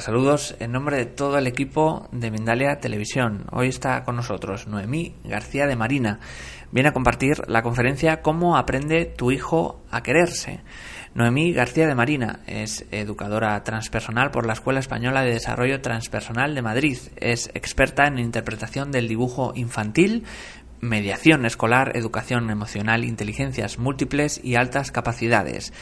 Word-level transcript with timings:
Saludos 0.00 0.54
en 0.60 0.70
nombre 0.70 0.96
de 0.96 1.06
todo 1.06 1.38
el 1.38 1.46
equipo 1.46 2.08
de 2.12 2.30
Mindalia 2.30 2.78
Televisión. 2.78 3.46
Hoy 3.50 3.68
está 3.68 4.04
con 4.04 4.14
nosotros 4.16 4.68
Noemí 4.68 5.14
García 5.24 5.66
de 5.66 5.76
Marina. 5.76 6.20
Viene 6.70 6.90
a 6.90 6.92
compartir 6.92 7.42
la 7.48 7.62
conferencia 7.62 8.22
Cómo 8.22 8.56
aprende 8.56 9.06
tu 9.06 9.32
hijo 9.32 9.82
a 9.90 10.02
quererse. 10.02 10.60
Noemí 11.14 11.52
García 11.52 11.88
de 11.88 11.96
Marina 11.96 12.40
es 12.46 12.86
educadora 12.92 13.62
transpersonal 13.64 14.30
por 14.30 14.46
la 14.46 14.52
Escuela 14.52 14.78
Española 14.78 15.22
de 15.22 15.32
Desarrollo 15.32 15.80
Transpersonal 15.80 16.54
de 16.54 16.62
Madrid. 16.62 16.98
Es 17.16 17.50
experta 17.54 18.06
en 18.06 18.18
interpretación 18.18 18.92
del 18.92 19.08
dibujo 19.08 19.52
infantil, 19.56 20.24
mediación 20.80 21.44
escolar, 21.44 21.96
educación 21.96 22.50
emocional, 22.50 23.04
inteligencias 23.04 23.78
múltiples 23.78 24.40
y 24.44 24.54
altas 24.54 24.92
capacidades. 24.92 25.72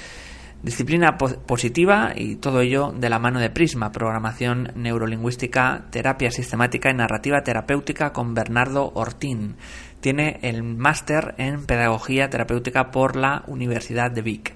Disciplina 0.66 1.16
positiva 1.16 2.10
y 2.16 2.34
todo 2.34 2.60
ello 2.60 2.90
de 2.90 3.08
la 3.08 3.20
mano 3.20 3.38
de 3.38 3.50
Prisma, 3.50 3.92
programación 3.92 4.72
neurolingüística, 4.74 5.84
terapia 5.90 6.32
sistemática 6.32 6.90
y 6.90 6.94
narrativa 6.94 7.44
terapéutica 7.44 8.12
con 8.12 8.34
Bernardo 8.34 8.90
Ortín. 8.96 9.54
Tiene 10.00 10.40
el 10.42 10.64
máster 10.64 11.36
en 11.38 11.66
pedagogía 11.66 12.30
terapéutica 12.30 12.90
por 12.90 13.14
la 13.14 13.44
Universidad 13.46 14.10
de 14.10 14.22
Vic. 14.22 14.54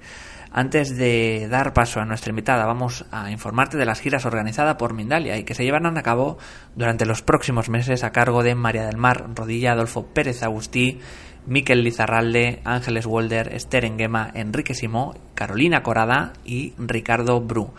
Antes 0.51 0.97
de 0.97 1.47
dar 1.49 1.73
paso 1.75 2.01
a 2.01 2.05
nuestra 2.05 2.31
invitada, 2.31 2.67
vamos 2.67 3.05
a 3.13 3.31
informarte 3.31 3.79
de 3.79 3.87
las 3.87 4.01
giras 4.01 4.27
organizadas 4.27 4.75
por 4.75 4.95
Mindalia 4.95 5.39
y 5.39 5.45
que 5.45 5.55
se 5.55 5.63
llevarán 5.63 5.97
a 5.97 6.03
cabo 6.03 6.39
durante 6.75 7.07
los 7.07 7.23
próximos 7.23 7.69
meses 7.69 8.03
a 8.03 8.11
cargo 8.11 8.43
de 8.43 8.57
María 8.57 8.85
del 8.85 8.97
Mar 8.97 9.27
Rodilla, 9.37 9.73
Adolfo 9.73 10.07
Pérez 10.07 10.43
Agustí, 10.43 10.99
Miquel 11.47 11.83
Lizarralde, 11.83 12.61
Ángeles 12.65 13.07
Wolder, 13.07 13.55
Esther 13.55 13.85
Enguema, 13.85 14.31
Enrique 14.35 14.75
Simó, 14.75 15.15
Carolina 15.35 15.83
Corada 15.83 16.33
y 16.45 16.75
Ricardo 16.79 17.41
Bru. 17.41 17.73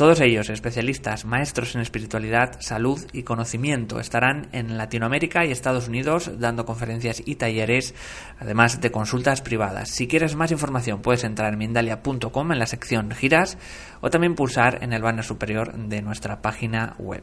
Todos 0.00 0.22
ellos, 0.22 0.48
especialistas, 0.48 1.26
maestros 1.26 1.74
en 1.74 1.82
espiritualidad, 1.82 2.56
salud 2.60 3.00
y 3.12 3.22
conocimiento, 3.22 4.00
estarán 4.00 4.48
en 4.52 4.78
Latinoamérica 4.78 5.44
y 5.44 5.50
Estados 5.50 5.88
Unidos 5.88 6.30
dando 6.38 6.64
conferencias 6.64 7.22
y 7.26 7.34
talleres, 7.34 7.94
además 8.38 8.80
de 8.80 8.90
consultas 8.90 9.42
privadas. 9.42 9.90
Si 9.90 10.08
quieres 10.08 10.36
más 10.36 10.52
información, 10.52 11.02
puedes 11.02 11.24
entrar 11.24 11.52
en 11.52 11.58
mindalia.com 11.58 12.52
en 12.52 12.58
la 12.58 12.66
sección 12.66 13.10
giras 13.10 13.58
o 14.00 14.08
también 14.08 14.36
pulsar 14.36 14.82
en 14.82 14.94
el 14.94 15.02
banner 15.02 15.24
superior 15.24 15.74
de 15.74 16.00
nuestra 16.00 16.40
página 16.40 16.94
web. 16.98 17.22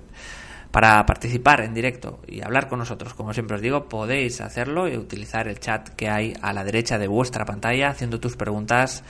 Para 0.71 1.05
participar 1.05 1.61
en 1.61 1.73
directo 1.73 2.19
y 2.27 2.41
hablar 2.41 2.67
con 2.67 2.79
nosotros, 2.79 3.13
como 3.13 3.33
siempre 3.33 3.55
os 3.55 3.61
digo, 3.61 3.87
podéis 3.87 4.41
hacerlo 4.41 4.87
y 4.87 4.97
utilizar 4.97 5.47
el 5.47 5.59
chat 5.59 5.89
que 5.89 6.09
hay 6.09 6.33
a 6.41 6.53
la 6.53 6.63
derecha 6.63 6.97
de 6.97 7.07
vuestra 7.07 7.45
pantalla, 7.45 7.89
haciendo 7.89 8.19
tus 8.19 8.35
preguntas 8.35 9.03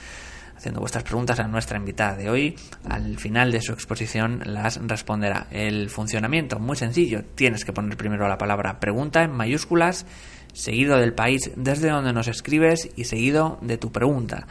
haciendo 0.58 0.80
vuestras 0.80 1.04
preguntas 1.04 1.38
a 1.38 1.46
nuestra 1.46 1.78
invitada 1.78 2.16
de 2.16 2.28
hoy. 2.28 2.56
Al 2.88 3.16
final 3.16 3.52
de 3.52 3.62
su 3.62 3.72
exposición 3.72 4.42
las 4.44 4.80
responderá. 4.84 5.46
El 5.52 5.88
funcionamiento, 5.88 6.58
muy 6.58 6.76
sencillo. 6.76 7.22
Tienes 7.36 7.64
que 7.64 7.72
poner 7.72 7.96
primero 7.96 8.28
la 8.28 8.38
palabra 8.38 8.80
pregunta 8.80 9.22
en 9.22 9.30
mayúsculas, 9.30 10.04
seguido 10.52 10.98
del 10.98 11.14
país 11.14 11.52
desde 11.56 11.90
donde 11.90 12.12
nos 12.12 12.26
escribes 12.26 12.90
y 12.96 13.04
seguido 13.04 13.58
de 13.62 13.78
tu 13.78 13.92
pregunta. 13.92 14.48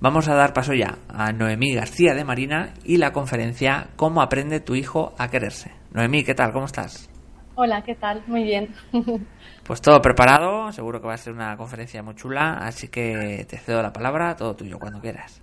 Vamos 0.00 0.26
a 0.28 0.34
dar 0.34 0.52
paso 0.52 0.74
ya 0.74 0.98
a 1.08 1.32
Noemí 1.32 1.72
García 1.72 2.14
de 2.14 2.24
Marina 2.24 2.74
y 2.84 2.96
la 2.96 3.12
conferencia 3.12 3.88
¿Cómo 3.94 4.22
aprende 4.22 4.58
tu 4.58 4.74
hijo 4.74 5.14
a 5.18 5.30
quererse? 5.30 5.83
Noemí, 5.94 6.24
¿qué 6.24 6.34
tal? 6.34 6.52
¿Cómo 6.52 6.66
estás? 6.66 7.08
Hola, 7.54 7.82
¿qué 7.82 7.94
tal? 7.94 8.22
Muy 8.26 8.42
bien. 8.42 8.74
Pues 9.64 9.80
todo 9.80 10.02
preparado, 10.02 10.70
seguro 10.72 11.00
que 11.00 11.06
va 11.06 11.14
a 11.14 11.16
ser 11.16 11.32
una 11.32 11.56
conferencia 11.56 12.02
muy 12.02 12.14
chula, 12.14 12.58
así 12.58 12.88
que 12.88 13.46
te 13.48 13.56
cedo 13.56 13.80
la 13.80 13.94
palabra, 13.94 14.36
todo 14.36 14.54
tuyo, 14.54 14.78
cuando 14.78 15.00
quieras. 15.00 15.40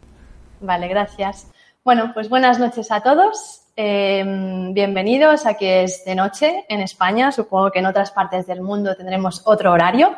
Vale, 0.60 0.88
gracias. 0.88 1.52
Bueno, 1.84 2.12
pues 2.14 2.30
buenas 2.30 2.60
noches 2.60 2.92
a 2.92 3.02
todos. 3.02 3.64
Em, 3.76 4.76
bienvenidos, 4.76 5.48
aquí 5.48 5.66
es 5.66 6.06
de 6.06 6.14
noche 6.14 6.66
en 6.70 6.82
España, 6.82 7.32
supongo 7.32 7.72
que 7.72 7.80
en 7.80 7.88
otras 7.88 8.12
partes 8.12 8.46
del 8.46 8.62
mundo 8.62 8.96
tendremos 8.96 9.42
otro 9.46 9.72
horario. 9.72 10.16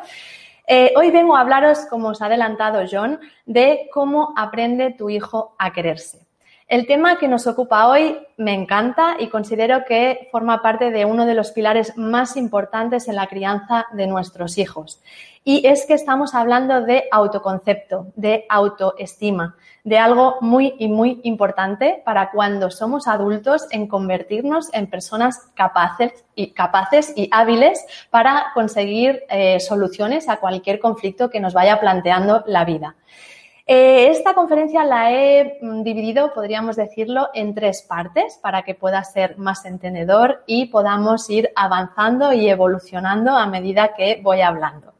Eh, 0.66 0.92
hoy 0.98 1.10
vengo 1.10 1.34
a 1.34 1.40
hablaros, 1.40 1.86
como 1.88 2.08
os 2.08 2.20
ha 2.20 2.26
adelantado 2.26 2.84
John, 2.90 3.20
de 3.46 3.88
cómo 3.90 4.34
aprende 4.36 4.92
tu 4.92 5.08
hijo 5.08 5.56
a 5.58 5.72
quererse. 5.72 6.23
El 6.66 6.86
tema 6.86 7.18
que 7.18 7.28
nos 7.28 7.46
ocupa 7.46 7.88
hoy 7.88 8.16
me 8.38 8.54
encanta 8.54 9.16
y 9.18 9.28
considero 9.28 9.84
que 9.84 10.28
forma 10.32 10.62
parte 10.62 10.90
de 10.90 11.04
uno 11.04 11.26
de 11.26 11.34
los 11.34 11.52
pilares 11.52 11.92
más 11.98 12.38
importantes 12.38 13.06
en 13.06 13.16
la 13.16 13.26
crianza 13.26 13.86
de 13.92 14.06
nuestros 14.06 14.56
hijos. 14.56 15.02
Y 15.44 15.66
es 15.66 15.84
que 15.84 15.92
estamos 15.92 16.34
hablando 16.34 16.80
de 16.80 17.04
autoconcepto, 17.12 18.06
de 18.16 18.46
autoestima, 18.48 19.56
de 19.84 19.98
algo 19.98 20.38
muy 20.40 20.74
y 20.78 20.88
muy 20.88 21.20
importante 21.24 22.02
para 22.02 22.30
cuando 22.30 22.70
somos 22.70 23.08
adultos 23.08 23.66
en 23.70 23.86
convertirnos 23.86 24.72
en 24.72 24.86
personas 24.86 25.50
capaces 25.54 26.24
y, 26.34 26.52
capaces 26.52 27.12
y 27.14 27.28
hábiles 27.30 27.84
para 28.08 28.46
conseguir 28.54 29.24
eh, 29.28 29.60
soluciones 29.60 30.30
a 30.30 30.38
cualquier 30.38 30.80
conflicto 30.80 31.28
que 31.28 31.40
nos 31.40 31.52
vaya 31.52 31.78
planteando 31.78 32.42
la 32.46 32.64
vida. 32.64 32.96
Eh, 33.66 34.08
esta 34.10 34.34
conferencia 34.34 34.84
la 34.84 35.10
he 35.10 35.58
mm, 35.62 35.82
dividido, 35.82 36.34
podríamos 36.34 36.76
decirlo, 36.76 37.28
en 37.32 37.54
tres 37.54 37.82
partes 37.82 38.38
para 38.42 38.62
que 38.62 38.74
pueda 38.74 39.02
ser 39.04 39.38
más 39.38 39.64
entendedor 39.64 40.42
y 40.46 40.66
podamos 40.66 41.30
ir 41.30 41.50
avanzando 41.56 42.32
y 42.34 42.48
evolucionando 42.48 43.30
a 43.30 43.46
medida 43.46 43.94
que 43.94 44.20
voy 44.22 44.42
hablando. 44.42 44.93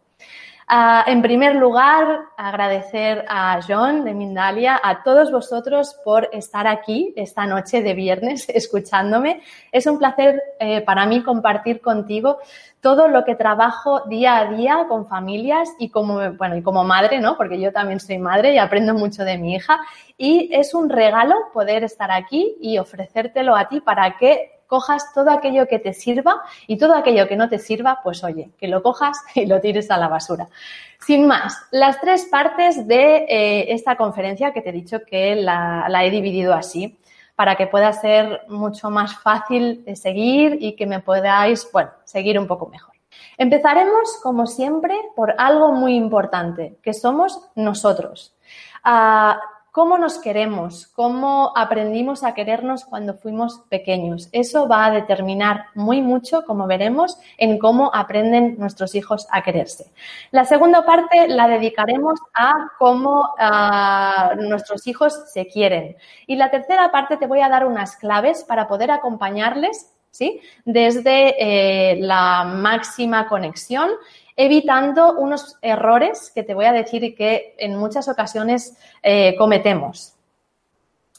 Ah, 0.66 1.04
en 1.06 1.20
primer 1.20 1.56
lugar, 1.56 2.20
agradecer 2.38 3.26
a 3.28 3.60
John 3.66 4.02
de 4.02 4.14
Mindalia, 4.14 4.80
a 4.82 5.02
todos 5.02 5.30
vosotros 5.30 5.94
por 6.02 6.30
estar 6.32 6.66
aquí 6.66 7.12
esta 7.16 7.44
noche 7.44 7.82
de 7.82 7.92
viernes 7.92 8.48
escuchándome. 8.48 9.42
Es 9.72 9.86
un 9.86 9.98
placer 9.98 10.42
eh, 10.58 10.80
para 10.80 11.04
mí 11.04 11.22
compartir 11.22 11.82
contigo 11.82 12.38
todo 12.80 13.08
lo 13.08 13.24
que 13.24 13.34
trabajo 13.34 14.06
día 14.08 14.38
a 14.38 14.46
día 14.46 14.86
con 14.88 15.06
familias 15.06 15.68
y 15.78 15.90
como, 15.90 16.32
bueno, 16.32 16.56
y 16.56 16.62
como 16.62 16.82
madre, 16.82 17.20
¿no? 17.20 17.36
Porque 17.36 17.60
yo 17.60 17.70
también 17.70 18.00
soy 18.00 18.18
madre 18.18 18.54
y 18.54 18.58
aprendo 18.58 18.94
mucho 18.94 19.22
de 19.22 19.36
mi 19.36 19.54
hija. 19.54 19.80
Y 20.16 20.48
es 20.50 20.72
un 20.72 20.88
regalo 20.88 21.34
poder 21.52 21.84
estar 21.84 22.10
aquí 22.10 22.56
y 22.58 22.78
ofrecértelo 22.78 23.54
a 23.54 23.68
ti 23.68 23.80
para 23.80 24.16
que 24.16 24.63
cojas 24.66 25.12
todo 25.14 25.30
aquello 25.30 25.66
que 25.66 25.78
te 25.78 25.92
sirva 25.92 26.42
y 26.66 26.78
todo 26.78 26.94
aquello 26.94 27.28
que 27.28 27.36
no 27.36 27.48
te 27.48 27.58
sirva, 27.58 28.00
pues 28.02 28.24
oye, 28.24 28.50
que 28.58 28.68
lo 28.68 28.82
cojas 28.82 29.18
y 29.34 29.46
lo 29.46 29.60
tires 29.60 29.90
a 29.90 29.98
la 29.98 30.08
basura. 30.08 30.48
Sin 31.00 31.26
más, 31.26 31.56
las 31.70 32.00
tres 32.00 32.26
partes 32.26 32.86
de 32.88 33.26
eh, 33.28 33.72
esta 33.74 33.96
conferencia 33.96 34.52
que 34.52 34.62
te 34.62 34.70
he 34.70 34.72
dicho 34.72 35.00
que 35.04 35.36
la, 35.36 36.04
he 36.04 36.10
dividido 36.10 36.54
así 36.54 36.98
para 37.36 37.56
que 37.56 37.66
pueda 37.66 37.92
ser 37.92 38.42
mucho 38.48 38.90
más 38.90 39.16
fácil 39.18 39.84
de 39.84 39.96
seguir 39.96 40.58
y 40.60 40.76
que 40.76 40.86
me 40.86 41.00
podáis, 41.00 41.68
bueno, 41.72 41.90
seguir 42.04 42.38
un 42.38 42.46
poco 42.46 42.68
mejor. 42.68 42.94
Empezaremos, 43.36 44.20
como 44.22 44.46
siempre, 44.46 44.96
por 45.16 45.34
algo 45.36 45.72
muy 45.72 45.94
importante, 45.94 46.78
que 46.82 46.94
somos 46.94 47.50
nosotros. 47.56 48.34
Ah, 48.84 49.40
cómo 49.74 49.98
nos 49.98 50.18
queremos, 50.18 50.86
cómo 50.94 51.52
aprendimos 51.56 52.22
a 52.22 52.32
querernos 52.32 52.84
cuando 52.84 53.14
fuimos 53.14 53.64
pequeños. 53.68 54.28
Eso 54.30 54.68
va 54.68 54.86
a 54.86 54.92
determinar 54.92 55.64
muy 55.74 56.00
mucho, 56.00 56.44
como 56.44 56.68
veremos, 56.68 57.18
en 57.38 57.58
cómo 57.58 57.90
aprenden 57.92 58.54
nuestros 58.56 58.94
hijos 58.94 59.26
a 59.32 59.42
quererse. 59.42 59.90
La 60.30 60.44
segunda 60.44 60.86
parte 60.86 61.26
la 61.26 61.48
dedicaremos 61.48 62.20
a 62.34 62.52
cómo 62.78 63.34
ah, 63.36 64.34
nuestros 64.38 64.86
hijos 64.86 65.12
se 65.32 65.48
quieren. 65.48 65.96
Y 66.28 66.36
la 66.36 66.52
tercera 66.52 66.92
parte 66.92 67.16
te 67.16 67.26
voy 67.26 67.40
a 67.40 67.48
dar 67.48 67.66
unas 67.66 67.96
claves 67.96 68.44
para 68.44 68.68
poder 68.68 68.92
acompañarles 68.92 69.90
¿sí? 70.14 70.40
Desde 70.64 71.34
eh, 71.40 71.96
la 71.96 72.44
máxima 72.44 73.26
conexión, 73.26 73.90
evitando 74.36 75.14
unos 75.14 75.56
errores 75.62 76.30
que 76.34 76.42
te 76.42 76.54
voy 76.54 76.64
a 76.64 76.72
decir 76.72 77.14
que 77.14 77.54
en 77.58 77.76
muchas 77.76 78.08
ocasiones 78.08 78.76
eh, 79.02 79.34
cometemos. 79.36 80.14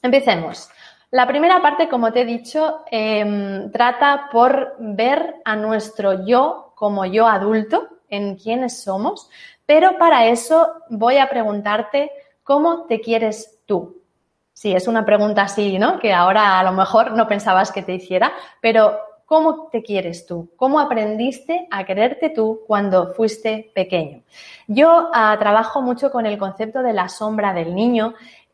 Empecemos. 0.01 0.69
La 1.11 1.27
primera 1.27 1.61
parte, 1.61 1.87
como 1.87 2.11
te 2.11 2.21
he 2.21 2.25
dicho, 2.25 2.83
em, 2.91 3.71
trata 3.71 4.27
por 4.31 4.75
ver 4.79 5.35
a 5.45 5.55
nuestro 5.55 6.25
yo 6.25 6.73
como 6.75 7.05
yo 7.05 7.27
adulto, 7.27 7.87
en 8.09 8.35
quiénes 8.35 8.83
somos, 8.83 9.29
pero 9.65 9.97
para 9.97 10.27
eso 10.27 10.73
voy 10.89 11.17
a 11.17 11.29
preguntarte 11.29 12.11
cómo 12.43 12.85
te 12.85 13.01
quieres 13.01 13.59
tú. 13.65 14.01
Sí, 14.53 14.73
es 14.73 14.87
una 14.87 15.05
pregunta 15.05 15.43
así, 15.43 15.79
¿no? 15.79 15.99
Que 15.99 16.13
ahora 16.13 16.59
a 16.59 16.63
lo 16.63 16.71
mejor 16.71 17.11
no 17.13 17.27
pensabas 17.27 17.71
que 17.71 17.81
te 17.81 17.93
hiciera, 17.93 18.31
pero 18.61 18.97
¿cómo 19.25 19.67
te 19.71 19.81
quieres 19.81 20.25
tú? 20.25 20.49
¿Cómo 20.55 20.79
aprendiste 20.79 21.67
a 21.71 21.83
quererte 21.83 22.29
tú 22.29 22.61
cuando 22.67 23.13
fuiste 23.13 23.71
pequeño? 23.73 24.21
Yo 24.67 25.09
ah, 25.13 25.35
trabajo 25.39 25.81
mucho 25.81 26.11
con 26.11 26.25
el 26.25 26.37
concepto 26.37 26.81
de 26.81 26.93
la 26.93 27.09
sombra 27.09 27.53
del 27.53 27.75
niño, 27.75 28.13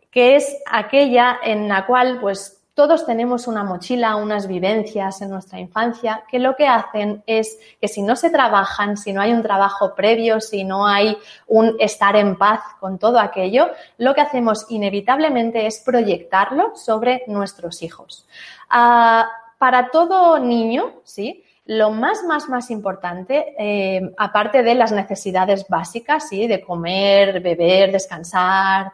que 0.09 0.35
es 0.35 0.57
aquella 0.65 1.39
en 1.43 1.67
la 1.67 1.85
cual, 1.85 2.19
pues, 2.19 2.61
todos 2.73 3.05
tenemos 3.05 3.47
una 3.47 3.63
mochila, 3.65 4.15
unas 4.15 4.47
vivencias 4.47 5.21
en 5.21 5.29
nuestra 5.29 5.59
infancia 5.59 6.23
que 6.29 6.39
lo 6.39 6.55
que 6.55 6.67
hacen 6.67 7.21
es 7.27 7.59
que 7.81 7.89
si 7.89 8.01
no 8.01 8.15
se 8.15 8.29
trabajan, 8.29 8.95
si 8.95 9.11
no 9.11 9.21
hay 9.21 9.33
un 9.33 9.43
trabajo 9.43 9.93
previo, 9.93 10.39
si 10.39 10.63
no 10.63 10.87
hay 10.87 11.17
un 11.47 11.75
estar 11.79 12.15
en 12.15 12.37
paz 12.37 12.61
con 12.79 12.97
todo 12.97 13.19
aquello, 13.19 13.69
lo 13.97 14.15
que 14.15 14.21
hacemos 14.21 14.65
inevitablemente 14.69 15.67
es 15.67 15.79
proyectarlo 15.81 16.75
sobre 16.75 17.23
nuestros 17.27 17.83
hijos. 17.83 18.25
Ah, 18.69 19.29
para 19.61 19.91
todo 19.91 20.39
niño, 20.39 21.01
¿sí? 21.03 21.43
Lo 21.67 21.91
más, 21.91 22.23
más, 22.23 22.49
más 22.49 22.71
importante, 22.71 23.53
eh, 23.59 24.11
aparte 24.17 24.63
de 24.63 24.73
las 24.73 24.91
necesidades 24.91 25.67
básicas, 25.69 26.27
¿sí? 26.29 26.47
De 26.47 26.61
comer, 26.61 27.41
beber, 27.41 27.91
descansar, 27.91 28.91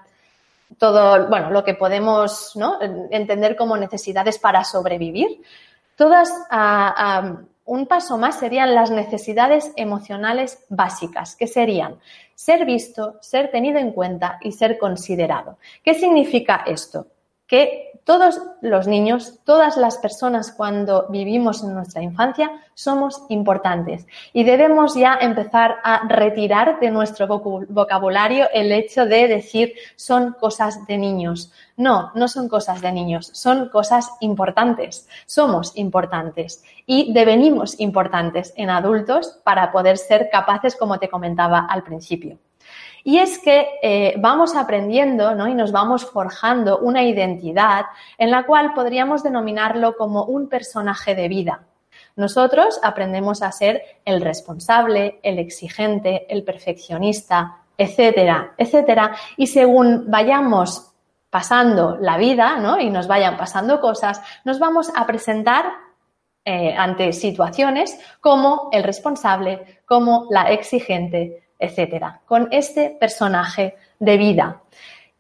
todo, 0.77 1.29
bueno, 1.29 1.51
lo 1.51 1.63
que 1.63 1.73
podemos 1.73 2.53
entender 3.11 3.55
como 3.55 3.77
necesidades 3.77 4.39
para 4.39 4.65
sobrevivir. 4.65 5.41
Todas, 5.95 6.33
un 7.63 7.85
paso 7.85 8.17
más 8.17 8.37
serían 8.37 8.75
las 8.75 8.91
necesidades 8.91 9.71
emocionales 9.77 10.65
básicas, 10.67 11.37
que 11.37 11.47
serían 11.47 11.95
ser 12.35 12.65
visto, 12.65 13.15
ser 13.21 13.51
tenido 13.51 13.79
en 13.79 13.93
cuenta 13.93 14.37
y 14.41 14.51
ser 14.51 14.77
considerado. 14.77 15.59
¿Qué 15.81 15.93
significa 15.93 16.65
esto? 16.67 17.07
Que 17.47 17.87
todos 18.07 18.42
los 18.62 18.88
niños, 18.88 19.39
todas 19.44 19.75
las 19.75 19.98
personas 19.98 20.54
cuando 20.54 21.07
vivimos 21.09 21.62
en 21.62 21.74
nuestra 21.74 22.01
infancia 22.01 22.50
somos 22.74 23.24
importantes 23.27 24.07
y 24.31 24.45
debemos 24.45 24.95
ya 24.95 25.18
empezar 25.19 25.75
a 25.83 26.07
retirar 26.07 26.80
de 26.80 26.89
nuestro 26.89 27.27
vocabulario 27.27 28.48
el 28.54 28.71
hecho 28.71 29.06
de 29.06 29.27
decir 29.27 29.74
son 29.98 30.31
cosas 30.39 30.88
de 30.88 30.98
niños. 30.98 31.51
No, 31.75 32.13
no 32.15 32.30
son 32.30 32.48
cosas 32.48 32.80
de 32.81 32.94
niños, 32.94 33.30
son 33.33 33.68
cosas 33.68 34.10
importantes. 34.21 35.10
Somos 35.25 35.75
importantes 35.75 36.63
y 36.86 37.12
devenimos 37.12 37.77
importantes 37.77 38.53
en 38.56 38.69
adultos 38.69 39.38
para 39.44 39.69
poder 39.74 39.98
ser 39.98 40.30
capaces, 40.31 40.77
como 40.77 40.98
te 40.98 41.10
comentaba 41.10 41.68
al 41.69 41.83
principio. 41.83 42.39
Y 43.07 43.19
es 43.19 43.39
que 43.39 43.65
eh, 43.81 44.15
vamos 44.18 44.54
aprendiendo 44.57 45.33
¿no? 45.33 45.48
y 45.48 45.54
nos 45.54 45.71
vamos 45.71 46.06
forjando 46.06 46.80
una 46.80 47.04
identidad 47.04 47.86
en 48.18 48.31
la 48.31 48.45
cual 48.45 48.74
podríamos 48.74 49.24
denominarlo 49.24 49.95
como 49.95 50.25
un 50.25 50.50
personaje 50.50 51.15
de 51.15 51.30
vida. 51.30 51.63
Nosotros 52.18 52.77
aprendemos 52.83 53.42
a 53.44 53.54
ser 53.54 53.81
el 54.04 54.19
responsable, 54.19 55.21
el 55.24 55.39
exigente, 55.39 56.25
el 56.27 56.44
perfeccionista, 56.44 57.59
etcétera, 57.77 58.56
etcétera. 58.57 59.15
Y 59.38 59.48
según 59.48 60.12
vayamos 60.12 60.92
pasando 61.30 61.95
la 62.01 62.18
vida 62.18 62.57
¿no? 62.57 62.77
y 62.77 62.89
nos 62.89 63.07
vayan 63.07 63.38
pasando 63.38 63.80
cosas, 63.80 64.21
nos 64.44 64.60
vamos 64.60 64.92
a 64.94 65.07
presentar 65.07 65.71
eh, 66.44 66.75
ante 66.77 67.13
situaciones 67.13 67.98
como 68.19 68.68
el 68.74 68.83
responsable, 68.83 69.80
como 69.86 70.27
la 70.30 70.51
exigente, 70.51 71.46
etcétera, 71.59 72.21
con 72.25 72.48
este 72.51 72.95
personaje 73.00 73.75
de 74.00 74.18
vida. 74.18 74.62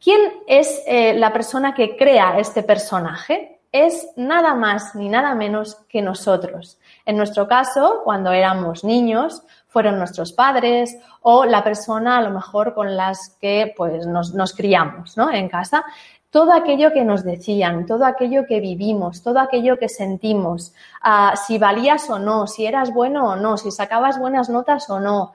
¿Quién 0.03 0.21
es 0.45 0.83
eh, 0.85 1.13
la 1.15 1.33
persona 1.33 1.73
que 1.73 1.97
crea 1.97 2.37
este 2.39 2.63
personaje? 2.63 3.59
Es 3.71 4.09
nada 4.15 4.53
más 4.53 4.95
ni 4.95 5.09
nada 5.09 5.33
menos 5.35 5.75
que 5.89 6.01
nosotros. 6.01 6.79
En 7.05 7.17
nuestro 7.17 7.47
caso, 7.47 8.01
cuando 8.03 8.31
éramos 8.31 8.83
niños, 8.83 9.43
fueron 9.67 9.97
nuestros 9.97 10.33
padres 10.33 10.97
o 11.21 11.45
la 11.45 11.63
persona 11.63 12.17
a 12.17 12.21
lo 12.21 12.31
mejor 12.31 12.73
con 12.73 12.95
las 12.95 13.37
que 13.41 13.73
pues, 13.75 14.05
nos, 14.05 14.53
criamos 14.53 15.17
¿no? 15.17 15.31
en 15.31 15.49
casa. 15.49 15.83
Todo 16.29 16.53
aquello 16.53 16.93
que 16.93 17.03
nos 17.03 17.23
decían, 17.23 17.85
todo 17.85 18.05
aquello 18.05 18.45
que 18.47 18.59
vivimos, 18.59 19.23
todo 19.23 19.39
aquello 19.39 19.77
que 19.77 19.89
sentimos, 19.89 20.73
ah, 21.01 21.35
si 21.35 21.57
valías 21.57 22.09
o 22.09 22.19
no, 22.19 22.47
si 22.47 22.65
eras 22.65 22.93
bueno 22.93 23.27
o 23.27 23.35
no, 23.35 23.57
si 23.57 23.71
sacabas 23.71 24.19
buenas 24.19 24.49
notas 24.49 24.89
o 24.89 24.99
no, 24.99 25.33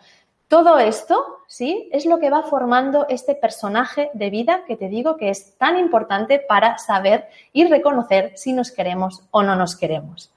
todo 0.52 0.78
esto, 0.78 1.38
¿sí? 1.46 1.88
Es 1.92 2.04
lo 2.04 2.18
que 2.18 2.28
va 2.28 2.42
formando 2.42 3.06
este 3.08 3.34
personaje 3.34 4.10
de 4.12 4.28
vida 4.28 4.64
que 4.66 4.76
te 4.76 4.90
digo 4.90 5.16
que 5.16 5.30
es 5.30 5.56
tan 5.56 5.78
importante 5.78 6.40
para 6.46 6.76
saber 6.76 7.26
y 7.54 7.66
reconocer 7.66 8.32
si 8.36 8.52
nos 8.52 8.70
queremos 8.70 9.22
o 9.30 9.42
no 9.42 9.56
nos 9.56 9.76
queremos. 9.76 10.30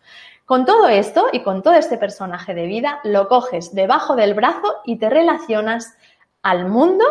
Con 0.45 0.63
todo 0.63 0.87
esto 0.87 1.25
y 1.33 1.41
con 1.41 1.61
todo 1.61 1.73
este 1.73 1.97
personaje 1.97 2.53
de 2.53 2.65
vida, 2.65 3.01
lo 3.03 3.27
coges 3.27 3.75
debajo 3.75 4.15
del 4.15 4.35
brazo 4.35 4.75
y 4.85 4.95
te 4.95 5.09
relacionas 5.09 5.97
al 6.41 6.69
mundo 6.69 7.03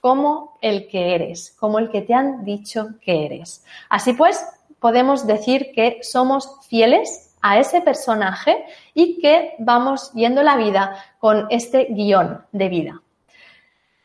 como 0.00 0.56
el 0.62 0.88
que 0.88 1.14
eres, 1.14 1.54
como 1.60 1.78
el 1.78 1.90
que 1.90 2.00
te 2.00 2.14
han 2.14 2.42
dicho 2.42 2.88
que 3.02 3.26
eres. 3.26 3.66
Así 3.90 4.14
pues, 4.14 4.42
podemos 4.80 5.26
decir 5.26 5.72
que 5.74 5.98
somos 6.00 6.66
fieles 6.66 7.25
a 7.46 7.58
ese 7.60 7.80
personaje 7.80 8.66
y 8.92 9.20
que 9.20 9.54
vamos 9.58 10.10
viendo 10.14 10.42
la 10.42 10.56
vida 10.56 10.96
con 11.20 11.46
este 11.50 11.86
guion 11.90 12.44
de 12.50 12.68
vida. 12.68 13.02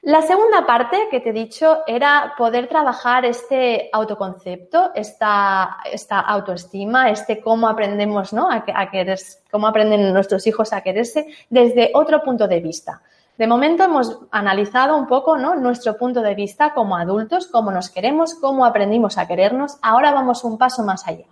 La 0.04 0.22
segunda 0.22 0.66
parte 0.66 1.08
que 1.12 1.20
te 1.20 1.30
he 1.30 1.34
dicho 1.34 1.80
era 1.86 2.34
poder 2.38 2.68
trabajar 2.68 3.26
este 3.26 3.90
autoconcepto, 3.94 4.92
esta, 4.96 5.78
esta 5.92 6.20
autoestima, 6.20 7.10
este 7.10 7.40
cómo 7.40 7.68
aprendemos 7.68 8.34
¿no? 8.34 8.50
a, 8.52 8.64
querer, 8.90 9.20
cómo 9.52 9.68
aprenden 9.68 10.12
nuestros 10.14 10.46
hijos 10.48 10.74
a 10.74 10.82
quererse 10.82 11.28
desde 11.50 11.92
otro 11.94 12.24
punto 12.24 12.48
de 12.48 12.60
vista. 12.60 13.02
De 13.38 13.48
momento 13.48 13.84
hemos 13.84 14.20
analizado 14.32 14.98
un 14.98 15.08
poco 15.08 15.38
¿no? 15.38 15.56
nuestro 15.56 15.98
punto 15.98 16.22
de 16.22 16.36
vista 16.36 16.74
como 16.74 16.96
adultos, 16.96 17.48
cómo 17.48 17.72
nos 17.72 17.90
queremos, 17.90 18.36
cómo 18.36 18.66
aprendimos 18.66 19.18
a 19.18 19.28
querernos. 19.28 19.78
Ahora 19.82 20.12
vamos 20.12 20.44
un 20.44 20.58
paso 20.58 20.84
más 20.84 21.08
allá 21.08 21.26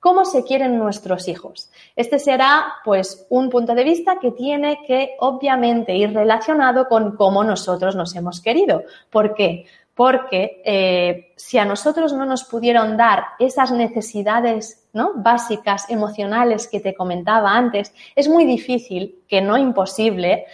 cómo 0.00 0.24
se 0.24 0.44
quieren 0.44 0.78
nuestros 0.78 1.28
hijos. 1.28 1.70
Este 1.94 2.18
será, 2.18 2.74
pues, 2.84 3.26
un 3.30 3.50
punto 3.50 3.74
de 3.74 3.84
vista 3.84 4.18
que 4.20 4.32
tiene 4.32 4.80
que, 4.86 5.16
obviamente, 5.20 5.94
ir 5.94 6.12
relacionado 6.12 6.88
con 6.88 7.16
cómo 7.16 7.42
nosotros 7.44 7.96
nos 7.96 8.14
hemos 8.14 8.40
querido. 8.40 8.82
¿Por 9.10 9.34
qué? 9.34 9.66
Porque 9.94 10.62
eh, 10.64 11.32
si 11.36 11.58
a 11.58 11.64
nosotros 11.64 12.12
no 12.12 12.26
nos 12.26 12.44
pudieron 12.44 12.96
dar 12.96 13.24
esas 13.38 13.72
necesidades 13.72 14.86
¿no? 14.92 15.12
básicas, 15.14 15.88
emocionales 15.88 16.68
que 16.68 16.80
te 16.80 16.94
comentaba 16.94 17.56
antes, 17.56 17.94
es 18.14 18.28
muy 18.28 18.44
difícil, 18.44 19.22
que 19.26 19.40
no 19.40 19.56
imposible, 19.56 20.46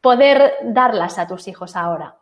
poder 0.00 0.54
darlas 0.64 1.18
a 1.18 1.26
tus 1.26 1.46
hijos 1.46 1.76
ahora. 1.76 2.19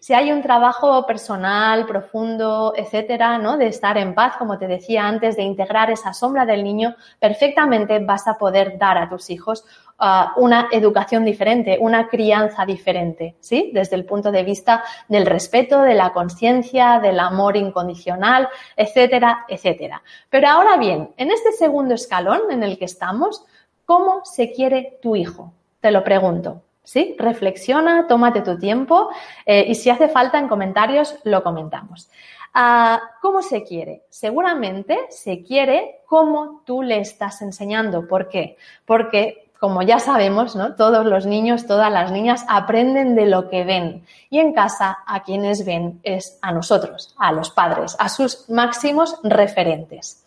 Si 0.00 0.14
hay 0.14 0.32
un 0.32 0.42
trabajo 0.42 1.06
personal, 1.06 1.86
profundo, 1.86 2.72
etcétera, 2.76 3.38
¿no? 3.38 3.56
De 3.56 3.66
estar 3.66 3.96
en 3.98 4.14
paz, 4.14 4.36
como 4.36 4.58
te 4.58 4.66
decía 4.66 5.06
antes, 5.06 5.36
de 5.36 5.42
integrar 5.42 5.90
esa 5.90 6.12
sombra 6.12 6.46
del 6.46 6.62
niño, 6.62 6.94
perfectamente 7.18 7.98
vas 7.98 8.26
a 8.28 8.38
poder 8.38 8.78
dar 8.78 8.98
a 8.98 9.08
tus 9.08 9.30
hijos 9.30 9.64
uh, 10.00 10.40
una 10.40 10.68
educación 10.70 11.24
diferente, 11.24 11.78
una 11.80 12.08
crianza 12.08 12.64
diferente, 12.64 13.36
¿sí? 13.40 13.70
Desde 13.72 13.96
el 13.96 14.04
punto 14.04 14.30
de 14.30 14.42
vista 14.42 14.84
del 15.08 15.26
respeto, 15.26 15.82
de 15.82 15.94
la 15.94 16.12
conciencia, 16.12 17.00
del 17.00 17.18
amor 17.20 17.56
incondicional, 17.56 18.48
etcétera, 18.76 19.44
etcétera. 19.48 20.02
Pero 20.30 20.48
ahora 20.48 20.76
bien, 20.76 21.10
en 21.16 21.30
este 21.30 21.52
segundo 21.52 21.94
escalón 21.94 22.42
en 22.50 22.62
el 22.62 22.78
que 22.78 22.84
estamos, 22.84 23.44
¿cómo 23.84 24.24
se 24.24 24.52
quiere 24.52 24.98
tu 25.02 25.16
hijo? 25.16 25.52
Te 25.80 25.90
lo 25.90 26.02
pregunto. 26.02 26.62
¿Sí? 26.86 27.16
Reflexiona, 27.18 28.06
tómate 28.06 28.40
tu 28.42 28.56
tiempo 28.58 29.10
eh, 29.44 29.64
y 29.68 29.74
si 29.74 29.90
hace 29.90 30.08
falta 30.08 30.38
en 30.38 30.48
comentarios 30.48 31.16
lo 31.24 31.42
comentamos. 31.42 32.08
Ah, 32.54 33.02
¿Cómo 33.20 33.42
se 33.42 33.64
quiere? 33.64 34.04
Seguramente 34.08 34.98
se 35.10 35.42
quiere 35.42 36.00
como 36.06 36.62
tú 36.64 36.82
le 36.82 37.00
estás 37.00 37.42
enseñando. 37.42 38.06
¿Por 38.06 38.28
qué? 38.28 38.56
Porque, 38.86 39.50
como 39.60 39.82
ya 39.82 39.98
sabemos, 39.98 40.54
¿no? 40.54 40.74
todos 40.74 41.04
los 41.04 41.26
niños, 41.26 41.66
todas 41.66 41.92
las 41.92 42.12
niñas 42.12 42.46
aprenden 42.48 43.14
de 43.14 43.26
lo 43.26 43.50
que 43.50 43.64
ven. 43.64 44.06
Y 44.30 44.38
en 44.38 44.54
casa 44.54 44.98
a 45.06 45.22
quienes 45.22 45.66
ven 45.66 46.00
es 46.02 46.38
a 46.40 46.52
nosotros, 46.52 47.14
a 47.18 47.32
los 47.32 47.50
padres, 47.50 47.96
a 47.98 48.08
sus 48.08 48.48
máximos 48.48 49.18
referentes. 49.22 50.25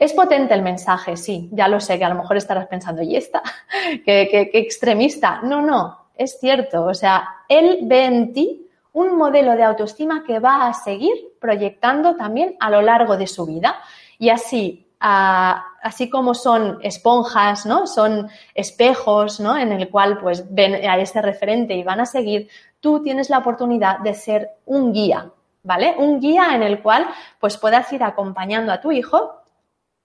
Es 0.00 0.14
potente 0.14 0.54
el 0.54 0.62
mensaje, 0.62 1.14
sí, 1.18 1.50
ya 1.52 1.68
lo 1.68 1.78
sé, 1.78 1.98
que 1.98 2.06
a 2.06 2.08
lo 2.08 2.14
mejor 2.14 2.38
estarás 2.38 2.66
pensando, 2.68 3.02
¿y 3.02 3.16
esta? 3.16 3.42
¿Qué, 4.06 4.48
qué 4.50 4.58
extremista? 4.58 5.42
No, 5.42 5.60
no, 5.60 6.06
es 6.16 6.40
cierto. 6.40 6.86
O 6.86 6.94
sea, 6.94 7.28
él 7.46 7.80
ve 7.82 8.06
en 8.06 8.32
ti 8.32 8.66
un 8.94 9.14
modelo 9.18 9.54
de 9.56 9.62
autoestima 9.62 10.24
que 10.26 10.38
va 10.38 10.66
a 10.66 10.72
seguir 10.72 11.12
proyectando 11.38 12.16
también 12.16 12.56
a 12.60 12.70
lo 12.70 12.80
largo 12.80 13.18
de 13.18 13.26
su 13.26 13.44
vida. 13.44 13.76
Y 14.18 14.30
así, 14.30 14.86
así 14.98 16.08
como 16.08 16.32
son 16.32 16.78
esponjas, 16.82 17.66
¿no? 17.66 17.86
Son 17.86 18.30
espejos, 18.54 19.38
¿no? 19.38 19.54
En 19.54 19.70
el 19.70 19.90
cual 19.90 20.18
pues 20.18 20.52
ven 20.52 20.76
a 20.76 20.98
ese 20.98 21.20
referente 21.20 21.74
y 21.74 21.82
van 21.82 22.00
a 22.00 22.06
seguir, 22.06 22.48
tú 22.80 23.02
tienes 23.02 23.28
la 23.28 23.38
oportunidad 23.38 23.98
de 23.98 24.14
ser 24.14 24.48
un 24.64 24.94
guía, 24.94 25.30
¿vale? 25.62 25.94
Un 25.98 26.20
guía 26.20 26.54
en 26.54 26.62
el 26.62 26.80
cual 26.80 27.06
pues 27.38 27.58
puedas 27.58 27.92
ir 27.92 28.02
acompañando 28.02 28.72
a 28.72 28.80
tu 28.80 28.92
hijo 28.92 29.39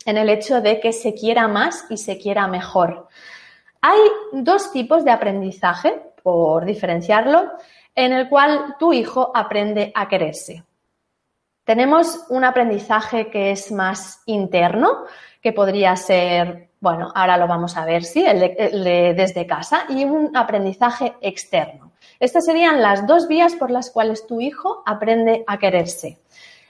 en 0.05 0.17
el 0.17 0.29
hecho 0.29 0.61
de 0.61 0.79
que 0.79 0.93
se 0.93 1.13
quiera 1.13 1.47
más 1.47 1.85
y 1.89 1.97
se 1.97 2.17
quiera 2.17 2.47
mejor. 2.47 3.07
Hay 3.81 3.99
dos 4.31 4.71
tipos 4.71 5.03
de 5.03 5.11
aprendizaje, 5.11 6.01
por 6.23 6.65
diferenciarlo, 6.65 7.51
en 7.93 8.13
el 8.13 8.29
cual 8.29 8.75
tu 8.79 8.93
hijo 8.93 9.31
aprende 9.33 9.91
a 9.93 10.07
quererse. 10.07 10.63
Tenemos 11.63 12.25
un 12.29 12.43
aprendizaje 12.43 13.29
que 13.29 13.51
es 13.51 13.71
más 13.71 14.21
interno, 14.25 15.05
que 15.41 15.53
podría 15.53 15.95
ser, 15.95 16.69
bueno, 16.79 17.11
ahora 17.13 17.37
lo 17.37 17.47
vamos 17.47 17.77
a 17.77 17.85
ver, 17.85 18.03
sí, 18.03 18.23
el 18.25 18.83
desde 19.15 19.47
casa, 19.47 19.85
y 19.89 20.03
un 20.05 20.35
aprendizaje 20.35 21.15
externo. 21.21 21.91
Estas 22.19 22.45
serían 22.45 22.81
las 22.81 23.05
dos 23.07 23.27
vías 23.27 23.55
por 23.55 23.71
las 23.71 23.91
cuales 23.91 24.25
tu 24.27 24.41
hijo 24.41 24.83
aprende 24.85 25.43
a 25.47 25.57
quererse. 25.57 26.19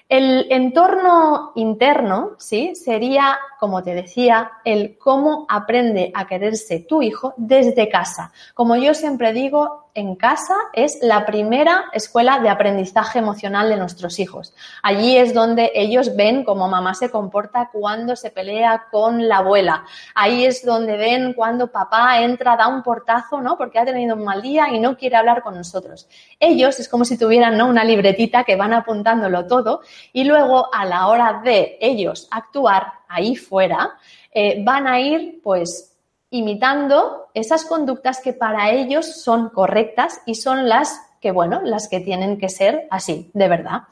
El 0.08 0.46
entorno 0.52 1.52
interno, 1.56 2.36
¿sí? 2.38 2.76
Sería, 2.76 3.40
como 3.60 3.82
te 3.82 3.96
decía, 3.96 4.52
el 4.64 4.98
cómo 5.00 5.48
aprende 5.50 6.12
a 6.14 6.28
quererse 6.28 6.80
tu 6.82 7.02
hijo 7.02 7.34
desde 7.38 7.90
casa. 7.90 8.32
Como 8.54 8.76
yo 8.76 8.94
siempre 8.94 9.34
digo, 9.34 9.85
en 9.96 10.16
casa 10.16 10.54
es 10.74 11.00
la 11.02 11.26
primera 11.26 11.86
escuela 11.94 12.40
de 12.40 12.50
aprendizaje 12.50 13.20
emocional 13.20 13.70
de 13.70 13.78
nuestros 13.78 14.20
hijos. 14.20 14.54
Allí 14.84 15.18
es 15.18 15.34
donde 15.34 15.72
ellos 15.74 16.16
ven 16.18 16.44
cómo 16.44 16.68
mamá 16.68 16.94
se 16.94 17.10
comporta 17.10 17.70
cuando 17.72 18.18
se 18.18 18.30
pelea 18.30 18.88
con 18.92 19.28
la 19.28 19.38
abuela. 19.38 19.86
Ahí 20.14 20.46
es 20.46 20.66
donde 20.66 20.98
ven 20.98 21.34
cuando 21.34 21.72
papá 21.72 22.20
entra, 22.22 22.58
da 22.58 22.68
un 22.68 22.84
portazo, 22.84 23.40
¿no? 23.40 23.58
Porque 23.58 23.80
ha 23.80 23.86
tenido 23.86 24.16
un 24.16 24.26
mal 24.26 24.42
día 24.42 24.70
y 24.70 24.80
no 24.80 24.98
quiere 24.98 25.16
hablar 25.16 25.42
con 25.42 25.56
nosotros. 25.56 26.08
Ellos 26.40 26.78
es 26.80 26.90
como 26.90 27.06
si 27.06 27.18
tuvieran 27.18 27.58
¿no? 27.58 27.68
una 27.68 27.86
libretita 27.86 28.44
que 28.44 28.58
van 28.58 28.74
apuntándolo 28.74 29.48
todo 29.48 29.82
y 30.12 30.26
luego 30.26 30.68
a 30.74 30.84
la 30.86 31.08
hora 31.08 31.42
de 31.44 31.78
ellos 31.80 32.28
actuar 32.32 32.92
ahí 33.08 33.38
fuera, 33.38 33.98
eh, 34.32 34.62
van 34.64 34.88
a 34.88 35.00
ir 35.00 35.40
pues 35.42 35.95
imitando 36.30 37.28
esas 37.34 37.66
conductas 37.66 38.22
que 38.22 38.34
para 38.34 38.72
ellos 38.72 39.22
son 39.22 39.50
correctas 39.50 40.22
y 40.26 40.36
son 40.36 40.68
las 40.68 41.00
que, 41.22 41.32
bueno, 41.32 41.62
las 41.64 41.88
que 41.88 42.00
tienen 42.00 42.38
que 42.38 42.50
ser 42.50 42.88
así, 42.92 43.32
de 43.34 43.48
verdad. 43.48 43.84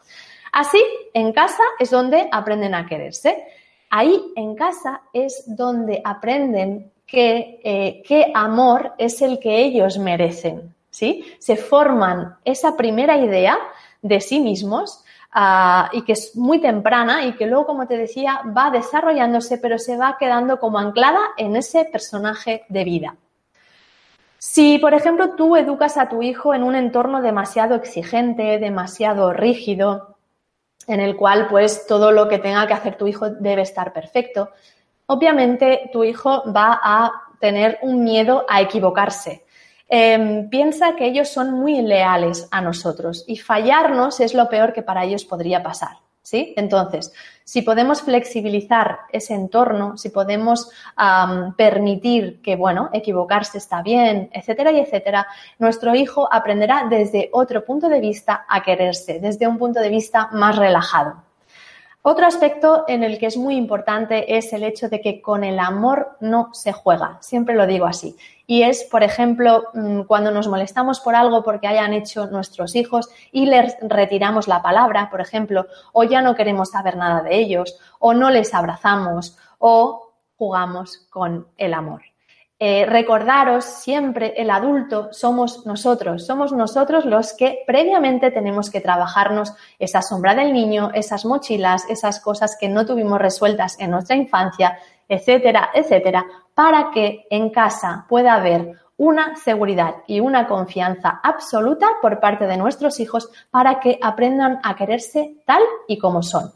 Así, 0.52 0.84
en 1.14 1.34
casa 1.34 1.64
es 1.80 1.90
donde 1.90 2.28
aprenden 2.32 2.76
a 2.76 2.86
quererse. 2.86 3.44
Ahí, 3.90 4.22
en 4.36 4.56
casa, 4.56 5.02
es 5.14 5.44
donde 5.48 6.02
aprenden 6.04 6.92
que, 7.06 7.60
eh, 7.64 8.04
qué 8.08 8.32
amor 8.34 8.94
es 8.98 9.22
el 9.22 9.40
que 9.40 9.64
ellos 9.64 9.98
merecen. 9.98 10.74
¿sí? 10.90 11.26
Se 11.40 11.56
forman 11.56 12.38
esa 12.46 12.78
primera 12.78 13.18
idea 13.18 13.58
de 14.02 14.22
sí 14.22 14.40
mismos 14.40 15.03
Ah, 15.36 15.90
y 15.92 16.04
que 16.04 16.14
es 16.14 16.36
muy 16.36 16.62
temprana 16.62 17.26
y 17.26 17.34
que 17.34 17.48
luego, 17.48 17.66
como 17.66 17.88
te 17.88 17.98
decía, 17.98 18.42
va 18.56 18.70
desarrollándose, 18.70 19.58
pero 19.58 19.80
se 19.80 19.98
va 19.98 20.16
quedando 20.20 20.60
como 20.60 20.78
anclada 20.78 21.20
en 21.38 21.56
ese 21.56 21.86
personaje 21.86 22.66
de 22.70 22.84
vida. 22.84 23.16
Si, 24.38 24.78
por 24.78 24.94
ejemplo, 24.94 25.32
tú 25.32 25.56
educas 25.56 25.98
a 25.98 26.08
tu 26.08 26.22
hijo 26.22 26.54
en 26.54 26.62
un 26.62 26.76
entorno 26.76 27.24
demasiado 27.24 27.74
exigente, 27.74 28.60
demasiado 28.60 29.34
rígido, 29.34 30.18
en 30.86 31.00
el 31.00 31.16
cual 31.16 31.48
pues 31.48 31.88
todo 31.88 32.12
lo 32.12 32.28
que 32.28 32.38
tenga 32.38 32.68
que 32.68 32.74
hacer 32.74 32.96
tu 32.96 33.08
hijo 33.08 33.30
debe 33.30 33.64
estar 33.64 33.92
perfecto, 33.92 34.52
obviamente 35.08 35.90
tu 35.92 36.04
hijo 36.04 36.44
va 36.54 36.80
a 36.84 37.12
tener 37.40 37.80
un 37.82 38.04
miedo 38.04 38.46
a 38.48 38.62
equivocarse. 38.62 39.43
Em, 39.96 40.50
piensa 40.50 40.96
que 40.96 41.06
ellos 41.06 41.30
son 41.30 41.52
muy 41.52 41.80
leales 41.84 42.48
a 42.50 42.62
nosotros 42.62 43.26
y 43.28 43.38
fallarnos 43.38 44.20
es 44.22 44.34
lo 44.34 44.50
peor 44.50 44.74
que 44.74 44.82
para 44.82 45.04
ellos 45.04 45.24
podría 45.24 45.62
pasar. 45.62 45.98
¿sí? 46.24 46.52
Entonces, 46.58 47.14
si 47.44 47.62
podemos 47.62 48.02
flexibilizar 48.02 49.02
ese 49.12 49.36
entorno, 49.36 49.96
si 49.96 50.10
podemos 50.10 50.72
permitir 51.58 52.42
que, 52.42 52.56
bueno, 52.56 52.90
equivocarse 52.92 53.60
está 53.60 53.84
bien, 53.84 54.32
etcétera 54.34 54.72
y 54.72 54.80
etcétera, 54.80 55.28
nuestro 55.60 55.94
hijo 55.94 56.28
aprenderá 56.34 56.88
desde 56.90 57.30
otro 57.32 57.64
punto 57.64 57.88
de 57.88 58.00
vista 58.00 58.48
a 58.50 58.64
quererse, 58.64 59.20
desde 59.20 59.46
un 59.46 59.60
punto 59.60 59.80
de 59.80 59.90
vista 59.90 60.28
más 60.32 60.56
relajado. 60.56 61.22
Otro 62.06 62.26
aspecto 62.26 62.84
en 62.90 63.02
el 63.02 63.18
que 63.18 63.28
es 63.28 63.38
muy 63.38 63.56
importante 63.56 64.36
es 64.36 64.52
el 64.52 64.64
hecho 64.64 64.90
de 64.90 65.00
que 65.00 65.22
con 65.22 65.46
el 65.46 65.58
amor 65.58 66.18
no 66.20 66.50
se 66.52 66.74
juega, 66.74 67.18
siempre 67.22 67.56
lo 67.56 67.66
digo 67.66 67.86
así. 67.86 68.18
Y 68.46 68.64
es, 68.64 68.84
por 68.84 69.04
ejemplo, 69.04 69.64
mm, 69.74 70.02
cuando 70.02 70.30
nos 70.30 70.50
molestamos 70.50 71.00
por 71.00 71.16
algo 71.16 71.46
porque 71.46 71.68
hayan 71.68 71.94
hecho 71.94 72.28
nuestros 72.28 72.76
hijos 72.76 73.10
y 73.32 73.46
les 73.46 73.78
retiramos 73.82 74.50
la 74.50 74.62
palabra, 74.62 75.10
por 75.10 75.22
ejemplo, 75.22 75.66
o 75.94 76.04
ya 76.04 76.22
no 76.22 76.36
queremos 76.36 76.72
saber 76.72 76.98
nada 76.98 77.24
de 77.24 77.38
ellos, 77.38 77.80
o 78.00 78.14
no 78.14 78.32
les 78.32 78.54
abrazamos, 78.54 79.38
o 79.58 80.12
jugamos 80.36 81.08
con 81.10 81.48
el 81.56 81.74
amor. 81.74 82.13
Eh, 82.60 82.86
recordaros 82.86 83.66
siempre, 83.66 84.34
el 84.38 84.50
adulto 84.50 85.10
somos 85.12 85.66
nosotros, 85.66 86.26
somos 86.26 86.54
nosotros 86.54 87.04
los 87.04 87.34
que 87.34 87.64
previamente 87.68 88.32
tenemos 88.32 88.70
que 88.70 88.80
trabajarnos 88.80 89.54
esa 89.80 90.02
sombra 90.02 90.34
del 90.36 90.54
niño, 90.54 90.92
esas 90.94 91.26
mochilas, 91.26 91.90
esas 91.90 92.20
cosas 92.22 92.56
que 92.58 92.70
no 92.70 92.86
tuvimos 92.86 93.20
resueltas 93.20 93.78
en 93.80 93.92
nuestra 93.92 94.16
infancia, 94.16 94.78
etcétera, 95.10 95.72
etcétera, 95.74 96.26
para 96.54 96.92
que 96.92 97.26
en 97.30 97.50
casa 97.50 98.06
pueda 98.08 98.36
haber 98.36 98.78
una 98.98 99.36
seguridad 99.36 99.96
y 100.08 100.20
una 100.20 100.48
confianza 100.48 101.20
absoluta 101.24 101.88
por 102.02 102.20
parte 102.20 102.46
de 102.46 102.58
nuestros 102.58 103.00
hijos 103.00 103.30
para 103.50 103.80
que 103.80 104.00
aprendan 104.02 104.60
a 104.64 104.76
quererse 104.76 105.36
tal 105.46 105.62
y 105.88 105.98
como 105.98 106.22
son. 106.22 106.54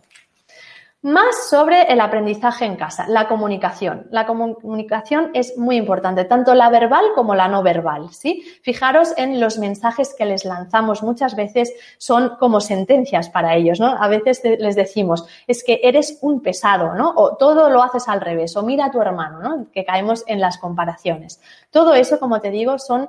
Más 1.04 1.48
sobre 1.48 1.84
el 1.84 2.02
aprendizaje 2.02 2.66
en 2.66 2.76
casa, 2.76 3.06
la 3.08 3.28
comunicación. 3.28 4.08
La 4.10 4.26
comunicación 4.26 5.30
es 5.36 5.56
muy 5.56 5.76
importante, 5.76 6.26
tanto 6.26 6.56
la 6.56 6.72
verbal 6.72 7.06
como 7.14 7.36
la 7.36 7.48
no 7.48 7.62
verbal, 7.62 8.10
¿sí? 8.12 8.44
Fijaros 8.64 9.14
en 9.16 9.40
los 9.40 9.60
mensajes 9.60 10.16
que 10.18 10.26
les 10.26 10.44
lanzamos 10.44 11.04
muchas 11.04 11.36
veces 11.36 11.72
son 12.00 12.38
como 12.40 12.62
sentencias 12.62 13.30
para 13.30 13.56
ellos, 13.56 13.80
¿no? 13.80 13.96
A 13.96 14.08
veces 14.08 14.42
les 14.44 14.76
decimos, 14.76 15.28
es 15.46 15.64
que 15.64 15.82
eres 15.84 16.18
un 16.22 16.42
pesado, 16.42 16.96
¿no? 16.96 17.14
O 17.16 17.38
todo 17.38 17.70
lo 17.70 17.84
haces 17.84 18.08
al 18.08 18.20
revés, 18.20 18.58
o 18.58 18.64
mira 18.64 18.86
a 18.86 18.92
tu 18.92 19.00
hermano, 19.00 19.40
¿no? 19.40 19.68
Que 19.72 19.86
caemos 19.86 20.24
en 20.26 20.42
las 20.42 20.58
comparaciones. 20.58 21.40
Todo 21.70 21.94
eso, 21.94 22.20
como 22.20 22.42
te 22.42 22.50
digo, 22.50 22.80
son 22.80 23.08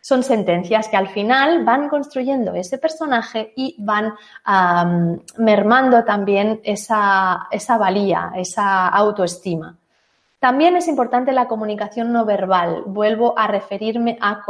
son 0.00 0.22
sentencias 0.22 0.88
que 0.88 0.96
al 0.96 1.08
final 1.08 1.64
van 1.64 1.88
construyendo 1.88 2.54
ese 2.54 2.78
personaje 2.78 3.52
y 3.56 3.76
van 3.78 4.14
mermando 5.38 6.04
también 6.04 6.60
esa, 6.64 7.48
esa 7.50 7.78
valía, 7.78 8.32
esa 8.36 8.88
autoestima. 8.88 9.76
También 10.38 10.76
es 10.76 10.86
importante 10.86 11.32
la 11.32 11.48
comunicación 11.48 12.12
no 12.12 12.24
verbal. 12.24 12.84
Vuelvo 12.86 13.36
a 13.36 13.48
referirme 13.48 14.16
a, 14.20 14.44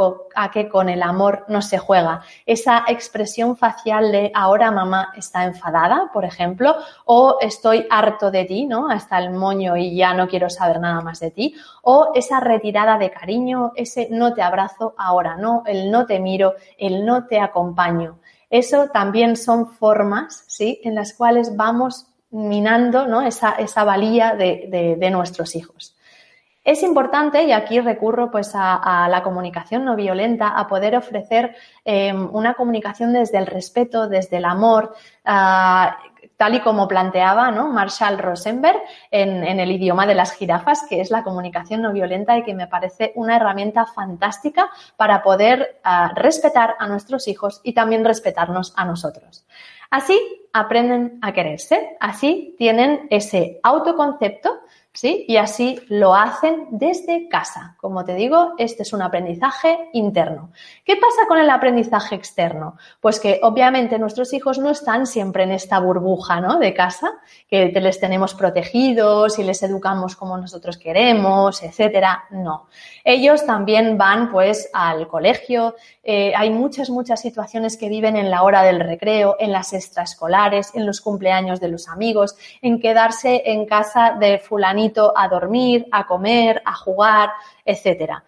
que 0.51 0.69
con 0.69 0.87
el 0.87 1.01
amor 1.01 1.45
no 1.47 1.63
se 1.63 1.79
juega. 1.79 2.21
Esa 2.45 2.85
expresión 2.87 3.57
facial 3.57 4.11
de 4.11 4.31
ahora 4.35 4.69
mamá 4.69 5.11
está 5.17 5.45
enfadada, 5.45 6.11
por 6.13 6.25
ejemplo, 6.25 6.75
o 7.05 7.37
estoy 7.41 7.87
harto 7.89 8.29
de 8.29 8.45
ti, 8.45 8.67
¿no? 8.67 8.87
Hasta 8.87 9.17
el 9.17 9.31
moño 9.31 9.77
y 9.77 9.95
ya 9.95 10.13
no 10.13 10.27
quiero 10.27 10.51
saber 10.51 10.79
nada 10.79 11.01
más 11.01 11.19
de 11.21 11.31
ti. 11.31 11.55
O 11.81 12.11
esa 12.13 12.39
retirada 12.39 12.99
de 12.99 13.09
cariño, 13.09 13.71
ese 13.75 14.09
no 14.11 14.35
te 14.35 14.43
abrazo 14.43 14.93
ahora, 14.95 15.37
no, 15.37 15.63
el 15.65 15.89
no 15.89 16.05
te 16.05 16.19
miro, 16.19 16.53
el 16.77 17.03
no 17.03 17.25
te 17.25 17.39
acompaño. 17.39 18.19
Eso 18.51 18.89
también 18.89 19.35
son 19.35 19.67
formas, 19.67 20.43
¿sí? 20.45 20.81
En 20.83 20.93
las 20.93 21.13
cuales 21.13 21.55
vamos 21.55 22.08
minando 22.31 23.07
¿no? 23.07 23.21
esa, 23.21 23.51
esa, 23.53 23.83
valía 23.83 24.35
de, 24.35 24.95
de, 24.99 25.09
nuestros 25.09 25.55
hijos. 25.55 25.95
Es 26.63 26.83
importante, 26.83 27.43
y 27.43 27.51
aquí 27.51 27.79
recurro 27.79 28.29
pues 28.29 28.51
a, 28.53 29.07
la 29.09 29.23
comunicación 29.23 29.85
no 29.85 29.95
violenta, 29.95 30.49
a 30.49 30.67
poder 30.67 30.95
ofrecer 30.95 31.55
em, 31.85 32.29
una 32.31 32.53
comunicación 32.53 33.13
desde 33.13 33.37
el 33.37 33.47
respeto, 33.47 34.07
desde 34.07 34.37
el 34.37 34.45
amor, 34.45 34.93
tal 35.23 36.55
y 36.55 36.61
como 36.61 36.87
planteaba 36.87 37.51
¿no? 37.51 37.67
Marshall 37.67 38.17
Rosenberg 38.17 38.79
en, 39.11 39.59
el 39.59 39.71
idioma 39.71 40.05
de 40.05 40.15
las 40.15 40.33
jirafas, 40.33 40.85
que 40.87 41.01
es 41.01 41.11
la 41.11 41.23
comunicación 41.23 41.81
no 41.81 41.91
violenta 41.91 42.37
y 42.37 42.43
que 42.43 42.53
me 42.53 42.67
parece 42.67 43.11
una 43.15 43.35
herramienta 43.35 43.85
fantástica 43.85 44.69
para 44.95 45.21
poder 45.21 45.79
ah, 45.83 46.13
respetar 46.15 46.75
a 46.79 46.87
nuestros 46.87 47.27
hijos 47.27 47.59
y 47.63 47.73
también 47.73 48.05
respetarnos 48.05 48.73
a 48.77 48.85
nosotros. 48.85 49.45
Así 49.89 50.17
aprenden 50.53 51.19
a 51.21 51.33
quererse, 51.33 51.97
así 51.99 52.55
tienen 52.57 53.07
ese 53.09 53.59
autoconcepto 53.63 54.59
¿sí? 54.93 55.25
Y 55.27 55.37
así 55.37 55.79
lo 55.87 56.15
hacen 56.15 56.67
desde 56.71 57.29
casa. 57.29 57.75
Como 57.79 58.03
te 58.03 58.15
digo, 58.15 58.53
este 58.57 58.83
es 58.83 58.91
un 58.91 59.01
aprendizaje 59.01 59.89
interno. 59.93 60.51
¿Qué 60.83 60.95
pasa 60.95 61.27
con 61.27 61.37
el 61.37 61.49
aprendizaje 61.49 62.15
externo? 62.15 62.75
Pues 62.99 63.19
que 63.19 63.39
obviamente 63.43 63.99
nuestros 63.99 64.33
hijos 64.33 64.57
no 64.59 64.69
están 64.69 65.05
siempre 65.05 65.43
en 65.43 65.51
esta 65.51 65.79
burbuja, 65.79 66.41
¿no? 66.41 66.59
De 66.59 66.73
casa, 66.73 67.13
que 67.47 67.67
les 67.67 67.99
tenemos 67.99 68.33
protegidos 68.33 69.39
y 69.39 69.43
les 69.43 69.61
educamos 69.63 70.15
como 70.15 70.37
nosotros 70.37 70.77
queremos, 70.77 71.63
etcétera. 71.63 72.25
No. 72.31 72.67
Ellos 73.03 73.45
también 73.45 73.97
van, 73.97 74.31
pues, 74.31 74.69
al 74.73 75.07
colegio. 75.07 75.75
Eh, 76.03 76.33
hay 76.35 76.49
muchas, 76.49 76.89
muchas 76.89 77.21
situaciones 77.21 77.77
que 77.77 77.89
viven 77.89 78.17
en 78.17 78.29
la 78.29 78.43
hora 78.43 78.63
del 78.63 78.79
recreo, 78.79 79.35
en 79.39 79.51
las 79.51 79.73
extraescolares, 79.73 80.38
en 80.73 80.85
los 80.85 81.01
cumpleaños 81.01 81.59
de 81.59 81.67
los 81.67 81.87
amigos, 81.87 82.35
en 82.61 82.79
quedarse 82.79 83.43
en 83.45 83.65
casa 83.65 84.15
de 84.19 84.39
fulanito 84.39 85.13
a 85.15 85.27
dormir, 85.27 85.87
a 85.91 86.07
comer, 86.07 86.61
a 86.65 86.75
jugar, 86.75 87.31
etcétera. 87.65 88.23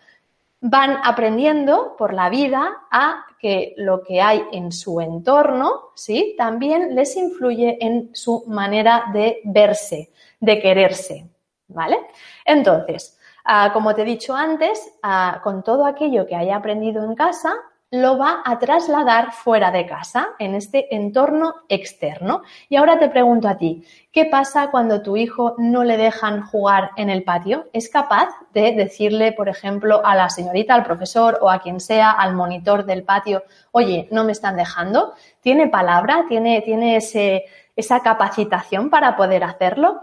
Van 0.60 0.98
aprendiendo 1.04 1.96
por 1.98 2.14
la 2.14 2.30
vida 2.30 2.84
a 2.92 3.26
que 3.40 3.74
lo 3.78 4.04
que 4.04 4.22
hay 4.22 4.44
en 4.52 4.72
su 4.72 5.02
entorno, 5.02 5.92
¿sí? 5.96 6.36
También 6.38 6.94
les 6.94 7.16
influye 7.16 7.78
en 7.82 8.12
su 8.14 8.44
manera 8.46 9.06
de 9.12 9.42
verse, 9.46 10.12
de 10.40 10.60
quererse, 10.60 11.28
¿vale? 11.68 11.98
Entonces, 12.46 13.18
ah, 13.46 13.72
como 13.74 13.96
te 13.96 14.04
he 14.04 14.06
dicho 14.06 14.36
antes, 14.36 14.94
ah, 15.02 15.40
con 15.44 15.64
todo 15.64 15.86
aquello 15.86 16.28
que 16.28 16.36
haya 16.36 16.58
aprendido 16.58 17.04
en 17.04 17.16
casa, 17.16 17.56
lo 17.92 18.18
va 18.18 18.42
a 18.46 18.58
trasladar 18.58 19.34
fuera 19.34 19.70
de 19.70 19.86
casa, 19.86 20.30
en 20.40 20.56
este 20.56 20.96
entorno 20.96 21.56
externo. 21.68 22.42
Y 22.70 22.78
ahora 22.78 22.98
te 22.98 23.10
pregunto 23.10 23.50
a 23.50 23.58
ti, 23.58 23.84
¿qué 24.14 24.26
pasa 24.26 24.72
cuando 24.72 25.02
tu 25.02 25.18
hijo 25.18 25.56
no 25.58 25.84
le 25.84 25.98
dejan 25.98 26.46
jugar 26.46 26.92
en 26.96 27.10
el 27.10 27.24
patio? 27.24 27.68
¿Es 27.74 27.90
capaz 27.90 28.30
de 28.54 28.72
decirle, 28.72 29.34
por 29.34 29.50
ejemplo, 29.50 30.02
a 30.06 30.16
la 30.16 30.30
señorita, 30.30 30.74
al 30.74 30.86
profesor 30.86 31.38
o 31.42 31.50
a 31.50 31.60
quien 31.60 31.82
sea, 31.82 32.12
al 32.12 32.34
monitor 32.34 32.86
del 32.86 33.04
patio, 33.04 33.44
oye, 33.72 34.08
no 34.10 34.24
me 34.24 34.32
están 34.32 34.56
dejando? 34.56 35.14
¿Tiene 35.42 35.68
palabra? 35.68 36.26
¿Tiene, 36.30 36.62
tiene 36.62 36.96
esa 36.96 38.00
capacitación 38.00 38.90
para 38.90 39.18
poder 39.18 39.44
hacerlo? 39.44 40.02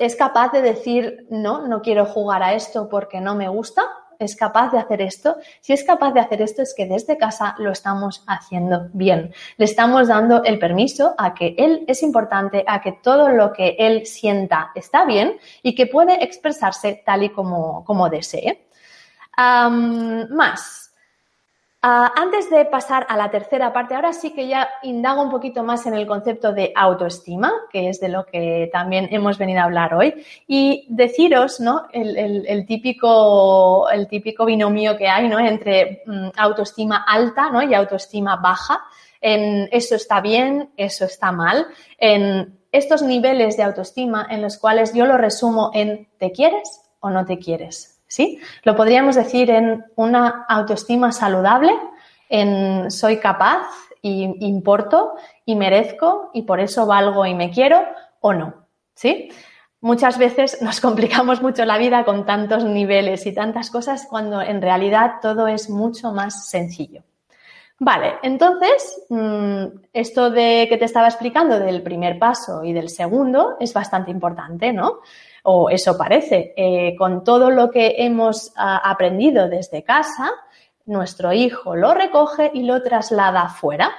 ¿Es 0.00 0.16
capaz 0.16 0.52
de 0.52 0.60
decir, 0.60 1.26
no, 1.30 1.66
no 1.66 1.80
quiero 1.80 2.04
jugar 2.04 2.42
a 2.42 2.52
esto 2.52 2.90
porque 2.90 3.22
no 3.22 3.34
me 3.34 3.48
gusta? 3.48 3.82
Es 4.18 4.36
capaz 4.36 4.70
de 4.72 4.78
hacer 4.78 5.02
esto, 5.02 5.36
si 5.60 5.72
es 5.72 5.84
capaz 5.84 6.12
de 6.12 6.20
hacer 6.20 6.42
esto 6.42 6.62
es 6.62 6.74
que 6.74 6.86
desde 6.86 7.18
casa 7.18 7.54
lo 7.58 7.72
estamos 7.72 8.24
haciendo 8.26 8.88
bien. 8.92 9.32
Le 9.56 9.64
estamos 9.64 10.08
dando 10.08 10.42
el 10.44 10.58
permiso 10.58 11.14
a 11.18 11.34
que 11.34 11.54
él 11.58 11.84
es 11.86 12.02
importante, 12.02 12.64
a 12.66 12.80
que 12.80 12.92
todo 12.92 13.28
lo 13.28 13.52
que 13.52 13.76
él 13.78 14.06
sienta 14.06 14.70
está 14.74 15.04
bien 15.04 15.36
y 15.62 15.74
que 15.74 15.86
puede 15.86 16.22
expresarse 16.22 17.02
tal 17.04 17.22
y 17.24 17.30
como, 17.30 17.84
como 17.84 18.08
desee. 18.08 18.66
más. 19.36 20.93
Ah, 21.86 22.14
antes 22.16 22.48
de 22.48 22.64
pasar 22.64 23.04
a 23.10 23.16
la 23.18 23.30
tercera 23.30 23.70
parte, 23.70 23.94
ahora 23.94 24.14
sí 24.14 24.32
que 24.32 24.48
ya 24.48 24.70
indago 24.84 25.20
un 25.20 25.28
poquito 25.28 25.62
más 25.62 25.84
en 25.84 25.92
el 25.92 26.06
concepto 26.06 26.54
de 26.54 26.72
autoestima, 26.74 27.52
que 27.70 27.90
es 27.90 28.00
de 28.00 28.08
lo 28.08 28.24
que 28.24 28.70
también 28.72 29.06
hemos 29.10 29.36
venido 29.36 29.60
a 29.60 29.64
hablar 29.64 29.92
hoy, 29.92 30.14
y 30.46 30.86
deciros, 30.88 31.60
¿no? 31.60 31.82
El, 31.92 32.64
típico, 32.64 33.90
el 33.90 34.08
típico 34.08 34.46
binomio 34.46 34.96
que 34.96 35.08
hay, 35.08 35.28
¿no? 35.28 35.38
Entre 35.38 36.02
mm, 36.06 36.28
autoestima 36.38 37.04
alta, 37.06 37.50
¿no? 37.50 37.62
Y 37.62 37.74
autoestima 37.74 38.36
baja. 38.36 38.80
En 39.20 39.68
eso 39.70 39.94
está 39.94 40.22
bien, 40.22 40.70
eso 40.78 41.04
está 41.04 41.32
mal. 41.32 41.66
En 41.98 42.60
estos 42.72 43.02
niveles 43.02 43.58
de 43.58 43.62
autoestima 43.62 44.26
en 44.30 44.40
los 44.40 44.56
cuales 44.56 44.94
yo 44.94 45.04
lo 45.04 45.18
resumo 45.18 45.70
en 45.74 46.08
¿te 46.16 46.32
quieres 46.32 46.80
o 47.00 47.10
no 47.10 47.26
te 47.26 47.38
quieres? 47.38 47.93
¿Sí? 48.14 48.38
Lo 48.62 48.76
podríamos 48.76 49.16
decir 49.16 49.50
en 49.50 49.84
una 49.96 50.46
autoestima 50.48 51.10
saludable, 51.10 51.72
en 52.28 52.88
soy 52.88 53.18
capaz 53.18 53.66
y 54.02 54.36
importo 54.46 55.14
y 55.44 55.56
merezco 55.56 56.30
y 56.32 56.42
por 56.42 56.60
eso 56.60 56.86
valgo 56.86 57.26
y 57.26 57.34
me 57.34 57.50
quiero 57.50 57.82
o 58.20 58.32
no, 58.32 58.68
¿sí? 58.94 59.30
Muchas 59.80 60.16
veces 60.16 60.58
nos 60.62 60.80
complicamos 60.80 61.42
mucho 61.42 61.64
la 61.64 61.76
vida 61.76 62.04
con 62.04 62.24
tantos 62.24 62.64
niveles 62.64 63.26
y 63.26 63.34
tantas 63.34 63.68
cosas 63.68 64.06
cuando 64.08 64.40
en 64.40 64.62
realidad 64.62 65.14
todo 65.20 65.48
es 65.48 65.68
mucho 65.68 66.12
más 66.12 66.48
sencillo. 66.48 67.02
Vale, 67.84 68.14
entonces, 68.22 69.04
mm, 69.10 69.64
esto 69.92 70.30
de 70.30 70.66
que 70.70 70.78
te 70.78 70.86
estaba 70.86 71.06
explicando 71.06 71.58
del 71.58 71.82
primer 71.82 72.18
paso 72.18 72.64
y 72.64 72.72
del 72.72 72.88
segundo 72.88 73.56
es 73.60 73.74
bastante 73.74 74.10
importante, 74.10 74.72
¿no? 74.72 75.00
o 75.44 75.68
eso 75.70 75.96
parece. 75.96 76.54
Eh, 76.56 76.94
con 76.96 77.24
todo 77.24 77.50
lo 77.50 77.70
que 77.70 77.96
hemos 77.98 78.52
ah, 78.56 78.80
aprendido 78.82 79.48
desde 79.48 79.82
casa, 79.82 80.30
nuestro 80.86 81.32
hijo 81.32 81.76
lo 81.76 81.94
recoge 81.94 82.50
y 82.54 82.62
lo 82.62 82.82
traslada 82.82 83.48
fuera. 83.48 83.92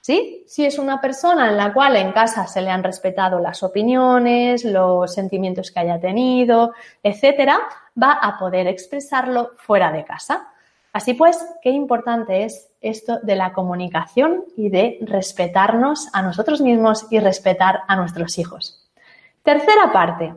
¿Sí? 0.00 0.44
Si 0.46 0.64
es 0.64 0.78
una 0.78 1.00
persona 1.00 1.50
en 1.50 1.56
la 1.56 1.74
cual 1.74 1.96
en 1.96 2.12
casa 2.12 2.46
se 2.46 2.62
le 2.62 2.70
han 2.70 2.84
respetado 2.84 3.40
las 3.40 3.64
opiniones, 3.64 4.64
los 4.64 5.12
sentimientos 5.12 5.72
que 5.72 5.80
haya 5.80 5.98
tenido, 5.98 6.72
etcétera, 7.02 7.58
va 8.00 8.12
a 8.12 8.38
poder 8.38 8.68
expresarlo 8.68 9.50
fuera 9.56 9.90
de 9.90 10.04
casa. 10.04 10.48
Así 10.96 11.12
pues, 11.12 11.36
qué 11.60 11.68
importante 11.68 12.44
es 12.44 12.70
esto 12.80 13.18
de 13.22 13.36
la 13.36 13.52
comunicación 13.52 14.46
y 14.56 14.70
de 14.70 14.96
respetarnos 15.02 16.08
a 16.14 16.22
nosotros 16.22 16.62
mismos 16.62 17.06
y 17.10 17.18
respetar 17.20 17.80
a 17.86 17.96
nuestros 17.96 18.38
hijos. 18.38 18.88
Tercera 19.42 19.92
parte, 19.92 20.32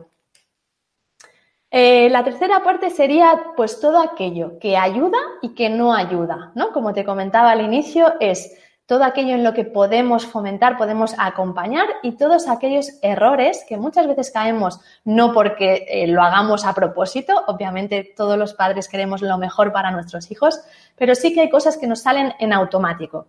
eh, 1.70 2.10
la 2.10 2.22
tercera 2.24 2.62
parte 2.62 2.90
sería 2.90 3.40
pues 3.56 3.80
todo 3.80 4.02
aquello 4.02 4.58
que 4.58 4.76
ayuda 4.76 5.16
y 5.40 5.54
que 5.54 5.70
no 5.70 5.94
ayuda, 5.94 6.52
¿no? 6.54 6.72
Como 6.72 6.92
te 6.92 7.06
comentaba 7.06 7.52
al 7.52 7.62
inicio, 7.62 8.12
es 8.20 8.54
todo 8.90 9.04
aquello 9.04 9.36
en 9.36 9.44
lo 9.44 9.54
que 9.54 9.62
podemos 9.62 10.26
fomentar, 10.26 10.76
podemos 10.76 11.14
acompañar 11.16 11.86
y 12.02 12.16
todos 12.16 12.48
aquellos 12.48 12.90
errores 13.02 13.64
que 13.68 13.76
muchas 13.76 14.08
veces 14.08 14.32
caemos 14.32 14.80
no 15.04 15.32
porque 15.32 15.86
eh, 15.88 16.08
lo 16.08 16.20
hagamos 16.20 16.64
a 16.64 16.74
propósito, 16.74 17.44
obviamente 17.46 18.12
todos 18.16 18.36
los 18.36 18.52
padres 18.52 18.88
queremos 18.88 19.22
lo 19.22 19.38
mejor 19.38 19.72
para 19.72 19.92
nuestros 19.92 20.32
hijos, 20.32 20.60
pero 20.96 21.14
sí 21.14 21.32
que 21.32 21.42
hay 21.42 21.50
cosas 21.50 21.76
que 21.76 21.86
nos 21.86 22.00
salen 22.00 22.34
en 22.40 22.52
automático. 22.52 23.28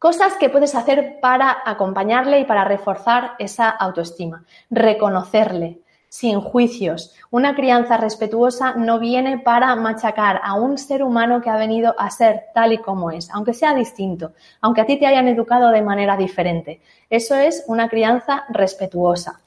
cosas 0.00 0.34
que 0.40 0.50
puedes 0.50 0.74
hacer 0.74 1.20
para 1.22 1.58
acompañarle 1.64 2.40
y 2.40 2.44
para 2.46 2.64
reforzar 2.64 3.36
esa 3.38 3.70
autoestima. 3.70 4.44
Reconocerle, 4.68 5.83
sin 6.14 6.40
juicios. 6.40 7.12
Una 7.32 7.56
crianza 7.56 7.96
respetuosa 7.96 8.74
no 8.74 9.00
viene 9.00 9.38
para 9.38 9.74
machacar 9.74 10.40
a 10.44 10.54
un 10.54 10.78
ser 10.78 11.02
humano 11.02 11.40
que 11.40 11.50
ha 11.50 11.56
venido 11.56 11.92
a 11.98 12.08
ser 12.08 12.44
tal 12.54 12.72
y 12.72 12.78
como 12.78 13.10
es, 13.10 13.28
aunque 13.32 13.52
sea 13.52 13.74
distinto, 13.74 14.30
aunque 14.60 14.82
a 14.82 14.86
ti 14.86 14.96
te 14.96 15.08
hayan 15.08 15.26
educado 15.26 15.70
de 15.70 15.82
manera 15.82 16.16
diferente. 16.16 16.80
Eso 17.10 17.34
es 17.34 17.64
una 17.66 17.88
crianza 17.88 18.44
respetuosa. 18.50 19.40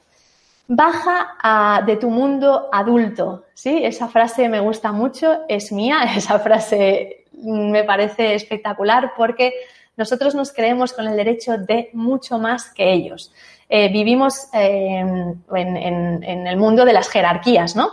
Baja 0.66 1.82
de 1.86 1.96
tu 1.96 2.10
mundo 2.10 2.68
adulto, 2.70 3.46
¿sí? 3.54 3.80
Esa 3.82 4.08
frase 4.08 4.46
me 4.50 4.60
gusta 4.60 4.92
mucho, 4.92 5.44
es 5.48 5.72
mía, 5.72 6.00
esa 6.16 6.38
frase 6.38 7.24
me 7.32 7.82
parece 7.84 8.34
espectacular 8.34 9.12
porque 9.16 9.54
nosotros 9.96 10.34
nos 10.34 10.52
creemos 10.52 10.92
con 10.92 11.08
el 11.08 11.16
derecho 11.16 11.56
de 11.56 11.88
mucho 11.94 12.38
más 12.38 12.68
que 12.74 12.92
ellos. 12.92 13.32
Eh, 13.68 13.90
vivimos 13.92 14.48
eh, 14.54 15.00
en, 15.00 16.46
el 16.46 16.56
mundo 16.56 16.84
de 16.84 16.92
las 16.92 17.08
jerarquías, 17.08 17.76
¿no? 17.76 17.90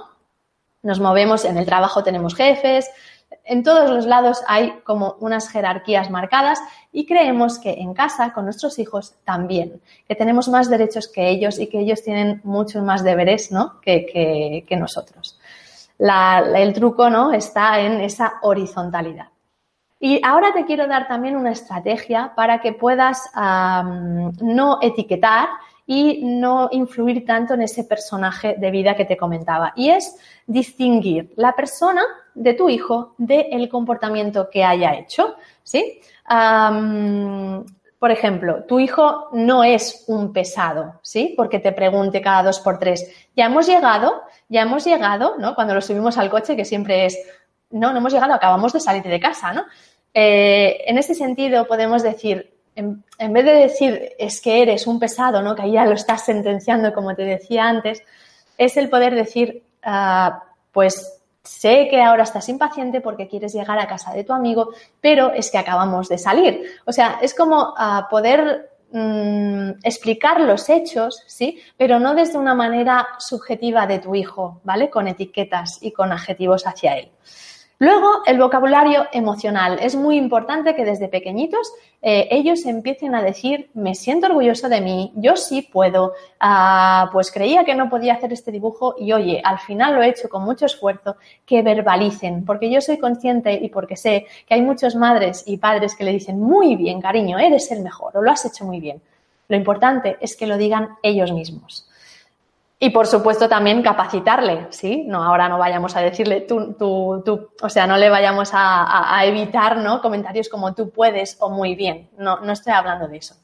Nos 0.84 1.00
movemos, 1.00 1.44
en 1.46 1.58
el 1.58 1.66
trabajo 1.66 2.04
tenemos 2.04 2.36
jefes, 2.36 2.90
en 3.44 3.64
todos 3.64 3.90
los 3.90 4.06
lados 4.06 4.42
hay 4.48 4.80
como 4.84 5.18
unas 5.20 5.50
jerarquías 5.50 6.10
marcadas 6.10 6.60
y 6.92 7.06
creemos 7.06 7.60
que 7.60 7.74
en 7.74 7.94
casa 7.94 8.34
con 8.34 8.46
nuestros 8.46 8.80
hijos 8.80 9.16
también, 9.24 9.82
que 10.08 10.16
tenemos 10.16 10.48
más 10.48 10.70
derechos 10.70 11.08
que 11.08 11.30
ellos 11.30 11.60
y 11.60 11.68
que 11.68 11.80
ellos 11.80 12.04
tienen 12.04 12.42
muchos 12.44 12.84
más 12.84 13.04
deberes 13.04 13.52
¿no? 13.52 13.80
que, 13.82 14.66
nosotros. 14.80 15.40
el 16.00 16.74
truco 16.74 17.10
¿no? 17.10 17.34
está 17.34 17.80
en 17.82 18.02
esa 18.02 18.36
horizontalidad. 18.42 19.28
Y 20.06 20.22
ahora 20.24 20.54
te 20.54 20.65
quiero 20.65 20.86
dar 20.86 21.08
también 21.08 21.36
una 21.36 21.52
estrategia 21.52 22.32
para 22.36 22.62
que 22.62 22.74
puedas 22.74 23.28
no 23.34 24.78
etiquetar 24.80 25.50
y 25.88 26.24
no 26.24 26.70
influir 26.72 27.26
tanto 27.26 27.56
en 27.56 27.63
ese 27.63 27.86
personaje 27.86 28.54
de 28.56 28.70
vida 28.70 28.96
que 28.96 29.06
te 29.06 29.18
comentaba. 29.18 29.74
Y 29.76 29.89
es 29.89 30.15
distinguir 30.46 31.34
la 31.38 31.54
persona 31.54 32.04
de 32.36 32.54
tu 32.54 32.70
hijo 32.70 33.15
del 33.18 33.68
comportamiento 33.68 34.48
que 34.52 34.63
haya 34.63 34.94
hecho. 34.94 35.38
¿sí? 35.63 36.00
por 37.98 38.12
ejemplo, 38.12 38.63
tu 38.65 38.80
hijo 38.80 39.30
no 39.32 39.63
es 39.63 40.04
un 40.08 40.32
pesado, 40.32 41.00
¿sí? 41.02 41.34
Porque 41.36 41.58
te 41.58 41.72
pregunte 41.72 42.22
cada 42.22 42.44
dos 42.44 42.60
por 42.60 42.78
tres, 42.78 43.10
ya 43.36 43.46
hemos 43.46 43.65
llegado, 43.65 44.22
ya 44.50 44.62
hemos 44.62 44.86
llegado, 44.86 45.38
¿no? 45.39 45.56
Cuando 45.56 45.74
lo 45.74 45.82
subimos 45.82 46.20
al 46.20 46.30
coche, 46.30 46.56
que 46.56 46.65
siempre 46.65 47.08
es, 47.08 47.18
no, 47.72 47.91
no 47.91 47.98
hemos 47.98 48.13
llegado, 48.13 48.34
acabamos 48.34 48.74
de 48.74 48.80
salir 48.80 49.02
de 49.02 49.20
casa, 49.20 49.52
¿no? 49.54 49.65
Eh, 50.17 50.86
en 50.88 50.97
ese 50.97 51.13
sentido 51.13 51.67
podemos 51.67 52.01
decir, 52.01 52.49
en, 52.73 53.04
vez 53.34 53.45
de 53.45 53.51
decir 53.51 54.13
es 54.17 54.39
que 54.39 54.62
eres 54.62 54.88
un 54.88 54.97
pesado, 54.97 55.41
¿no? 55.41 55.56
Que 55.56 55.69
ya 55.69 55.86
lo 55.86 55.91
estás 55.91 56.23
sentenciando, 56.23 56.93
como 56.93 57.13
te 57.15 57.23
decía 57.23 57.67
antes, 57.67 58.01
es 58.58 58.78
el 58.78 58.89
poder 58.89 59.13
decir, 59.13 59.63
ah, 59.84 60.41
pues 60.71 61.21
sé 61.43 61.89
que 61.89 62.01
ahora 62.01 62.23
estás 62.23 62.47
impaciente 62.47 63.01
porque 63.01 63.28
quieres 63.28 63.54
llegar 63.54 63.78
a 63.78 63.88
casa 63.88 64.13
de 64.13 64.23
tu 64.23 64.32
amigo, 64.32 64.69
pero 65.01 65.32
es 65.34 65.51
que 65.51 65.58
acabamos 65.58 66.08
de 66.08 66.17
salir. 66.17 66.63
O 66.86 66.93
sea, 66.93 67.19
es 67.21 67.34
como 67.36 67.73
ah, 67.78 68.08
poder 68.10 68.71
mm, 68.93 69.71
explicar 69.84 70.39
los 70.39 70.69
hechos, 70.69 71.23
¿sí? 71.28 71.60
Pero 71.75 71.99
no 71.99 72.15
desde 72.15 72.38
una 72.38 72.54
manera 72.54 73.06
subjetiva 73.19 73.86
de 73.86 73.99
tu 73.99 74.15
hijo, 74.15 74.62
¿vale? 74.63 74.89
Con 74.89 75.10
etiquetas 75.10 75.80
y 75.82 75.91
con 75.91 76.13
adjetivos 76.13 76.65
hacia 76.65 76.97
él. 76.99 77.12
Luego, 77.78 78.22
el 78.26 78.40
vocabulario 78.40 79.08
emocional. 79.12 79.80
Es 79.82 79.96
muy 79.96 80.16
importante 80.16 80.76
que 80.76 80.86
desde 80.86 81.10
pequeñitos 81.10 81.74
eh, 82.02 82.30
ellos 82.32 82.66
empiecen 82.66 83.16
a 83.16 83.22
decir, 83.22 83.70
me 83.74 83.96
siento 83.96 84.28
orgulloso 84.28 84.70
de 84.70 84.80
mí, 84.80 85.12
yo 85.16 85.36
sí 85.36 85.62
puedo, 85.62 86.14
ah, 86.40 87.10
pues 87.12 87.32
creía 87.34 87.66
que 87.66 87.76
no 87.76 87.90
podía 87.90 88.14
hacer 88.14 88.32
este 88.32 88.54
dibujo 88.54 88.96
y 88.98 89.12
oye, 89.12 89.42
al 89.44 89.60
final 89.60 89.96
lo 89.96 90.04
he 90.04 90.10
hecho 90.10 90.30
con 90.30 90.44
mucho 90.44 90.66
esfuerzo, 90.66 91.18
que 91.46 91.64
verbalicen, 91.64 92.46
porque 92.46 92.72
yo 92.72 92.80
soy 92.80 92.98
consciente 92.98 93.54
y 93.54 93.68
porque 93.68 93.98
sé 93.98 94.26
que 94.48 94.54
hay 94.54 94.62
muchas 94.62 94.96
madres 94.96 95.44
y 95.46 95.58
padres 95.58 95.96
que 95.96 96.06
le 96.06 96.14
dicen, 96.14 96.40
muy 96.40 96.78
bien, 96.78 97.02
cariño, 97.02 97.38
eres 97.40 97.70
el 97.72 97.82
mejor 97.84 98.16
o 98.16 98.22
lo 98.22 98.32
has 98.32 98.46
hecho 98.46 98.64
muy 98.64 98.80
bien. 98.80 99.02
Lo 99.50 99.58
importante 99.58 100.16
es 100.22 100.38
que 100.38 100.48
lo 100.48 100.58
digan 100.58 100.96
ellos 101.04 101.34
mismos. 101.34 101.90
Y 102.78 102.90
por 102.90 103.08
supuesto 103.08 103.48
también 103.48 103.82
capacitarle, 103.82 104.68
¿sí? 104.70 105.06
No, 105.08 105.24
ahora 105.24 105.48
no 105.48 105.58
vayamos 105.58 105.96
a 105.96 106.02
decirle 106.02 106.42
tú, 106.42 106.74
tú, 106.74 107.24
tú, 107.26 107.50
o 107.62 107.70
sea, 107.70 107.88
no 107.88 107.98
le 107.98 108.10
vayamos 108.10 108.50
a, 108.54 109.24
evitar, 109.26 109.78
¿no? 109.78 110.02
Comentarios 110.02 110.50
como 110.50 110.74
tú 110.74 110.90
puedes 110.90 111.38
o 111.40 111.50
muy 111.50 111.76
bien. 111.76 112.10
No, 112.18 112.42
no 112.42 112.52
estoy 112.52 112.74
hablando 112.74 113.08
de 113.08 113.18
eso. 113.18 113.36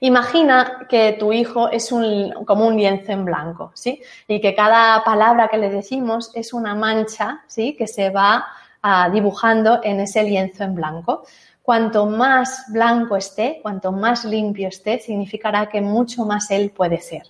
Imagina 0.00 0.86
que 0.88 1.12
tu 1.12 1.32
hijo 1.32 1.68
es 1.68 1.92
un, 1.92 2.32
como 2.46 2.66
un 2.66 2.76
lienzo 2.76 3.12
en 3.12 3.24
blanco, 3.26 3.72
¿sí? 3.74 4.02
Y 4.26 4.40
que 4.40 4.54
cada 4.54 5.04
palabra 5.04 5.48
que 5.48 5.58
le 5.58 5.68
decimos 5.68 6.30
es 6.34 6.54
una 6.54 6.74
mancha, 6.74 7.44
¿sí? 7.46 7.76
Que 7.76 7.86
se 7.86 8.08
va 8.08 8.46
ah, 8.82 9.10
dibujando 9.10 9.80
en 9.82 10.00
ese 10.00 10.22
lienzo 10.22 10.64
en 10.64 10.74
blanco. 10.74 11.24
Cuanto 11.62 12.06
más 12.06 12.64
blanco 12.68 13.16
esté, 13.16 13.60
cuanto 13.62 13.92
más 13.92 14.24
limpio 14.24 14.68
esté, 14.68 14.98
significará 15.00 15.66
que 15.66 15.82
mucho 15.82 16.24
más 16.24 16.50
él 16.50 16.70
puede 16.70 17.00
ser. 17.00 17.24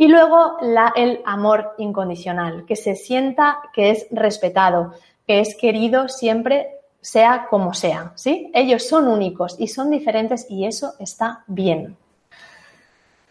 Y 0.00 0.06
luego 0.06 0.58
el 0.94 1.20
amor 1.26 1.74
incondicional, 1.76 2.64
que 2.64 2.76
se 2.76 2.94
sienta 2.94 3.58
que 3.74 3.90
es 3.90 4.06
respetado, 4.12 4.94
que 5.26 5.40
es 5.40 5.56
querido 5.56 6.08
siempre 6.08 6.68
sea 7.00 7.48
como 7.50 7.74
sea, 7.74 8.12
¿sí? 8.14 8.48
Ellos 8.54 8.86
son 8.86 9.08
únicos 9.08 9.56
y 9.58 9.66
son 9.66 9.90
diferentes 9.90 10.46
y 10.48 10.66
eso 10.66 10.94
está 11.00 11.42
bien. 11.48 11.96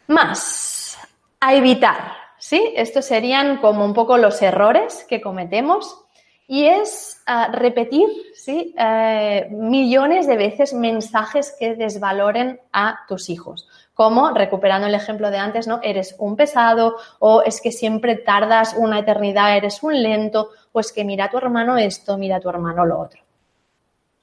Más, 0.08 0.97
a 1.39 1.56
evitar, 1.56 2.13
¿sí? 2.38 2.73
Estos 2.75 3.06
serían 3.06 3.58
como 3.58 3.86
un 3.86 3.93
poco 3.93 4.17
los 4.17 4.41
errores 4.41 5.06
que 5.08 5.21
cometemos 5.21 6.03
y 6.47 6.65
es 6.65 7.21
ah, 7.27 7.49
repetir, 7.53 8.10
¿sí? 8.36 8.75
Eh, 8.77 9.47
millones 9.51 10.27
de 10.27 10.36
veces 10.36 10.73
mensajes 10.73 11.56
que 11.58 11.75
desvaloren 11.75 12.60
a 12.73 12.99
tus 13.08 13.30
hijos 13.30 13.69
como, 13.97 14.29
recuperando 14.29 14.86
el 14.86 14.93
ejemplo 14.93 15.31
de 15.31 15.39
antes, 15.39 15.65
¿no? 15.67 15.79
Eres 15.81 16.15
un 16.19 16.36
pesado 16.36 16.97
o 17.17 17.41
es 17.41 17.60
que 17.60 17.71
siempre 17.71 18.15
tardas 18.15 18.75
una 18.77 18.99
eternidad, 18.99 19.57
eres 19.57 19.81
un 19.81 19.99
lento 20.03 20.51
o 20.71 20.79
es 20.79 20.93
que 20.93 21.03
mira 21.03 21.25
a 21.25 21.29
tu 21.31 21.38
hermano 21.39 21.77
esto, 21.77 22.15
mira 22.15 22.36
a 22.36 22.39
tu 22.39 22.47
hermano 22.47 22.86
lo 22.86 22.99
otro. 22.99 23.19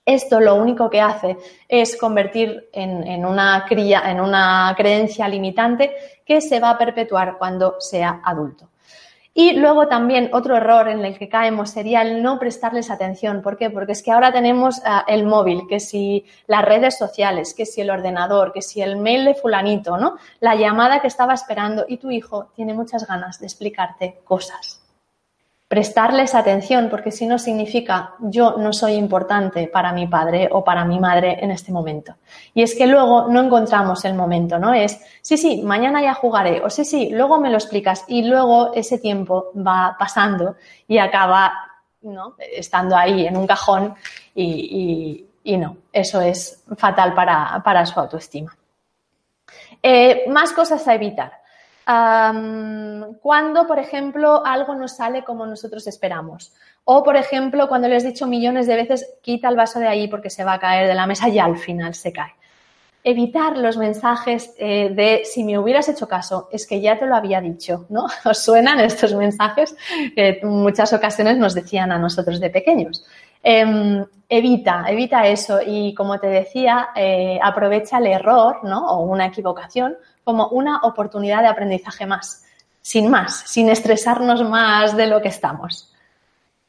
Esto 0.07 0.39
lo 0.39 0.55
único 0.55 0.89
que 0.89 1.01
hace 1.01 1.37
es 1.67 1.97
convertir 1.97 2.69
en, 2.73 3.27
una, 3.27 3.65
cría, 3.69 4.09
en 4.09 4.21
una 4.21 4.73
creencia 4.77 5.27
limitante 5.27 5.93
que 6.25 6.41
se 6.41 6.61
va 6.61 6.71
a 6.71 6.79
perpetuar 6.79 7.37
cuando 7.37 7.81
sea 7.81 8.21
adulto. 8.25 8.69
Y 9.37 9.55
luego 9.55 9.89
también 9.89 10.31
otro 10.33 10.57
error 10.57 10.89
en 10.89 11.05
el 11.05 11.19
que 11.19 11.29
caemos 11.29 11.71
sería 11.71 12.03
el 12.03 12.23
no 12.23 12.39
prestarles 12.39 12.89
atención. 12.89 13.43
¿Por 13.43 13.57
qué? 13.57 13.69
Porque 13.69 13.91
es 13.91 14.03
que 14.03 14.13
ahora 14.13 14.33
tenemos 14.33 14.81
ah, 14.85 15.05
el 15.09 15.25
móvil, 15.25 15.63
que 15.69 15.81
si 15.81 16.25
las 16.47 16.65
redes 16.65 16.97
sociales, 16.97 17.53
que 17.53 17.67
si 17.67 17.81
el 17.81 17.91
ordenador, 17.91 18.53
que 18.53 18.63
si 18.63 18.81
el 18.81 18.97
mail 18.97 19.25
de 19.25 19.35
fulanito, 19.35 19.99
¿no? 19.99 20.17
La 20.39 20.55
llamada 20.55 21.01
que 21.01 21.09
estaba 21.09 21.35
esperando 21.35 21.85
y 21.89 21.97
tu 21.97 22.13
hijo 22.13 22.53
tiene 22.55 22.75
muchas 22.75 23.09
ganas 23.09 23.41
de 23.41 23.47
explicarte 23.47 24.21
cosas 24.25 24.84
prestarles 25.75 26.37
atención, 26.37 26.89
porque 26.89 27.11
si 27.11 27.27
no 27.27 27.37
significa 27.37 28.15
yo 28.21 28.55
no 28.59 28.73
soy 28.73 28.93
importante 28.93 29.67
para 29.67 29.93
mi 29.93 30.07
padre 30.07 30.49
o 30.53 30.63
para 30.63 30.85
mi 30.85 31.01
madre 31.01 31.39
en 31.41 31.51
este 31.51 31.73
momento. 31.73 32.15
Y 32.55 32.63
es 32.63 32.77
que 32.77 32.87
luego 32.87 33.27
no 33.27 33.41
encontramos 33.41 34.05
el 34.05 34.15
momento, 34.15 34.57
¿no? 34.57 34.73
Es, 34.73 35.01
sí, 35.21 35.37
sí, 35.37 35.63
mañana 35.65 36.01
ya 36.01 36.15
jugaré, 36.15 36.63
o 36.63 36.71
sí, 36.71 36.85
sí, 36.85 37.11
luego 37.11 37.41
me 37.41 37.51
lo 37.51 37.57
explicas 37.57 38.05
y 38.07 38.23
luego 38.23 38.73
ese 38.73 38.99
tiempo 39.01 39.51
va 39.57 39.97
pasando 39.99 40.55
y 40.87 40.99
acaba, 40.99 41.53
¿no? 42.03 42.37
Estando 42.39 42.97
ahí 42.97 43.27
en 43.27 43.37
un 43.37 43.49
cajón 43.49 43.97
y, 44.33 45.27
no, 45.45 45.79
eso 45.93 46.21
es 46.21 46.63
fatal 46.77 47.15
para, 47.15 47.85
su 47.85 47.99
autoestima. 47.99 48.57
Eh, 49.83 50.23
más 50.29 50.53
cosas 50.53 50.87
a 50.87 50.95
evitar 50.95 51.44
cuando, 51.87 53.67
por 53.67 53.79
ejemplo, 53.79 54.45
algo 54.45 54.75
no 54.75 54.89
sale 54.89 55.23
como 55.23 55.47
nosotros 55.47 55.87
esperamos. 55.87 56.53
O, 56.85 57.03
por 57.03 57.17
ejemplo, 57.17 57.69
cuando 57.69 57.89
le 57.89 57.97
has 57.97 58.05
dicho 58.05 58.27
millones 58.27 58.67
de 58.67 58.77
veces, 58.77 59.15
quita 59.23 59.49
el 59.49 59.57
vaso 59.57 59.81
de 59.81 59.89
ahí 59.89 60.09
porque 60.09 60.31
se 60.31 60.45
va 60.45 60.55
a 60.55 60.59
caer 60.59 60.87
de 60.87 60.95
la 60.95 61.07
mesa 61.07 61.29
y 61.29 61.39
al 61.39 61.57
final 61.57 61.95
se 61.95 62.13
cae. 62.13 62.33
Evitar 63.03 63.59
los 63.59 63.77
mensajes 63.77 64.55
eh, 64.59 64.91
de 64.95 65.23
si 65.25 65.45
me 65.45 65.59
hubieras 65.59 65.89
hecho 65.91 66.09
caso, 66.09 66.49
es 66.51 66.67
que 66.67 66.81
ya 66.81 66.99
te 66.99 67.05
lo 67.05 67.15
había 67.15 67.41
dicho, 67.41 67.87
¿no? 67.91 68.07
¿Os 68.25 68.39
suenan 68.39 68.81
estos 68.81 69.15
mensajes 69.15 69.77
que 70.15 70.41
en 70.41 70.49
muchas 70.49 70.93
ocasiones 70.93 71.37
nos 71.37 71.55
decían 71.55 71.93
a 71.93 71.99
nosotros 71.99 72.41
de 72.41 72.49
pequeños? 72.49 73.05
Em, 73.43 74.03
evita, 74.27 74.87
evita 74.89 75.27
eso 75.27 75.61
y 75.65 75.93
como 75.95 76.19
te 76.19 76.29
decía, 76.29 76.89
eh, 76.97 77.39
aprovecha 77.43 77.99
el 77.99 78.07
error, 78.07 78.61
¿no? 78.63 78.87
O 78.87 79.05
una 79.05 79.27
equivocación 79.27 79.97
como 80.25 80.49
una 80.49 80.81
oportunidad 80.83 81.43
de 81.43 81.49
aprendizaje 81.49 82.07
más, 82.07 82.45
sin 82.81 83.11
más, 83.11 83.45
sin 83.47 83.69
estresarnos 83.69 84.43
más 84.43 84.97
de 84.97 85.07
lo 85.07 85.23
que 85.23 85.29
estamos. 85.29 85.95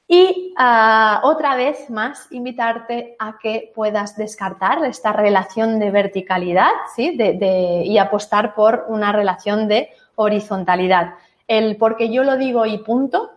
Y 0.08 0.54
ah, 0.58 1.22
otra 1.24 1.56
vez 1.56 1.90
más, 1.90 2.28
invitarte 2.32 3.16
a 3.18 3.38
que 3.40 3.72
puedas 3.74 4.16
descartar 4.16 4.86
esta 4.86 5.12
relación 5.12 5.80
de 5.80 5.90
verticalidad 5.90 6.70
¿sí? 6.96 7.18
y 7.20 7.98
apostar 7.98 8.54
por 8.54 8.86
una 8.88 9.12
relación 9.12 9.68
de 9.68 9.90
horizontalidad. 10.16 11.16
El 11.48 11.78
porque 11.78 12.12
yo 12.12 12.24
lo 12.24 12.38
digo 12.38 12.66
y 12.66 12.78
punto, 12.80 13.32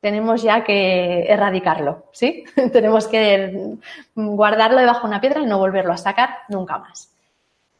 tenemos 0.00 0.42
ya 0.42 0.64
que 0.64 1.24
erradicarlo, 1.24 2.04
¿sí? 2.12 2.44
tenemos 2.72 3.06
que 3.06 3.76
guardarlo 4.14 4.78
debajo 4.78 5.02
de 5.02 5.06
una 5.08 5.20
piedra 5.20 5.40
y 5.40 5.46
no 5.46 5.58
volverlo 5.58 5.92
a 5.92 5.98
sacar 5.98 6.40
nunca 6.48 6.78
más. 6.78 7.13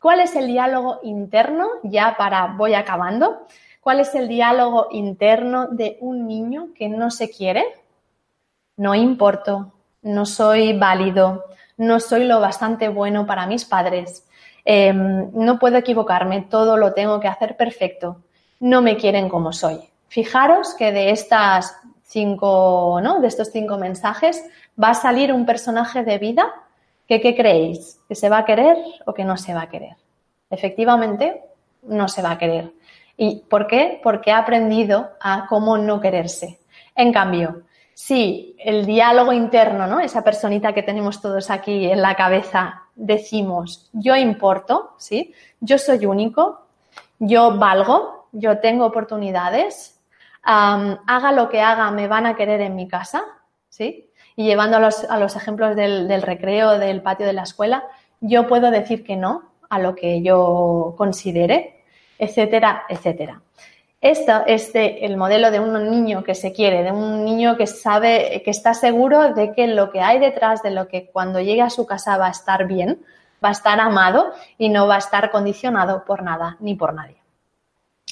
¿Cuál 0.04 0.20
es 0.20 0.36
el 0.36 0.48
diálogo 0.48 0.98
interno? 1.02 1.66
Ya 1.82 2.14
para, 2.18 2.48
voy 2.58 2.74
acabando. 2.74 3.46
¿Cuál 3.80 4.00
es 4.00 4.14
el 4.14 4.28
diálogo 4.28 4.88
interno 4.90 5.68
de 5.68 5.96
un 5.98 6.26
niño 6.26 6.74
que 6.76 6.90
no 6.90 7.10
se 7.10 7.30
quiere? 7.30 7.64
No 8.76 8.94
importo, 8.94 9.72
no 10.02 10.26
soy 10.26 10.78
válido, 10.78 11.46
no 11.78 12.00
soy 12.00 12.24
lo 12.24 12.38
bastante 12.38 12.90
bueno 12.90 13.24
para 13.24 13.46
mis 13.46 13.64
padres, 13.64 14.28
em, 14.66 15.30
no 15.32 15.58
puedo 15.58 15.78
equivocarme, 15.78 16.42
todo 16.50 16.76
lo 16.76 16.92
tengo 16.92 17.18
que 17.18 17.28
hacer 17.28 17.56
perfecto, 17.56 18.24
no 18.60 18.82
me 18.82 18.98
quieren 18.98 19.30
como 19.30 19.54
soy. 19.54 19.88
Fijaros 20.08 20.74
que 20.74 20.92
de 20.92 21.12
estas 21.12 21.78
cinco, 22.02 23.00
¿no? 23.02 23.20
De 23.20 23.28
estos 23.28 23.48
cinco 23.50 23.78
mensajes 23.78 24.44
va 24.78 24.90
a 24.90 24.94
salir 24.94 25.32
un 25.32 25.46
personaje 25.46 26.04
de 26.04 26.18
vida 26.18 26.52
¿Qué, 27.06 27.20
¿Qué 27.20 27.34
creéis? 27.34 28.00
¿Que 28.08 28.14
se 28.14 28.28
va 28.28 28.38
a 28.38 28.44
querer 28.44 28.76
o 29.06 29.12
que 29.12 29.24
no 29.24 29.36
se 29.36 29.54
va 29.54 29.62
a 29.62 29.68
querer? 29.68 29.96
Efectivamente, 30.50 31.42
no 31.82 32.08
se 32.08 32.22
va 32.22 32.32
a 32.32 32.38
querer. 32.38 32.72
¿Y 33.16 33.40
por 33.48 33.66
qué? 33.66 34.00
Porque 34.02 34.32
ha 34.32 34.38
aprendido 34.38 35.10
a 35.20 35.46
cómo 35.48 35.78
no 35.78 36.00
quererse. 36.00 36.58
En 36.94 37.12
cambio, 37.12 37.62
si 37.92 38.56
el 38.58 38.86
diálogo 38.86 39.32
interno, 39.32 39.86
¿no? 39.86 40.00
Esa 40.00 40.22
personita 40.22 40.72
que 40.72 40.82
tenemos 40.82 41.20
todos 41.20 41.50
aquí 41.50 41.86
en 41.86 42.02
la 42.02 42.16
cabeza, 42.16 42.82
decimos, 42.94 43.88
yo 43.92 44.16
importo, 44.16 44.94
¿sí? 44.98 45.32
Yo 45.60 45.78
soy 45.78 46.06
único, 46.06 46.66
yo 47.18 47.56
valgo, 47.56 48.28
yo 48.32 48.58
tengo 48.58 48.84
oportunidades, 48.84 50.00
haga 50.42 51.32
lo 51.32 51.48
que 51.48 51.60
haga, 51.60 51.90
me 51.90 52.08
van 52.08 52.26
a 52.26 52.36
querer 52.36 52.60
en 52.60 52.74
mi 52.74 52.88
casa, 52.88 53.24
¿sí? 53.68 54.10
Y 54.36 54.44
llevando 54.44 54.76
a 54.76 55.18
los, 55.18 55.36
ejemplos 55.36 55.76
del, 55.76 56.22
recreo, 56.22 56.78
del 56.78 57.02
patio 57.02 57.26
de 57.26 57.32
la 57.32 57.42
escuela, 57.42 57.84
yo 58.20 58.46
puedo 58.48 58.70
decir 58.70 59.04
que 59.04 59.16
no 59.16 59.50
a 59.70 59.78
lo 59.78 59.94
que 59.94 60.22
yo 60.22 60.94
considere, 60.96 61.82
etcétera, 62.18 62.84
etcétera. 62.88 63.40
Esto 64.00 64.42
es 64.46 64.70
el 64.74 65.16
modelo 65.16 65.50
de 65.50 65.60
un 65.60 65.90
niño 65.90 66.24
que 66.24 66.34
se 66.34 66.52
quiere, 66.52 66.82
de 66.82 66.92
un 66.92 67.24
niño 67.24 67.56
que 67.56 67.66
sabe, 67.66 68.42
que 68.44 68.50
está 68.50 68.74
seguro 68.74 69.32
de 69.32 69.52
que 69.52 69.66
lo 69.66 69.90
que 69.90 70.00
hay 70.00 70.18
detrás, 70.18 70.62
de 70.62 70.70
lo 70.70 70.88
que 70.88 71.10
cuando 71.10 71.40
llegue 71.40 71.62
a 71.62 71.70
su 71.70 71.86
casa 71.86 72.18
va 72.18 72.26
a 72.26 72.30
estar 72.30 72.66
bien, 72.66 73.02
va 73.42 73.48
a 73.48 73.52
estar 73.52 73.80
amado 73.80 74.32
y 74.58 74.68
no 74.68 74.86
va 74.86 74.96
a 74.96 74.98
estar 74.98 75.30
condicionado 75.30 76.04
por 76.04 76.22
nada 76.22 76.56
ni 76.60 76.74
por 76.74 76.92
nadie. 76.92 77.16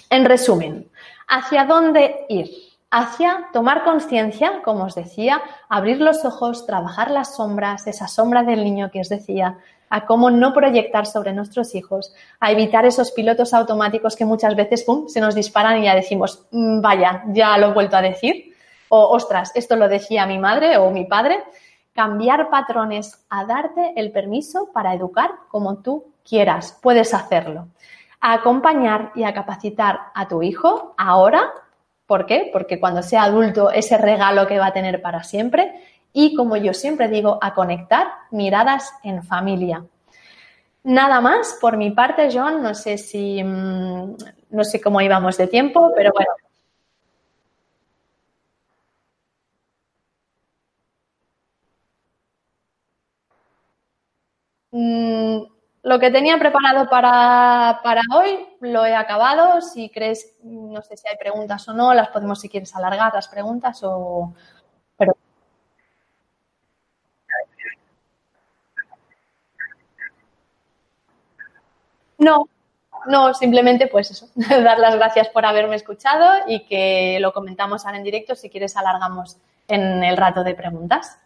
En 0.08 0.24
resumen, 0.24 0.90
¿hacia 1.28 1.64
dónde 1.64 2.26
ir? 2.28 2.50
Hacia 2.94 3.48
tomar 3.54 3.84
conciencia, 3.84 4.60
como 4.62 4.84
os 4.84 4.94
decía, 4.94 5.40
abrir 5.70 5.98
los 5.98 6.26
ojos, 6.26 6.66
trabajar 6.66 7.10
las 7.10 7.36
sombras, 7.36 7.86
esa 7.86 8.06
sombra 8.06 8.42
del 8.42 8.62
niño 8.62 8.90
que 8.90 9.00
os 9.00 9.08
decía, 9.08 9.56
a 9.88 10.04
cómo 10.04 10.30
no 10.30 10.52
proyectar 10.52 11.06
sobre 11.06 11.32
nuestros 11.32 11.74
hijos, 11.74 12.12
a 12.38 12.52
evitar 12.52 12.84
esos 12.84 13.10
pilotos 13.12 13.54
automáticos 13.54 14.14
que 14.14 14.26
muchas 14.26 14.54
veces 14.56 14.84
¡pum! 14.84 15.08
se 15.08 15.22
nos 15.22 15.34
disparan 15.34 15.78
y 15.78 15.84
ya 15.84 15.94
decimos, 15.94 16.46
mm, 16.50 16.82
vaya, 16.82 17.24
ya 17.28 17.56
lo 17.56 17.68
he 17.68 17.72
vuelto 17.72 17.96
a 17.96 18.02
decir, 18.02 18.54
o 18.90 19.08
ostras, 19.08 19.52
esto 19.54 19.74
lo 19.76 19.88
decía 19.88 20.26
mi 20.26 20.38
madre 20.38 20.76
o 20.76 20.90
mi 20.90 21.06
padre. 21.06 21.42
Cambiar 21.94 22.50
patrones, 22.50 23.24
a 23.30 23.46
darte 23.46 23.94
el 23.96 24.12
permiso 24.12 24.68
para 24.70 24.92
educar 24.92 25.30
como 25.48 25.78
tú 25.78 26.12
quieras, 26.28 26.78
puedes 26.82 27.14
hacerlo. 27.14 27.68
A 28.20 28.34
acompañar 28.34 29.12
y 29.14 29.24
a 29.24 29.32
capacitar 29.32 29.98
a 30.14 30.28
tu 30.28 30.42
hijo 30.42 30.94
ahora, 30.98 31.50
¿por 32.12 32.26
qué? 32.26 32.50
Porque 32.52 32.78
cuando 32.78 33.02
sea 33.02 33.22
adulto 33.22 33.70
ese 33.70 33.96
regalo 33.96 34.46
que 34.46 34.58
va 34.58 34.66
a 34.66 34.72
tener 34.74 35.00
para 35.00 35.22
siempre 35.22 35.72
y, 36.12 36.34
como 36.34 36.58
yo 36.58 36.74
siempre 36.74 37.08
digo, 37.08 37.38
a 37.40 37.54
conectar 37.54 38.06
miradas 38.30 38.92
en 39.02 39.22
familia. 39.22 39.82
Nada 40.84 41.22
más 41.22 41.56
por 41.58 41.78
mi 41.78 41.90
parte, 41.90 42.28
John. 42.30 42.62
No 42.62 42.74
sé 42.74 42.98
si 42.98 43.42
mm, 43.42 44.14
no 44.50 44.62
sé 44.62 44.78
cómo 44.78 45.00
íbamos 45.00 45.38
de 45.38 45.46
tiempo, 45.46 45.90
pero 45.96 46.12
bueno. 46.12 46.32
Mm, 54.70 55.44
lo 55.92 55.98
que 55.98 56.10
tenía 56.10 56.38
preparado 56.38 56.88
para, 56.88 57.80
para, 57.82 58.00
hoy 58.14 58.48
lo 58.60 58.86
he 58.86 58.94
acabado. 58.94 59.60
Si 59.60 59.90
crees, 59.90 60.38
no 60.42 60.80
sé 60.80 60.96
si 60.96 61.06
hay 61.06 61.18
preguntas 61.18 61.68
o 61.68 61.74
no, 61.74 61.92
las 61.92 62.08
podemos 62.08 62.40
si 62.40 62.48
quieres 62.48 62.74
alargar 62.74 63.12
las 63.12 63.28
preguntas 63.28 63.80
o, 63.82 64.32
No, 72.18 72.48
no, 73.06 73.34
simplemente 73.34 73.88
pues 73.88 74.12
eso, 74.12 74.28
dar 74.36 74.78
las 74.78 74.94
gracias 74.94 75.28
por 75.28 75.44
haberme 75.44 75.76
escuchado 75.76 76.44
y 76.46 76.60
que 76.66 77.18
lo 77.20 77.32
comentamos 77.34 77.84
ahora 77.84 77.98
en 77.98 78.04
directo. 78.04 78.34
Si 78.34 78.48
quieres, 78.48 78.76
alargamos 78.78 79.36
en 79.68 80.02
el 80.04 80.16
rato 80.16 80.42
de 80.42 80.54
preguntas. 80.54 81.18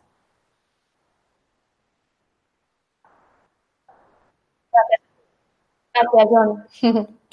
Gracias, 6.02 6.28
John. 6.30 7.08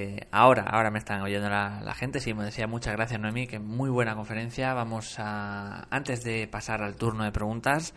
Eh, 0.00 0.28
ahora, 0.30 0.62
ahora 0.62 0.92
me 0.92 1.00
están 1.00 1.22
oyendo 1.22 1.48
la, 1.48 1.92
gente. 1.96 2.20
Sí, 2.20 2.32
me 2.32 2.44
decía 2.44 2.68
muchas 2.68 2.94
gracias, 2.94 3.18
Noemí, 3.18 3.48
que 3.48 3.58
muy 3.58 3.90
buena 3.90 4.14
conferencia. 4.14 4.72
Vamos 4.72 5.16
a, 5.18 5.88
antes 5.90 6.22
de 6.22 6.46
pasar 6.46 6.84
al 6.84 6.94
turno 6.94 7.24
de 7.24 7.32
preguntas, 7.32 7.94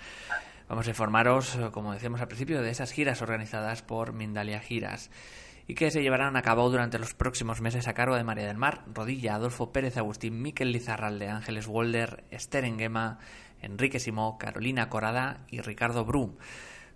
Vamos 0.71 0.87
a 0.87 0.91
informaros, 0.91 1.59
como 1.73 1.91
decíamos 1.91 2.21
al 2.21 2.27
principio, 2.27 2.61
de 2.61 2.69
esas 2.69 2.93
giras 2.93 3.21
organizadas 3.21 3.81
por 3.81 4.13
Mindalia 4.13 4.61
Giras 4.61 5.11
y 5.67 5.75
que 5.75 5.91
se 5.91 6.01
llevarán 6.01 6.37
a 6.37 6.41
cabo 6.41 6.69
durante 6.69 6.97
los 6.97 7.13
próximos 7.13 7.59
meses 7.59 7.89
a 7.89 7.93
cargo 7.93 8.15
de 8.15 8.23
María 8.23 8.47
del 8.47 8.55
Mar, 8.55 8.85
Rodilla, 8.93 9.35
Adolfo 9.35 9.73
Pérez 9.73 9.97
Agustín, 9.97 10.41
Miquel 10.41 10.71
Lizarralde, 10.71 11.27
Ángeles 11.27 11.67
Wolder, 11.67 12.23
Esther 12.31 12.63
Enguema, 12.63 13.19
Enrique 13.61 13.99
Simó, 13.99 14.37
Carolina 14.37 14.87
Corada 14.87 15.45
y 15.49 15.59
Ricardo 15.59 16.05
Brum. 16.05 16.37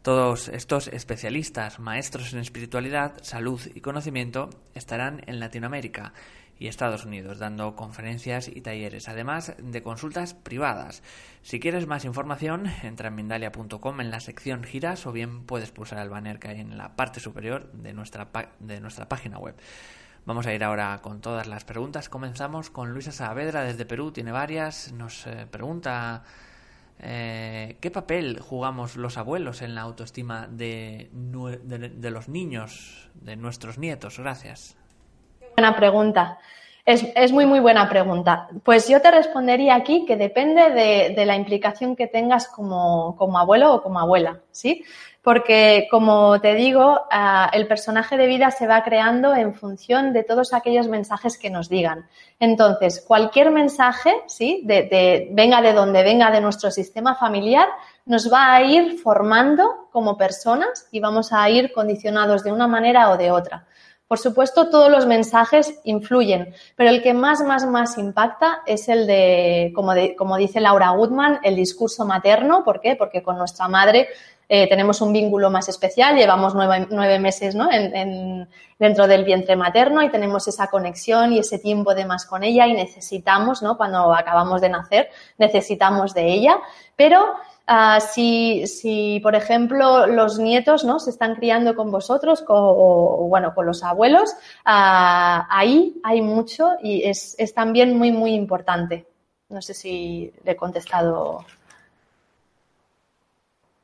Todos 0.05 0.49
estos 0.49 0.87
especialistas, 0.89 1.79
maestros 1.79 2.31
en 2.31 2.37
espiritualidad, 2.37 3.13
salud 3.23 3.59
y 3.73 3.81
conocimiento, 3.81 4.51
estarán 4.75 5.23
en 5.25 5.39
Latinoamérica 5.39 6.13
y 6.59 6.67
Estados 6.67 7.05
Unidos, 7.05 7.39
dando 7.39 7.75
conferencias 7.75 8.47
y 8.47 8.61
talleres, 8.61 9.09
además 9.09 9.55
de 9.57 9.81
consultas 9.81 10.35
privadas. 10.35 11.01
Si 11.41 11.59
quieres 11.59 11.87
más 11.87 12.05
información, 12.05 12.67
entra 12.83 13.07
en 13.07 13.15
Mindalia.com 13.15 13.99
en 13.99 14.11
la 14.11 14.19
sección 14.19 14.63
giras 14.63 15.07
o 15.07 15.11
bien 15.11 15.43
puedes 15.47 15.71
pulsar 15.71 15.97
el 16.03 16.09
banner 16.09 16.37
que 16.37 16.49
hay 16.49 16.59
en 16.59 16.77
la 16.77 16.95
parte 16.95 17.19
superior 17.19 17.71
de 17.71 17.93
nuestra, 17.93 18.29
de 18.59 18.79
nuestra 18.81 19.09
página 19.09 19.39
web. 19.39 19.55
Vamos 20.27 20.45
a 20.45 20.53
ir 20.53 20.63
ahora 20.63 20.99
con 21.01 21.19
todas 21.19 21.47
las 21.47 21.63
preguntas. 21.63 22.09
Comenzamos 22.09 22.69
con 22.69 22.91
Luisa 22.91 23.11
Saavedra 23.11 23.63
desde 23.63 23.87
Perú, 23.87 24.11
tiene 24.11 24.31
varias. 24.31 24.91
Nos 24.91 25.25
eh, 25.25 25.47
pregunta 25.49 26.21
eh, 26.99 27.77
¿qué 27.81 27.91
papel 27.91 28.39
jugamos 28.39 28.95
los 28.95 29.17
abuelos 29.17 29.61
en 29.61 29.75
la 29.75 29.81
autoestima 29.81 30.47
de, 30.47 31.09
de 31.11 32.11
los 32.11 32.29
niños, 32.29 33.09
de 33.15 33.35
nuestros 33.35 33.77
nietos? 33.77 34.19
Gracias 34.19 34.77
buena 35.55 35.75
pregunta. 35.75 36.37
Es, 36.85 37.31
muy, 37.31 37.47
muy 37.47 37.59
buena 37.59 37.89
pregunta. 37.89 38.47
Pues 38.63 38.87
yo 38.87 39.01
te 39.01 39.09
respondería 39.09 39.73
aquí 39.73 40.05
que 40.05 40.17
depende 40.17 40.69
de, 40.69 41.25
la 41.25 41.35
implicación 41.35 41.95
que 41.95 42.05
tengas 42.05 42.47
como, 42.47 43.17
abuelo 43.39 43.73
o 43.73 43.81
como 43.81 43.99
abuela, 43.99 44.41
¿sí? 44.51 44.85
Porque, 45.23 45.87
como 45.89 46.39
te 46.39 46.53
digo, 46.53 47.01
ah, 47.09 47.49
el 47.53 47.65
personaje 47.65 48.17
de 48.17 48.27
vida 48.27 48.51
se 48.51 48.67
va 48.67 48.83
creando 48.83 49.33
en 49.33 49.55
función 49.55 50.13
de 50.13 50.23
todos 50.23 50.53
aquellos 50.53 50.87
mensajes 50.87 51.39
que 51.39 51.49
nos 51.49 51.69
digan. 51.69 52.05
Entonces, 52.39 53.03
cualquier 53.07 53.49
mensaje, 53.49 54.13
¿sí? 54.27 54.61
de, 54.63 55.29
venga 55.31 55.63
de 55.63 55.73
donde 55.73 56.03
venga 56.03 56.29
de 56.29 56.41
nuestro 56.41 56.69
sistema 56.69 57.15
familiar, 57.15 57.67
nos 58.05 58.31
va 58.31 58.53
a 58.53 58.61
ir 58.61 58.99
formando 58.99 59.87
como 59.91 60.15
personas 60.15 60.87
y 60.91 60.99
vamos 60.99 61.33
a 61.33 61.49
ir 61.49 61.73
condicionados 61.73 62.43
de 62.43 62.51
una 62.51 62.67
manera 62.67 63.09
o 63.09 63.17
de 63.17 63.31
otra. 63.31 63.65
Por 64.07 64.19
supuesto, 64.19 64.69
todos 64.69 64.91
los 64.91 65.07
mensajes 65.07 65.79
influyen, 65.83 66.53
pero 66.75 66.91
el 66.91 67.01
que 67.01 67.15
más, 67.15 67.43
más, 67.43 67.65
más 67.65 67.97
impacta 67.97 68.61
es 68.67 68.87
el 68.87 69.07
de, 69.07 69.73
como, 69.75 70.37
dice 70.37 70.61
Laura 70.61 70.91
Goodman, 70.91 71.39
el 71.41 71.55
discurso 71.55 72.05
materno. 72.05 72.63
¿Por 72.63 72.81
qué? 72.81 72.95
Porque 72.95 73.23
con 73.23 73.39
nuestra 73.39 73.67
madre 73.67 74.07
eh, 74.47 74.69
tenemos 74.69 75.01
un 75.01 75.11
vínculo 75.11 75.49
más 75.49 75.69
especial, 75.69 76.15
llevamos 76.15 76.53
nueve, 76.53 77.17
meses 77.19 77.55
¿no? 77.55 77.67
dentro 78.77 79.07
del 79.07 79.23
vientre 79.23 79.55
materno 79.55 80.03
y 80.03 80.11
tenemos 80.11 80.47
esa 80.47 80.67
conexión 80.67 81.33
y 81.33 81.39
ese 81.39 81.57
tiempo 81.57 81.95
de 81.95 82.05
más 82.05 82.27
con 82.27 82.43
ella 82.43 82.67
y 82.67 82.73
necesitamos, 82.73 83.63
¿no? 83.63 83.75
cuando 83.75 84.13
acabamos 84.13 84.61
de 84.61 84.69
nacer, 84.69 85.09
necesitamos 85.39 86.13
de 86.13 86.31
ella, 86.31 86.59
pero 86.95 87.25
Ah, 87.67 87.99
si, 87.99 88.67
si, 88.67 89.19
por 89.21 89.33
ejemplo, 89.33 90.05
los 90.05 90.37
nietos 90.37 90.83
¿no? 90.83 90.99
se 90.99 91.09
están 91.09 91.35
criando 91.35 91.75
con 91.75 91.89
vosotros 91.89 92.43
o, 92.47 93.25
bueno, 93.27 93.55
con 93.55 93.65
los 93.65 93.83
abuelos, 93.83 94.31
ah, 94.65 95.47
ahí 95.49 95.99
hay 96.03 96.21
mucho 96.21 96.73
y 96.81 97.03
es, 97.03 97.35
es, 97.39 97.53
también 97.55 97.97
muy, 97.97 98.11
muy 98.11 98.33
importante. 98.33 99.07
No 99.49 99.61
sé 99.61 99.73
si 99.73 100.31
le 100.43 100.51
he 100.51 100.55
contestado 100.55 101.43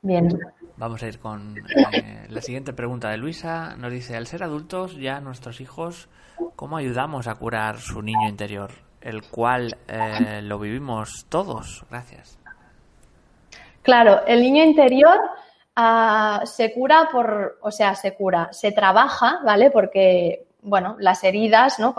bien. 0.03 0.29
Vamos 0.77 1.01
a 1.01 1.07
ir 1.07 1.19
con 1.19 1.55
eh, 1.93 2.25
la 2.29 2.41
siguiente 2.41 2.73
pregunta 2.73 3.09
de 3.09 3.17
Luisa. 3.17 3.75
Nos 3.77 3.91
dice, 3.91 4.15
al 4.15 4.27
ser 4.27 4.43
adultos 4.43 4.95
ya 4.97 5.21
nuestros 5.21 5.59
hijos, 5.59 6.07
¿cómo 6.55 6.77
ayudamos 6.77 7.27
a 7.27 7.35
curar 7.35 7.79
su 7.79 8.01
niño 8.01 8.29
interior? 8.29 8.71
El 8.99 9.23
cual 9.23 9.77
eh, 9.87 10.41
lo 10.43 10.59
vivimos 10.59 11.25
todos. 11.29 11.83
Gracias. 11.89 12.40
Claro, 13.81 14.21
el 14.27 14.41
niño 14.41 14.63
interior 14.63 15.19
ah, 15.75 16.41
se 16.45 16.73
cura 16.73 17.09
por, 17.11 17.57
o 17.61 17.71
sea, 17.71 17.95
se 17.95 18.13
cura, 18.15 18.49
se 18.51 18.71
trabaja, 18.71 19.39
¿vale? 19.43 19.71
Porque, 19.71 20.45
bueno, 20.61 20.95
las 20.99 21.23
heridas, 21.23 21.79
¿no? 21.79 21.95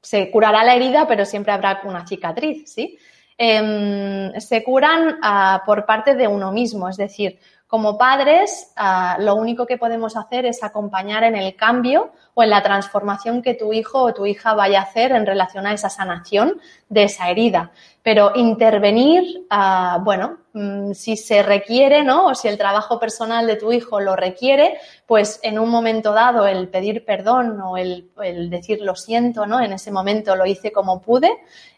Se 0.00 0.30
curará 0.30 0.64
la 0.64 0.74
herida, 0.74 1.06
pero 1.06 1.24
siempre 1.24 1.52
habrá 1.52 1.80
una 1.84 2.06
cicatriz, 2.06 2.72
¿sí? 2.72 2.98
Em, 3.36 4.38
se 4.38 4.62
curan 4.62 5.18
ah, 5.22 5.62
por 5.64 5.86
parte 5.86 6.14
de 6.14 6.28
uno 6.28 6.52
mismo, 6.52 6.88
es 6.88 6.96
decir, 6.96 7.38
como 7.70 7.96
padres, 7.96 8.72
ah, 8.74 9.16
lo 9.20 9.36
único 9.36 9.64
que 9.64 9.78
podemos 9.78 10.16
hacer 10.16 10.44
es 10.44 10.64
acompañar 10.64 11.22
en 11.22 11.36
el 11.36 11.54
cambio 11.54 12.10
o 12.34 12.42
en 12.42 12.50
la 12.50 12.64
transformación 12.64 13.42
que 13.42 13.54
tu 13.54 13.72
hijo 13.72 14.02
o 14.02 14.12
tu 14.12 14.26
hija 14.26 14.54
vaya 14.54 14.80
a 14.80 14.82
hacer 14.82 15.12
en 15.12 15.24
relación 15.24 15.68
a 15.68 15.72
esa 15.72 15.88
sanación 15.88 16.60
de 16.88 17.04
esa 17.04 17.30
herida. 17.30 17.70
Pero 18.02 18.32
intervenir, 18.34 19.46
ah, 19.50 20.00
bueno, 20.02 20.38
mm, 20.52 20.94
si 20.94 21.16
se 21.16 21.44
requiere, 21.44 22.02
¿no? 22.02 22.26
O 22.26 22.34
si 22.34 22.48
el 22.48 22.58
trabajo 22.58 22.98
personal 22.98 23.46
de 23.46 23.54
tu 23.54 23.70
hijo 23.70 24.00
lo 24.00 24.16
requiere, 24.16 24.78
pues 25.06 25.38
en 25.44 25.56
un 25.56 25.70
momento 25.70 26.12
dado 26.12 26.48
el 26.48 26.66
pedir 26.70 27.04
perdón 27.04 27.60
o 27.60 27.76
el, 27.76 28.10
decir 28.50 28.80
lo 28.82 28.96
siento, 28.96 29.46
¿no? 29.46 29.60
En 29.60 29.74
ese 29.74 29.92
momento 29.92 30.34
lo 30.34 30.44
hice 30.44 30.72
como 30.72 31.00
pude, 31.00 31.30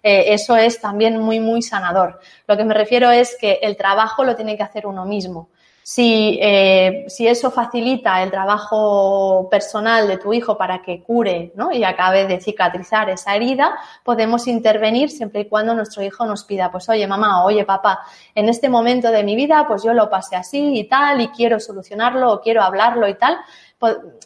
eh, 0.03 0.25
eso 0.29 0.57
es 0.57 0.81
también 0.81 1.19
muy, 1.19 1.39
muy 1.39 1.61
sanador. 1.61 2.19
Lo 2.49 2.57
que 2.57 2.65
me 2.65 2.73
refiero 2.73 3.11
es 3.11 3.37
que 3.39 3.59
el 3.61 3.77
trabajo 3.77 4.25
lo 4.25 4.35
tiene 4.35 4.57
que 4.57 4.63
hacer 4.63 4.87
uno 4.87 5.05
mismo. 5.05 5.51
Si, 5.85 6.39
eh, 6.41 7.05
si, 7.09 7.27
eso 7.27 7.51
facilita 7.51 8.23
el 8.23 8.31
trabajo 8.31 9.49
personal 9.51 10.07
de 10.07 10.17
tu 10.17 10.33
hijo 10.33 10.57
para 10.57 10.81
que 10.81 11.03
cure 11.03 11.53
¿no? 11.57 11.73
y 11.73 11.83
acabe 11.83 12.27
de 12.27 12.41
cicatrizar 12.41 13.11
esa 13.11 13.35
herida, 13.35 13.77
podemos 14.05 14.47
intervenir 14.47 15.11
siempre 15.11 15.41
y 15.41 15.49
cuando 15.49 15.75
nuestro 15.75 16.03
hijo 16.03 16.25
nos 16.25 16.45
pida, 16.45 16.71
pues 16.71 16.89
oye 16.89 17.07
mamá, 17.09 17.45
oye 17.45 17.65
papá, 17.65 18.01
en 18.35 18.49
este 18.49 18.69
momento 18.69 19.11
de 19.11 19.25
mi 19.25 19.35
vida 19.35 19.67
pues 19.67 19.83
yo 19.83 19.93
lo 19.93 20.09
pasé 20.09 20.37
así 20.37 20.79
y 20.79 20.85
tal 20.85 21.21
y 21.21 21.29
quiero 21.29 21.59
solucionarlo 21.59 22.33
o 22.33 22.41
quiero 22.41 22.63
hablarlo 22.63 23.09
y 23.09 23.15
tal, 23.15 23.39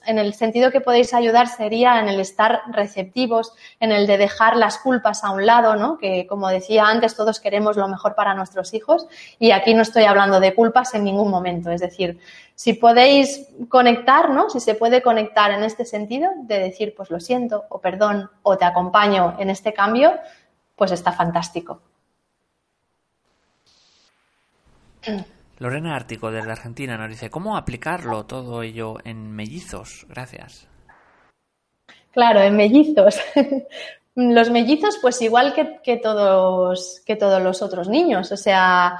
en 0.07 0.19
el 0.19 0.35
sentido 0.35 0.71
que 0.71 0.81
podéis 0.81 1.15
ayudar 1.15 1.49
sería 1.49 1.99
en 2.01 2.09
el 2.09 2.21
estar 2.21 2.63
receptivos, 2.69 3.53
en 3.81 3.93
el 3.93 4.07
de 4.07 4.19
dejar 4.19 4.57
las 4.57 4.79
culpas 4.79 5.25
a 5.25 5.31
un 5.31 5.47
lado, 5.47 5.77
¿no? 5.77 5.99
Que 5.99 6.27
como 6.27 6.49
decía 6.49 6.87
antes, 6.87 7.17
todos 7.17 7.41
queremos 7.41 7.77
lo 7.77 7.89
mejor 7.89 8.15
para 8.15 8.35
nuestros 8.35 8.75
hijos 8.75 9.07
y 9.39 9.51
aquí 9.53 9.75
no 9.75 9.83
estoy 9.83 10.05
hablando 10.05 10.41
de 10.41 10.55
culpas 10.55 10.95
en 10.95 11.05
ningún 11.05 11.31
momento. 11.31 11.71
Es 11.71 11.81
decir, 11.81 12.19
si 12.55 12.73
podéis 12.73 13.49
conectar. 13.69 14.17
Si 14.49 14.61
se 14.61 14.75
puede 14.75 15.03
conectar 15.03 15.51
en 15.51 15.63
este 15.63 15.85
sentido 15.85 16.31
de 16.43 16.59
decir, 16.59 16.95
pues 16.97 17.11
lo 17.11 17.21
siento, 17.21 17.65
o 17.69 17.81
perdón, 17.81 18.31
o 18.43 18.57
te 18.57 18.65
acompaño 18.65 19.37
en 19.39 19.51
este 19.51 19.73
cambio, 19.73 20.15
pues 20.75 20.91
está 20.93 21.13
fantástico. 21.13 21.81
Lorena 25.59 25.97
Ártico 25.97 26.31
desde 26.31 26.53
Argentina 26.53 26.99
nos 26.99 27.09
dice, 27.09 27.31
¿cómo 27.31 27.57
aplicarlo 27.57 28.27
todo 28.27 28.63
ello 28.63 28.97
en 29.05 29.31
mellizos? 29.33 30.07
Gracias. 30.09 30.69
Claro, 32.13 32.41
en 32.41 32.57
mellizos. 32.57 33.21
los 34.15 34.51
mellizos, 34.51 34.99
pues 35.01 35.21
igual 35.23 35.55
que, 35.55 35.97
todos, 35.97 37.03
que 37.07 37.17
todos 37.17 37.43
los 37.43 37.63
otros 37.63 37.89
niños. 37.89 38.33
O 38.33 38.37
sea, 38.37 38.99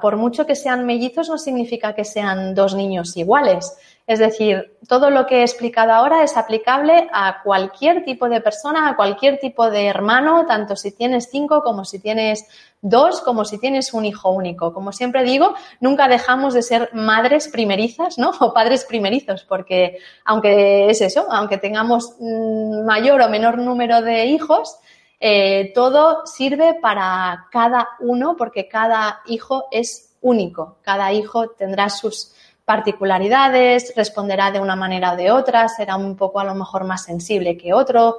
por 0.00 0.16
mucho 0.16 0.46
que 0.46 0.56
sean 0.56 0.86
mellizos, 0.86 1.28
no 1.28 1.38
significa 1.38 1.94
que 1.94 2.04
sean 2.04 2.54
dos 2.54 2.74
niños 2.74 3.16
iguales. 3.16 3.76
Es 4.06 4.18
decir, 4.18 4.76
todo 4.88 5.10
lo 5.10 5.26
que 5.26 5.38
he 5.38 5.42
explicado 5.42 5.92
ahora 5.92 6.22
es 6.22 6.36
aplicable 6.36 7.08
a 7.12 7.42
cualquier 7.42 8.04
tipo 8.04 8.28
de 8.28 8.40
persona, 8.40 8.88
a 8.88 8.96
cualquier 8.96 9.38
tipo 9.38 9.70
de 9.70 9.86
hermano, 9.86 10.46
tanto 10.46 10.76
si 10.76 10.92
tienes 10.92 11.28
cinco 11.30 11.62
como 11.62 11.84
si 11.84 12.00
tienes 12.00 12.46
dos, 12.82 13.20
como 13.20 13.44
si 13.44 13.58
tienes 13.58 13.92
un 13.94 14.04
hijo 14.04 14.30
único. 14.30 14.72
Como 14.72 14.92
siempre 14.92 15.24
digo, 15.24 15.54
nunca 15.80 16.08
dejamos 16.08 16.54
de 16.54 16.62
ser 16.62 16.90
madres 16.92 17.48
primerizas, 17.48 18.18
¿no? 18.18 18.32
O 18.40 18.52
padres 18.52 18.84
primerizos, 18.84 19.44
porque 19.44 19.98
aunque 20.24 20.90
es 20.90 21.00
eso, 21.00 21.26
aunque 21.30 21.58
tengamos 21.58 22.16
mm, 22.20 22.84
mayor 22.84 23.20
o 23.22 23.28
menor 23.28 23.58
número 23.58 24.02
de 24.02 24.26
hijos, 24.26 24.78
eh, 25.18 25.72
todo 25.74 26.26
sirve 26.26 26.74
para 26.74 27.46
cada 27.50 27.88
uno 28.00 28.36
porque 28.36 28.68
cada 28.68 29.20
hijo 29.26 29.64
es 29.70 30.14
único. 30.20 30.78
Cada 30.82 31.12
hijo 31.12 31.50
tendrá 31.50 31.88
sus 31.88 32.34
particularidades, 32.64 33.94
responderá 33.96 34.50
de 34.50 34.60
una 34.60 34.76
manera 34.76 35.12
o 35.12 35.16
de 35.16 35.30
otra, 35.30 35.68
será 35.68 35.96
un 35.96 36.16
poco 36.16 36.40
a 36.40 36.44
lo 36.44 36.54
mejor 36.54 36.84
más 36.84 37.04
sensible 37.04 37.56
que 37.56 37.72
otro. 37.72 38.18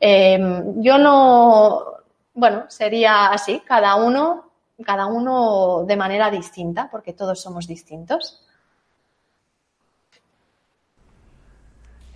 Em, 0.00 0.80
yo 0.80 0.98
no, 0.98 1.97
bueno, 2.38 2.66
sería 2.68 3.26
así, 3.26 3.62
cada 3.66 3.96
uno, 3.96 4.52
cada 4.84 5.06
uno 5.06 5.84
de 5.84 5.96
manera 5.96 6.30
distinta, 6.30 6.88
porque 6.88 7.12
todos 7.12 7.42
somos 7.42 7.66
distintos. 7.66 8.44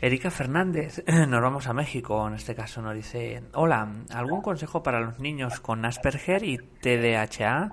Erika 0.01 0.31
Fernández, 0.31 1.03
nos 1.29 1.43
vamos 1.43 1.67
a 1.67 1.73
México, 1.73 2.27
en 2.29 2.35
este 2.35 2.55
caso 2.55 2.81
nos 2.81 2.95
dice, 2.95 3.43
hola, 3.55 3.89
¿algún 4.15 4.43
consejo 4.43 4.81
para 4.81 5.01
los 5.01 5.19
niños 5.19 5.59
con 5.59 5.85
Asperger 5.85 6.45
y 6.45 6.59
TDAH 6.59 7.73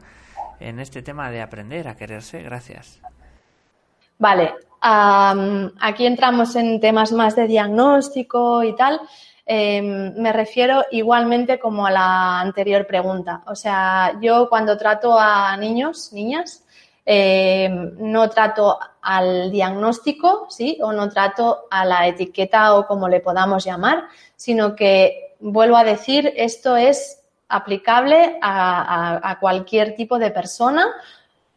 en 0.59 0.79
este 0.79 1.03
tema 1.03 1.29
de 1.29 1.43
aprender 1.43 1.87
a 1.87 1.95
quererse? 1.95 2.41
Gracias. 2.41 2.99
Vale, 4.17 4.55
aquí 4.81 6.05
entramos 6.05 6.55
en 6.55 6.79
temas 6.79 7.11
más 7.11 7.35
de 7.35 7.47
diagnóstico 7.47 8.63
y 8.63 8.75
tal. 8.75 8.99
Em, 9.45 10.13
me 10.15 10.31
refiero 10.31 10.85
igualmente 10.91 11.59
como 11.59 11.87
a 11.87 11.91
la 11.91 12.39
anterior 12.39 12.85
pregunta. 12.85 13.41
O 13.47 13.55
sea, 13.55 14.19
yo 14.21 14.47
cuando 14.47 14.77
trato 14.77 15.17
a 15.19 15.57
niños, 15.57 16.13
niñas, 16.13 16.63
em, 17.03 17.95
no 17.97 18.29
trato 18.29 18.77
al 19.01 19.51
diagnóstico, 19.51 20.45
¿sí? 20.49 20.77
O 20.81 20.93
no 20.93 21.09
trato 21.09 21.65
a 21.71 21.83
la 21.83 22.07
etiqueta 22.07 22.75
o 22.75 22.85
como 22.85 23.07
le 23.09 23.21
podamos 23.21 23.65
llamar, 23.65 24.03
sino 24.35 24.75
que 24.75 25.35
vuelvo 25.39 25.77
a 25.77 25.83
decir, 25.83 26.31
esto 26.35 26.77
es 26.77 27.23
aplicable 27.47 28.37
a 28.41 29.37
cualquier 29.41 29.95
tipo 29.95 30.19
de 30.19 30.29
persona 30.29 30.85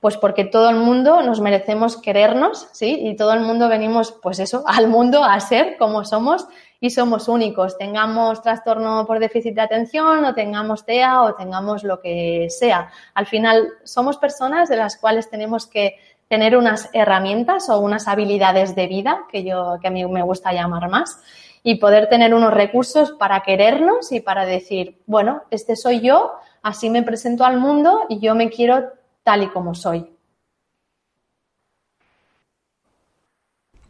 pues 0.02 0.16
porque 0.16 0.44
todo 0.44 0.68
el 0.68 0.74
mundo 0.74 1.22
nos 1.22 1.40
merecemos 1.40 1.96
querernos, 1.96 2.66
¿sí? 2.72 2.98
Y 3.02 3.14
todo 3.14 3.34
el 3.34 3.40
mundo 3.40 3.68
venimos, 3.68 4.10
pues 4.20 4.40
eso, 4.40 4.64
al 4.66 4.88
mundo 4.88 5.22
a 5.22 5.38
ser 5.38 5.76
como 5.78 6.04
somos 6.04 6.48
y 6.80 6.90
somos 6.90 7.28
únicos. 7.28 7.78
Tengamos 7.78 8.42
trastorno 8.42 9.06
por 9.06 9.20
déficit 9.20 9.54
de 9.54 9.60
atención 9.60 10.24
o 10.24 10.34
tengamos 10.34 10.84
TEA 10.84 11.22
o 11.22 11.36
tengamos 11.36 11.84
lo 11.84 12.00
que 12.00 12.48
sea. 12.50 12.90
Al 13.14 13.26
final, 13.26 13.68
somos 13.84 14.16
personas 14.16 14.68
de 14.68 14.76
las 14.76 14.96
cuales 14.96 15.30
tenemos 15.30 15.68
que 15.68 15.94
tener 16.26 16.56
unas 16.56 16.90
herramientas 16.92 17.68
o 17.68 17.78
unas 17.78 18.08
habilidades 18.08 18.74
de 18.74 18.88
vida, 18.88 19.20
que 19.30 19.44
yo, 19.44 19.78
que 19.80 19.86
a 19.86 19.92
mí 19.92 20.04
me 20.06 20.24
gusta 20.24 20.52
llamar 20.52 20.88
más, 20.88 21.16
y 21.62 21.76
poder 21.76 22.08
tener 22.08 22.34
unos 22.34 22.52
recursos 22.52 23.12
para 23.12 23.42
querernos 23.44 24.10
y 24.10 24.18
para 24.18 24.46
decir, 24.46 25.00
bueno, 25.06 25.42
este 25.52 25.76
soy 25.76 26.00
yo, 26.00 26.32
así 26.60 26.90
me 26.90 27.04
presento 27.04 27.44
al 27.44 27.58
mundo 27.58 28.00
y 28.08 28.18
yo 28.18 28.34
me 28.34 28.50
quiero 28.50 29.00
tal 29.22 29.44
y 29.44 29.48
como 29.48 29.74
soy. 29.74 30.16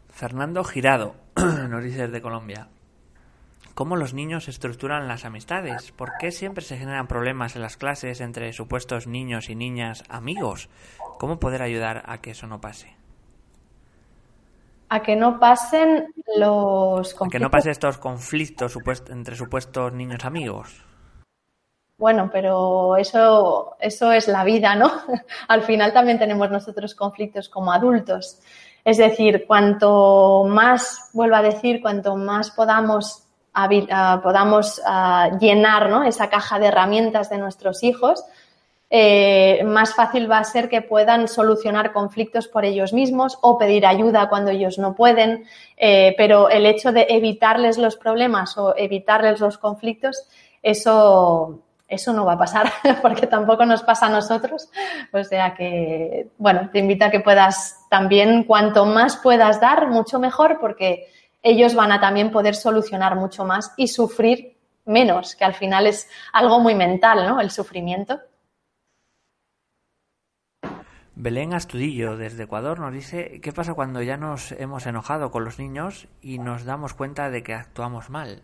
Fernando 0.09 0.63
Girado 0.63 1.15
nos 1.69 1.83
dice 1.83 2.07
desde 2.07 2.21
Colombia. 2.21 2.69
¿Cómo 3.73 3.95
los 3.95 4.13
niños 4.13 4.47
estructuran 4.47 5.07
las 5.07 5.25
amistades? 5.25 5.91
¿Por 5.91 6.11
qué 6.19 6.31
siempre 6.31 6.63
se 6.63 6.77
generan 6.77 7.07
problemas 7.07 7.55
en 7.55 7.63
las 7.63 7.75
clases 7.75 8.21
entre 8.21 8.53
supuestos 8.53 9.07
niños 9.07 9.49
y 9.49 9.55
niñas 9.55 10.03
amigos? 10.09 10.69
¿Cómo 11.17 11.39
poder 11.39 11.63
ayudar 11.63 12.03
a 12.05 12.19
que 12.19 12.31
eso 12.31 12.45
no 12.45 12.61
pase? 12.61 12.95
A 14.89 15.01
que 15.01 15.15
no 15.15 15.39
pasen 15.39 16.13
los 16.37 17.15
conflictos. 17.15 17.25
A 17.25 17.29
que 17.31 17.39
no 17.39 17.49
pasen 17.49 17.71
estos 17.71 17.97
conflictos 17.97 18.77
entre 19.09 19.35
supuestos 19.35 19.91
niños 19.91 20.23
amigos. 20.23 20.85
Bueno, 22.03 22.29
pero 22.29 22.97
eso, 22.97 23.77
eso 23.79 24.11
es 24.11 24.27
la 24.27 24.43
vida, 24.43 24.75
¿no? 24.75 24.91
Al 25.47 25.61
final 25.61 25.93
también 25.93 26.19
tenemos 26.19 26.51
nosotros 26.51 26.95
conflictos 26.95 27.47
como 27.47 27.71
adultos. 27.71 28.41
Es 28.83 28.97
decir, 28.97 29.45
cuanto 29.47 30.43
más, 30.45 31.11
vuelvo 31.13 31.37
a 31.37 31.41
decir, 31.41 31.81
cuanto 31.81 32.17
más 32.17 32.51
podamos, 32.51 33.23
ah, 33.53 34.19
podamos 34.21 34.81
ah, 34.85 35.29
llenar 35.39 35.89
¿no? 35.89 36.03
esa 36.03 36.29
caja 36.29 36.59
de 36.59 36.65
herramientas 36.65 37.29
de 37.29 37.37
nuestros 37.37 37.85
hijos, 37.85 38.21
eh, 38.89 39.63
más 39.63 39.95
fácil 39.95 40.29
va 40.29 40.39
a 40.39 40.43
ser 40.43 40.67
que 40.67 40.81
puedan 40.81 41.29
solucionar 41.29 41.93
conflictos 41.93 42.49
por 42.49 42.65
ellos 42.65 42.91
mismos 42.91 43.39
o 43.41 43.57
pedir 43.57 43.85
ayuda 43.85 44.27
cuando 44.27 44.51
ellos 44.51 44.77
no 44.77 44.93
pueden. 44.93 45.45
Eh, 45.77 46.15
pero 46.17 46.49
el 46.49 46.65
hecho 46.65 46.91
de 46.91 47.07
evitarles 47.07 47.77
los 47.77 47.95
problemas 47.95 48.57
o 48.57 48.75
evitarles 48.75 49.39
los 49.39 49.57
conflictos, 49.57 50.27
eso, 50.61 51.63
eso 51.93 52.13
no 52.13 52.25
va 52.25 52.33
a 52.33 52.37
pasar 52.37 52.71
porque 53.01 53.27
tampoco 53.27 53.65
nos 53.65 53.83
pasa 53.83 54.07
a 54.07 54.09
nosotros. 54.09 54.69
O 55.11 55.23
sea 55.23 55.55
que, 55.55 56.29
bueno, 56.37 56.69
te 56.71 56.79
invito 56.79 57.05
a 57.05 57.11
que 57.11 57.19
puedas 57.19 57.85
también, 57.89 58.43
cuanto 58.43 58.85
más 58.85 59.17
puedas 59.17 59.61
dar, 59.61 59.87
mucho 59.87 60.19
mejor 60.19 60.59
porque 60.59 61.07
ellos 61.41 61.75
van 61.75 61.91
a 61.91 61.99
también 61.99 62.31
poder 62.31 62.55
solucionar 62.55 63.15
mucho 63.15 63.45
más 63.45 63.73
y 63.77 63.87
sufrir 63.87 64.57
menos, 64.85 65.35
que 65.35 65.45
al 65.45 65.53
final 65.53 65.87
es 65.87 66.09
algo 66.31 66.59
muy 66.59 66.75
mental, 66.75 67.27
¿no? 67.27 67.39
El 67.39 67.51
sufrimiento. 67.51 68.19
Belén 71.15 71.53
Astudillo, 71.53 72.17
desde 72.17 72.43
Ecuador, 72.43 72.79
nos 72.79 72.91
dice, 72.91 73.39
¿qué 73.41 73.53
pasa 73.53 73.75
cuando 73.75 74.01
ya 74.01 74.17
nos 74.17 74.51
hemos 74.53 74.87
enojado 74.87 75.29
con 75.29 75.45
los 75.45 75.59
niños 75.59 76.07
y 76.21 76.39
nos 76.39 76.65
damos 76.65 76.95
cuenta 76.95 77.29
de 77.29 77.43
que 77.43 77.53
actuamos 77.53 78.09
mal? 78.09 78.41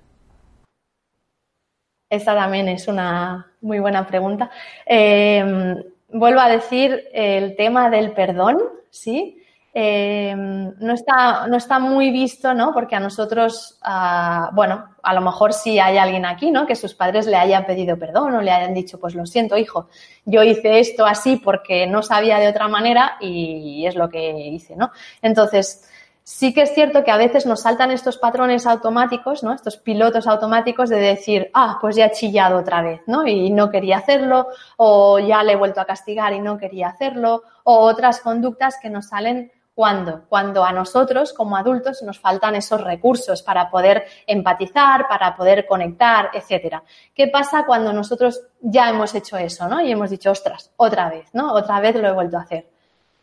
Esa 2.10 2.34
también 2.34 2.68
es 2.70 2.88
una 2.88 3.52
muy 3.62 3.80
buena 3.80 4.08
pregunta. 4.08 4.50
Eh, 4.86 5.76
vuelvo 6.10 6.40
a 6.40 6.50
decir 6.50 7.08
el 7.14 7.56
tema 7.56 7.90
del 7.90 8.14
perdón, 8.14 8.58
¿sí? 8.90 9.36
Eh, 9.72 10.34
no, 10.36 10.94
está, 10.94 11.46
no 11.46 11.56
está 11.56 11.78
muy 11.78 12.10
visto, 12.10 12.56
¿no? 12.56 12.74
Porque 12.74 12.96
a 12.96 13.00
nosotros, 13.00 13.78
ah, 13.84 14.50
bueno, 14.54 14.96
a 15.04 15.14
lo 15.14 15.22
mejor 15.22 15.54
sí 15.54 15.78
hay 15.80 15.98
alguien 15.98 16.26
aquí, 16.26 16.50
¿no? 16.50 16.66
Que 16.66 16.76
sus 16.76 16.96
padres 16.96 17.28
le 17.28 17.36
hayan 17.36 17.66
pedido 17.66 17.98
perdón 17.98 18.34
o 18.34 18.42
le 18.42 18.52
hayan 18.52 18.74
dicho, 18.74 19.00
pues 19.00 19.14
lo 19.14 19.28
siento, 19.28 19.58
hijo, 19.58 19.88
yo 20.26 20.42
hice 20.42 20.80
esto 20.80 21.06
así 21.06 21.38
porque 21.38 21.86
no 21.86 22.02
sabía 22.02 22.40
de 22.40 22.48
otra 22.48 22.68
manera 22.68 23.18
y 23.22 23.86
es 23.86 23.96
lo 23.96 24.10
que 24.10 24.32
hice, 24.48 24.76
¿no? 24.76 24.92
Entonces, 25.22 25.88
Sí 26.32 26.54
que 26.54 26.62
es 26.62 26.76
cierto 26.76 27.04
que 27.04 27.10
a 27.10 27.18
veces 27.18 27.48
nos 27.48 27.62
saltan 27.62 27.90
estos 27.90 28.20
patrones 28.20 28.68
automáticos, 28.68 29.42
¿no? 29.42 29.52
Estos 29.52 29.78
pilotos 29.78 30.28
automáticos 30.28 30.88
de 30.88 31.00
decir, 31.00 31.50
ah, 31.56 31.80
pues 31.82 31.96
ya 31.96 32.06
he 32.06 32.12
chillado 32.12 32.60
otra 32.60 32.84
vez, 32.84 33.02
¿no? 33.08 33.26
Y 33.26 33.50
no 33.50 33.72
quería 33.72 33.98
hacerlo, 33.98 34.48
o 34.78 35.18
ya 35.18 35.42
le 35.42 35.54
he 35.54 35.56
vuelto 35.56 35.82
a 35.82 35.86
castigar 35.86 36.32
y 36.34 36.40
no 36.40 36.60
quería 36.60 36.90
hacerlo, 36.90 37.42
o 37.64 37.80
otras 37.80 38.20
conductas 38.20 38.78
que 38.80 38.92
nos 38.92 39.08
salen 39.08 39.52
cuando, 39.74 40.26
cuando 40.30 40.64
a 40.64 40.72
nosotros 40.72 41.34
como 41.34 41.58
adultos 41.58 42.04
nos 42.04 42.20
faltan 42.20 42.54
esos 42.56 42.80
recursos 42.80 43.42
para 43.42 43.72
poder 43.72 44.06
empatizar, 44.28 45.08
para 45.08 45.36
poder 45.36 45.66
conectar, 45.66 46.30
etcétera. 46.32 46.84
¿Qué 47.16 47.28
pasa 47.30 47.66
cuando 47.66 47.92
nosotros 47.92 48.40
ya 48.62 48.88
hemos 48.88 49.16
hecho 49.16 49.36
eso, 49.36 49.68
¿no? 49.68 49.82
Y 49.82 49.92
hemos 49.92 50.12
dicho, 50.12 50.30
ostras, 50.30 50.72
otra 50.78 51.10
vez, 51.10 51.28
¿no? 51.34 51.54
Otra 51.54 51.80
vez 51.80 51.96
lo 51.96 52.08
he 52.08 52.14
vuelto 52.14 52.38
a 52.38 52.42
hacer. 52.42 52.70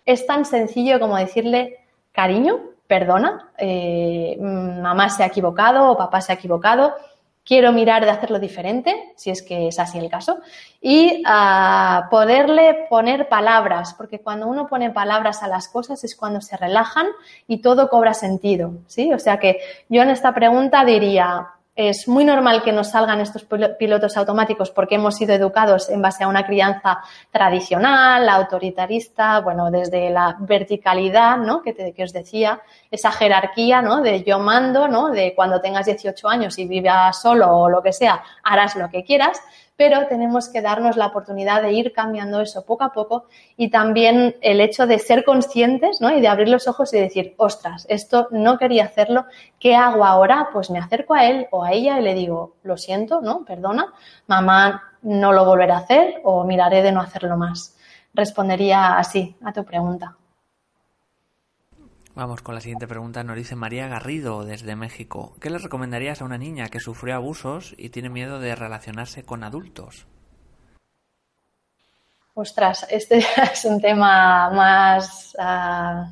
Es 0.04 0.26
tan 0.26 0.44
sencillo 0.44 0.98
como 0.98 1.16
decirle, 1.16 1.86
cariño, 2.10 2.74
perdona, 2.86 3.50
eh, 3.58 4.36
mamá 4.40 5.08
se 5.08 5.22
ha 5.22 5.26
equivocado 5.26 5.90
o 5.90 5.96
papá 5.96 6.20
se 6.20 6.32
ha 6.32 6.36
equivocado, 6.36 6.94
quiero 7.46 7.72
mirar 7.72 8.04
de 8.04 8.10
hacerlo 8.10 8.40
diferente, 8.40 9.12
si 9.14 9.30
es 9.30 9.40
que 9.40 9.68
es 9.68 9.78
así 9.78 9.98
el 9.98 10.10
caso, 10.10 10.38
y 10.80 11.22
uh, 11.24 12.10
poderle 12.10 12.86
poner 12.90 13.28
palabras, 13.28 13.94
porque 13.94 14.20
cuando 14.20 14.48
uno 14.48 14.66
pone 14.66 14.90
palabras 14.90 15.42
a 15.44 15.48
las 15.48 15.68
cosas 15.68 16.02
es 16.02 16.16
cuando 16.16 16.40
se 16.40 16.56
relajan 16.56 17.06
y 17.46 17.58
todo 17.58 17.88
cobra 17.88 18.14
sentido, 18.14 18.72
¿sí? 18.88 19.12
O 19.12 19.18
sea 19.20 19.38
que 19.38 19.58
yo 19.88 20.02
en 20.02 20.10
esta 20.10 20.34
pregunta 20.34 20.84
diría, 20.84 21.46
es 21.76 22.08
muy 22.08 22.24
normal 22.24 22.62
que 22.62 22.72
nos 22.72 22.90
salgan 22.90 23.20
estos 23.20 23.46
pilotos 23.78 24.16
automáticos 24.16 24.70
porque 24.70 24.94
hemos 24.94 25.14
sido 25.14 25.34
educados 25.34 25.90
en 25.90 26.00
base 26.00 26.24
a 26.24 26.28
una 26.28 26.46
crianza 26.46 27.00
tradicional, 27.30 28.26
autoritarista, 28.30 29.40
bueno, 29.40 29.70
desde 29.70 30.08
la 30.08 30.36
verticalidad, 30.40 31.36
¿no? 31.36 31.60
Que, 31.60 31.74
te, 31.74 32.02
os 32.02 32.14
decía, 32.14 32.62
esa 32.90 33.12
jerarquía, 33.12 33.82
¿no? 33.82 34.00
De 34.00 34.24
yo 34.24 34.38
mando, 34.38 34.88
¿no? 34.88 35.10
De 35.10 35.34
cuando 35.34 35.60
tengas 35.60 35.84
18 35.84 36.26
años 36.26 36.58
y 36.58 36.66
vivas 36.66 37.20
solo 37.20 37.54
o 37.54 37.68
lo 37.68 37.82
que 37.82 37.92
sea, 37.92 38.22
harás 38.42 38.74
lo 38.74 38.88
que 38.88 39.04
quieras 39.04 39.38
pero 39.76 40.06
tenemos 40.06 40.48
que 40.48 40.62
darnos 40.62 40.96
la 40.96 41.06
oportunidad 41.06 41.62
de 41.62 41.72
ir 41.72 41.92
cambiando 41.92 42.40
eso 42.40 42.64
poco 42.64 42.84
a 42.84 42.92
poco 42.92 43.26
y 43.56 43.70
también 43.70 44.36
el 44.40 44.60
hecho 44.60 44.86
de 44.86 44.98
ser 44.98 45.24
conscientes 45.24 46.00
¿no? 46.00 46.10
y 46.10 46.20
de 46.20 46.28
abrir 46.28 46.48
los 46.48 46.66
ojos 46.66 46.92
y 46.94 46.98
decir, 46.98 47.34
ostras, 47.36 47.86
esto 47.88 48.28
no 48.30 48.58
quería 48.58 48.84
hacerlo, 48.84 49.26
¿qué 49.60 49.76
hago 49.76 50.04
ahora? 50.04 50.48
Pues 50.52 50.70
me 50.70 50.78
acerco 50.78 51.14
a 51.14 51.26
él 51.26 51.46
o 51.50 51.62
a 51.62 51.72
ella 51.72 52.00
y 52.00 52.02
le 52.02 52.14
digo, 52.14 52.56
lo 52.62 52.76
siento, 52.76 53.20
¿no? 53.20 53.44
Perdona, 53.44 53.92
mamá 54.26 54.82
no 55.02 55.32
lo 55.32 55.44
volverá 55.44 55.76
a 55.76 55.80
hacer 55.80 56.20
o 56.24 56.44
miraré 56.44 56.82
de 56.82 56.92
no 56.92 57.00
hacerlo 57.00 57.36
más. 57.36 57.76
Respondería 58.14 58.96
así 58.96 59.36
a 59.44 59.52
tu 59.52 59.64
pregunta. 59.64 60.16
Vamos 62.16 62.40
con 62.40 62.54
la 62.54 62.62
siguiente 62.62 62.88
pregunta. 62.88 63.22
Nos 63.22 63.36
dice 63.36 63.56
María 63.56 63.88
Garrido 63.88 64.42
desde 64.46 64.74
México. 64.74 65.36
¿Qué 65.38 65.50
le 65.50 65.58
recomendarías 65.58 66.22
a 66.22 66.24
una 66.24 66.38
niña 66.38 66.68
que 66.68 66.80
sufrió 66.80 67.14
abusos 67.14 67.74
y 67.76 67.90
tiene 67.90 68.08
miedo 68.08 68.40
de 68.40 68.54
relacionarse 68.54 69.22
con 69.22 69.44
adultos? 69.44 70.06
Ostras, 72.32 72.86
este 72.88 73.18
es 73.52 73.64
un 73.66 73.82
tema 73.82 74.48
más... 74.48 75.36
Uh, 75.38 76.10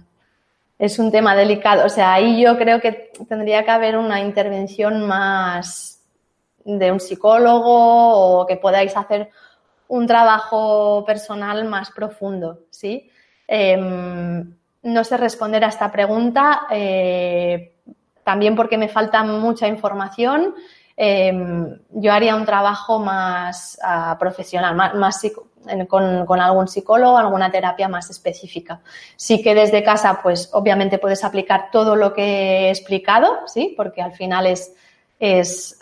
es 0.78 0.98
un 0.98 1.11
tema 1.11 1.34
delicado. 1.34 1.86
O 1.86 1.88
sea, 1.88 2.12
ahí 2.12 2.42
yo 2.42 2.59
creo 2.59 2.82
que 2.82 3.11
tendría 3.26 3.64
que 3.64 3.70
haber 3.70 3.96
una 3.96 4.20
intervención 4.20 5.07
más 5.07 6.02
de 6.66 6.92
un 6.92 7.00
psicólogo 7.00 8.40
o 8.42 8.46
que 8.46 8.59
podáis 8.59 8.94
hacer 8.94 9.30
un 9.88 10.07
trabajo 10.07 11.02
personal 11.07 11.64
más 11.64 11.90
profundo, 11.92 12.66
¿sí? 12.68 13.11
Eh, 13.48 14.44
no 14.85 15.03
sé 15.03 15.16
responder 15.16 15.64
a 15.64 15.68
esta 15.68 15.91
pregunta, 15.91 16.66
eh, 16.70 17.74
también 18.22 18.55
porque 18.55 18.78
me 18.78 18.89
falta 18.89 19.22
mucha 19.24 19.66
información. 19.66 20.55
Em, 20.97 21.78
yo 21.91 22.12
haría 22.12 22.37
un 22.37 22.45
trabajo 22.45 22.99
más 23.01 23.78
uh, 23.82 24.16
profesional, 24.18 24.76
más, 24.76 24.95
más 24.95 25.20
con, 25.89 26.24
con, 26.26 26.41
algún 26.41 26.68
psicólogo, 26.68 27.16
alguna 27.16 27.51
terapia 27.51 27.89
más 27.89 28.11
específica. 28.11 28.80
Sí 29.16 29.43
que 29.43 29.55
desde 29.55 29.82
casa, 29.82 30.20
pues 30.22 30.51
obviamente 30.53 30.99
puedes 30.99 31.24
aplicar 31.24 31.70
todo 31.72 31.97
lo 31.97 32.12
que 32.12 32.22
he 32.22 32.70
explicado, 32.70 33.39
sí, 33.47 33.74
porque 33.76 34.03
al 34.03 34.12
final 34.12 34.47
es, 34.47 34.74
es, 35.18 35.78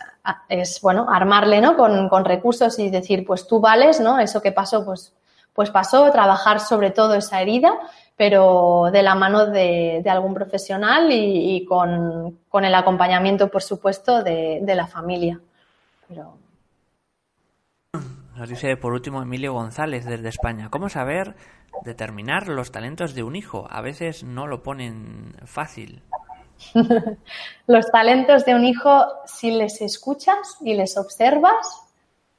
es 0.49 0.81
bueno, 0.81 1.07
armarle, 1.11 1.61
¿no? 1.61 1.77
Con, 1.77 2.09
con 2.09 2.25
recursos 2.25 2.79
y 2.79 2.89
decir, 2.89 3.27
pues 3.27 3.47
tú 3.47 3.61
vales, 3.61 4.01
¿no? 4.01 4.19
Eso 4.19 4.41
que 4.41 4.53
pasó, 4.53 4.85
pues, 4.85 5.13
pues 5.53 5.71
pasó, 5.71 6.11
trabajar 6.11 6.61
sobre 6.61 6.91
todo 6.91 7.15
esa 7.15 7.43
herida 7.43 7.79
pero 8.23 8.89
de 8.93 9.03
la 9.03 9.17
mano 9.17 9.47
de, 9.47 10.01
algún 10.09 10.33
profesional 10.33 11.09
y, 11.11 11.65
con, 11.65 12.39
el 12.53 12.75
acompañamiento, 12.77 13.49
por 13.49 13.65
supuesto, 13.65 14.23
de, 14.23 14.63
la 14.65 14.87
familia. 14.87 15.41
Nos 18.37 18.49
dice 18.49 18.77
por 18.77 18.93
último 18.93 19.21
Emilio 19.21 19.55
González 19.55 20.05
desde 20.05 20.29
España. 20.29 20.69
¿Cómo 20.71 20.89
saber 20.89 21.35
determinar 21.85 22.47
los 22.47 22.71
talentos 22.71 23.17
de 23.17 23.25
un 23.25 23.35
hijo? 23.35 23.67
A 23.69 23.81
veces 23.81 24.23
no 24.23 24.47
lo 24.47 24.63
ponen 24.63 25.35
fácil. 25.45 26.05
los 27.67 27.91
talentos 27.91 28.45
de 28.45 28.55
un 28.55 28.65
hijo, 28.65 29.05
si 29.27 29.51
les 29.51 29.81
escuchas 29.81 30.59
y 30.61 30.75
les 30.75 30.97
observas, 30.97 31.91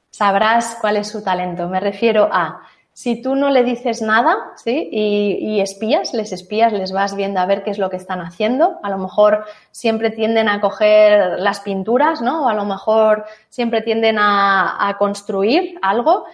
sabrás 0.08 0.78
cuál 0.80 0.96
es 0.96 1.08
su 1.08 1.22
talento. 1.22 1.68
Me 1.68 1.80
refiero 1.80 2.26
a 2.32 2.62
si 2.94 3.20
tú 3.20 3.34
no 3.34 3.50
le 3.50 3.64
dices 3.64 4.02
nada, 4.02 4.36
¿sí? 4.54 4.88
Y, 4.92 5.60
espías, 5.60 6.14
les 6.14 6.30
espías, 6.30 6.72
les 6.72 6.92
vas 6.92 7.16
viendo 7.16 7.40
a 7.40 7.46
ver 7.46 7.64
qué 7.64 7.70
es 7.70 7.78
lo 7.78 7.90
que 7.90 7.96
están 7.96 8.20
haciendo. 8.20 8.78
A 8.84 8.90
lo 8.90 8.98
mejor 8.98 9.44
siempre 9.72 10.10
tienden 10.10 10.48
a 10.48 10.60
coger 10.60 11.40
las 11.40 11.58
pinturas, 11.58 12.22
¿no? 12.22 12.44
O 12.44 12.48
a 12.48 12.54
lo 12.54 12.64
mejor 12.64 13.24
siempre 13.48 13.82
tienden 13.82 14.16
a, 14.20 14.94
construir 14.96 15.76
algo. 15.82 16.24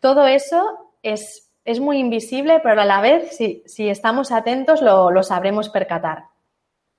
Todo 0.00 0.26
eso 0.26 0.90
es, 1.02 1.50
es, 1.64 1.80
muy 1.80 1.98
invisible, 1.98 2.60
pero 2.62 2.82
a 2.82 2.84
la 2.84 3.00
vez, 3.00 3.34
si, 3.34 3.62
si 3.64 3.88
estamos 3.88 4.32
atentos, 4.32 4.82
lo, 4.82 5.10
lo 5.10 5.22
sabremos 5.22 5.70
percatar. 5.70 6.24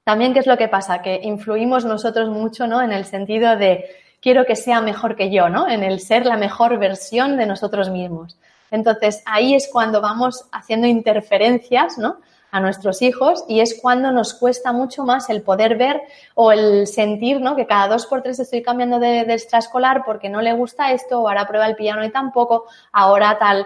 También, 0.04 0.34
¿qué 0.34 0.40
es 0.40 0.48
lo 0.48 0.58
que 0.58 0.70
pasa? 0.70 1.04
Que 1.04 1.20
influimos 1.22 1.86
nosotros 1.86 2.30
mucho, 2.30 2.66
¿no? 2.66 2.82
En 2.82 2.92
el 2.92 3.06
sentido 3.06 3.58
de 3.58 3.86
quiero 4.22 4.46
que 4.46 4.56
sea 4.56 4.82
mejor 4.82 5.16
que 5.16 5.30
yo, 5.30 5.50
¿no? 5.50 5.70
En 5.70 5.84
el 5.84 6.00
ser 6.00 6.26
la 6.26 6.36
mejor 6.36 6.80
versión 6.80 7.38
de 7.38 7.46
nosotros 7.46 7.92
mismos. 7.92 8.40
Entonces, 8.74 9.22
ahí 9.26 9.54
es 9.54 9.70
cuando 9.72 10.02
vamos 10.02 10.46
haciendo 10.52 10.88
interferencias, 10.88 11.98
¿no? 11.98 12.18
a 12.54 12.60
nuestros 12.60 13.02
hijos 13.02 13.44
y 13.48 13.62
es 13.62 13.80
cuando 13.82 14.12
nos 14.12 14.36
cuesta 14.36 14.72
mucho 14.72 15.04
más 15.06 15.28
el 15.32 15.42
poder 15.42 15.76
ver 15.76 16.04
o 16.36 16.52
el 16.52 16.86
sentir, 16.86 17.42
¿no? 17.42 17.56
Que 17.56 17.66
cada 17.66 17.88
dos 17.88 18.06
por 18.06 18.22
tres 18.22 18.40
estoy 18.40 18.62
cambiando 18.62 19.00
de, 19.00 19.26
de 19.26 19.34
extraescolar 19.34 20.04
porque 20.06 20.30
no 20.30 20.40
le 20.40 20.54
gusta 20.54 20.92
esto 20.92 21.20
o 21.20 21.28
ahora 21.28 21.48
prueba 21.48 21.66
el 21.66 21.76
piano 21.76 22.06
y 22.06 22.12
tampoco, 22.12 22.66
ahora 22.92 23.40
tal. 23.40 23.66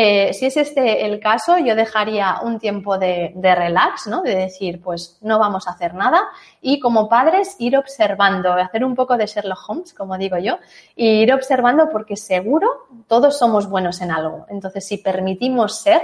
Eh, 0.00 0.32
si 0.32 0.46
es 0.46 0.56
este 0.56 1.04
el 1.04 1.18
caso, 1.18 1.58
yo 1.58 1.74
dejaría 1.74 2.38
un 2.44 2.60
tiempo 2.60 2.98
de, 2.98 3.32
relax, 3.34 4.06
¿no? 4.06 4.22
De 4.22 4.32
decir, 4.32 4.80
pues 4.80 5.18
no 5.22 5.40
vamos 5.40 5.66
a 5.66 5.72
hacer 5.72 5.92
nada 5.92 6.22
y 6.60 6.78
como 6.78 7.08
padres 7.08 7.56
ir 7.58 7.76
observando, 7.76 8.52
hacer 8.52 8.84
un 8.84 8.94
poco 8.94 9.16
de 9.16 9.26
Sherlock 9.26 9.58
Holmes, 9.68 9.92
como 9.94 10.16
digo 10.16 10.38
yo, 10.38 10.58
y 10.94 11.22
ir 11.22 11.34
observando 11.34 11.88
porque 11.90 12.14
seguro 12.16 12.68
todos 13.08 13.36
somos 13.36 13.68
buenos 13.68 14.00
en 14.00 14.12
algo. 14.12 14.46
Entonces, 14.48 14.86
si 14.86 14.98
permitimos 14.98 15.80
ser, 15.80 16.00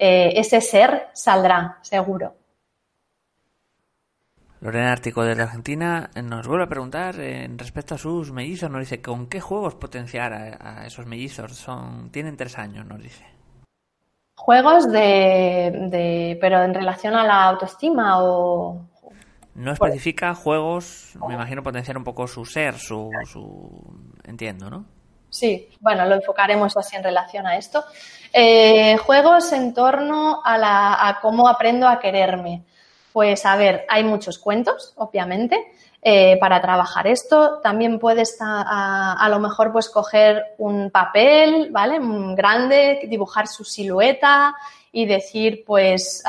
eh, 0.00 0.32
ese 0.34 0.60
ser 0.60 1.06
saldrá, 1.12 1.78
seguro. 1.82 2.34
Lorena 4.60 4.92
Ártico 4.92 5.22
desde 5.22 5.42
Argentina 5.42 6.10
nos 6.22 6.46
vuelve 6.48 6.64
a 6.64 6.68
preguntar 6.68 7.20
en 7.20 7.58
respecto 7.58 7.94
a 7.94 7.98
sus 7.98 8.32
mellizos. 8.32 8.70
Nos 8.70 8.80
dice, 8.80 9.00
¿con 9.00 9.28
qué 9.28 9.40
juegos 9.40 9.76
potenciar 9.76 10.32
a, 10.32 10.84
esos 10.84 11.06
mellizos? 11.06 11.56
Son, 11.56 12.10
tienen 12.10 12.36
tres 12.36 12.58
años, 12.58 12.84
nos 12.84 13.00
dice. 13.00 13.24
Juegos 14.36 14.90
de, 14.90 16.36
pero 16.40 16.62
en 16.62 16.74
relación 16.74 17.14
a 17.14 17.24
la 17.24 17.44
autoestima 17.44 18.22
o... 18.22 18.80
No 19.54 19.72
especifica 19.72 20.34
juegos, 20.34 21.16
me 21.26 21.34
imagino 21.34 21.62
potenciar 21.62 21.96
un 21.96 22.04
poco 22.04 22.28
su 22.28 22.44
ser, 22.44 22.74
su, 22.78 23.10
su... 23.24 23.82
entiendo, 24.24 24.70
¿no? 24.70 24.84
Sí, 25.30 25.68
bueno, 25.80 26.06
lo 26.06 26.14
enfocaremos 26.14 26.76
así 26.76 26.96
en 26.96 27.02
relación 27.02 27.46
a 27.46 27.56
esto. 27.56 27.84
Eh, 28.32 28.96
juegos 28.98 29.52
en 29.52 29.74
torno 29.74 30.40
a, 30.44 30.56
la, 30.56 31.08
a 31.08 31.20
cómo 31.20 31.48
aprendo 31.48 31.86
a 31.86 31.98
quererme. 31.98 32.64
Pues 33.12 33.44
a 33.46 33.56
ver, 33.56 33.84
hay 33.88 34.04
muchos 34.04 34.38
cuentos, 34.38 34.92
obviamente, 34.96 35.72
eh, 36.02 36.36
para 36.38 36.60
trabajar 36.60 37.06
esto. 37.06 37.58
También 37.62 37.98
puedes 37.98 38.36
a, 38.40 39.26
lo 39.30 39.38
mejor 39.40 39.72
pues 39.72 39.88
coger 39.88 40.54
un 40.58 40.90
papel, 40.90 41.70
¿vale? 41.70 41.98
grande, 42.34 43.00
dibujar 43.08 43.48
su 43.48 43.64
silueta 43.64 44.54
y 44.92 45.06
decir 45.06 45.64
pues 45.66 46.22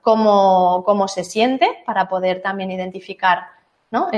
cómo, 0.00 0.82
cómo, 0.84 1.08
se 1.08 1.24
siente 1.24 1.82
para 1.84 2.08
poder 2.08 2.40
también 2.42 2.70
identificar 2.70 3.46
¿no? 3.90 4.08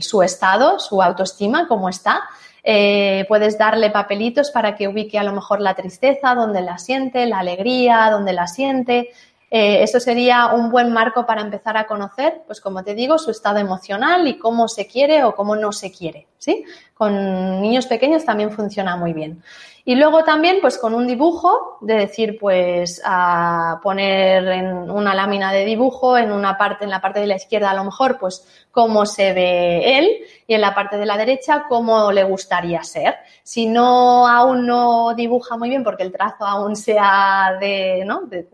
su 0.00 0.22
estado, 0.22 0.78
su 0.78 1.02
autoestima, 1.02 1.66
cómo 1.66 1.88
está. 1.88 2.22
Eh, 2.62 3.24
puedes 3.28 3.58
darle 3.58 3.90
papelitos 3.90 4.50
para 4.50 4.76
que 4.76 4.86
ubique 4.88 5.18
a 5.18 5.24
lo 5.24 5.32
mejor 5.32 5.60
la 5.60 5.74
tristeza, 5.74 6.34
donde 6.34 6.60
la 6.60 6.78
siente, 6.78 7.26
la 7.26 7.38
alegría, 7.38 8.08
donde 8.10 8.32
la 8.32 8.46
siente, 8.46 9.10
Eh, 9.50 9.82
eso 9.82 9.98
sería 9.98 10.52
un 10.54 10.70
buen 10.70 10.92
marco 10.92 11.26
para 11.26 11.42
empezar 11.42 11.76
a 11.76 11.86
conocer, 11.86 12.42
pues 12.46 12.60
como 12.60 12.84
te 12.84 12.94
digo, 12.94 13.18
su 13.18 13.32
estado 13.32 13.58
emocional 13.58 14.28
y 14.28 14.38
cómo 14.38 14.68
se 14.68 14.86
quiere 14.86 15.24
o 15.24 15.34
cómo 15.34 15.56
no 15.56 15.72
se 15.72 15.90
quiere, 15.90 16.28
¿sí? 16.38 16.64
Con 16.94 17.60
niños 17.60 17.86
pequeños 17.86 18.24
también 18.24 18.52
funciona 18.52 18.96
muy 18.96 19.12
bien. 19.12 19.42
Y 19.84 19.96
luego 19.96 20.22
también, 20.22 20.58
pues 20.60 20.78
con 20.78 20.94
un 20.94 21.06
dibujo, 21.06 21.78
de 21.80 21.94
decir, 21.94 22.38
pues 22.38 23.02
a 23.04 23.80
poner 23.82 24.46
en 24.46 24.90
una 24.90 25.14
lámina 25.14 25.52
de 25.52 25.64
dibujo, 25.64 26.16
en 26.16 26.30
una 26.30 26.56
parte, 26.56 26.84
en 26.84 26.90
la 26.90 27.00
parte 27.00 27.18
de 27.18 27.26
la 27.26 27.36
izquierda 27.36 27.70
a 27.70 27.74
lo 27.74 27.84
mejor, 27.84 28.18
pues 28.18 28.46
cómo 28.70 29.04
se 29.04 29.32
ve 29.32 29.98
él 29.98 30.08
y 30.46 30.54
en 30.54 30.60
la 30.60 30.74
parte 30.74 30.96
de 30.96 31.06
la 31.06 31.16
derecha 31.16 31.64
cómo 31.68 32.12
le 32.12 32.22
gustaría 32.22 32.84
ser. 32.84 33.16
Si 33.42 33.66
no 33.66 34.28
aún 34.28 34.66
no 34.66 35.14
dibuja 35.14 35.56
muy 35.56 35.70
bien 35.70 35.82
porque 35.82 36.04
el 36.04 36.12
trazo 36.12 36.44
aún 36.44 36.76
sea 36.76 37.56
de, 37.58 38.04
¿no? 38.04 38.20
de, 38.26 38.46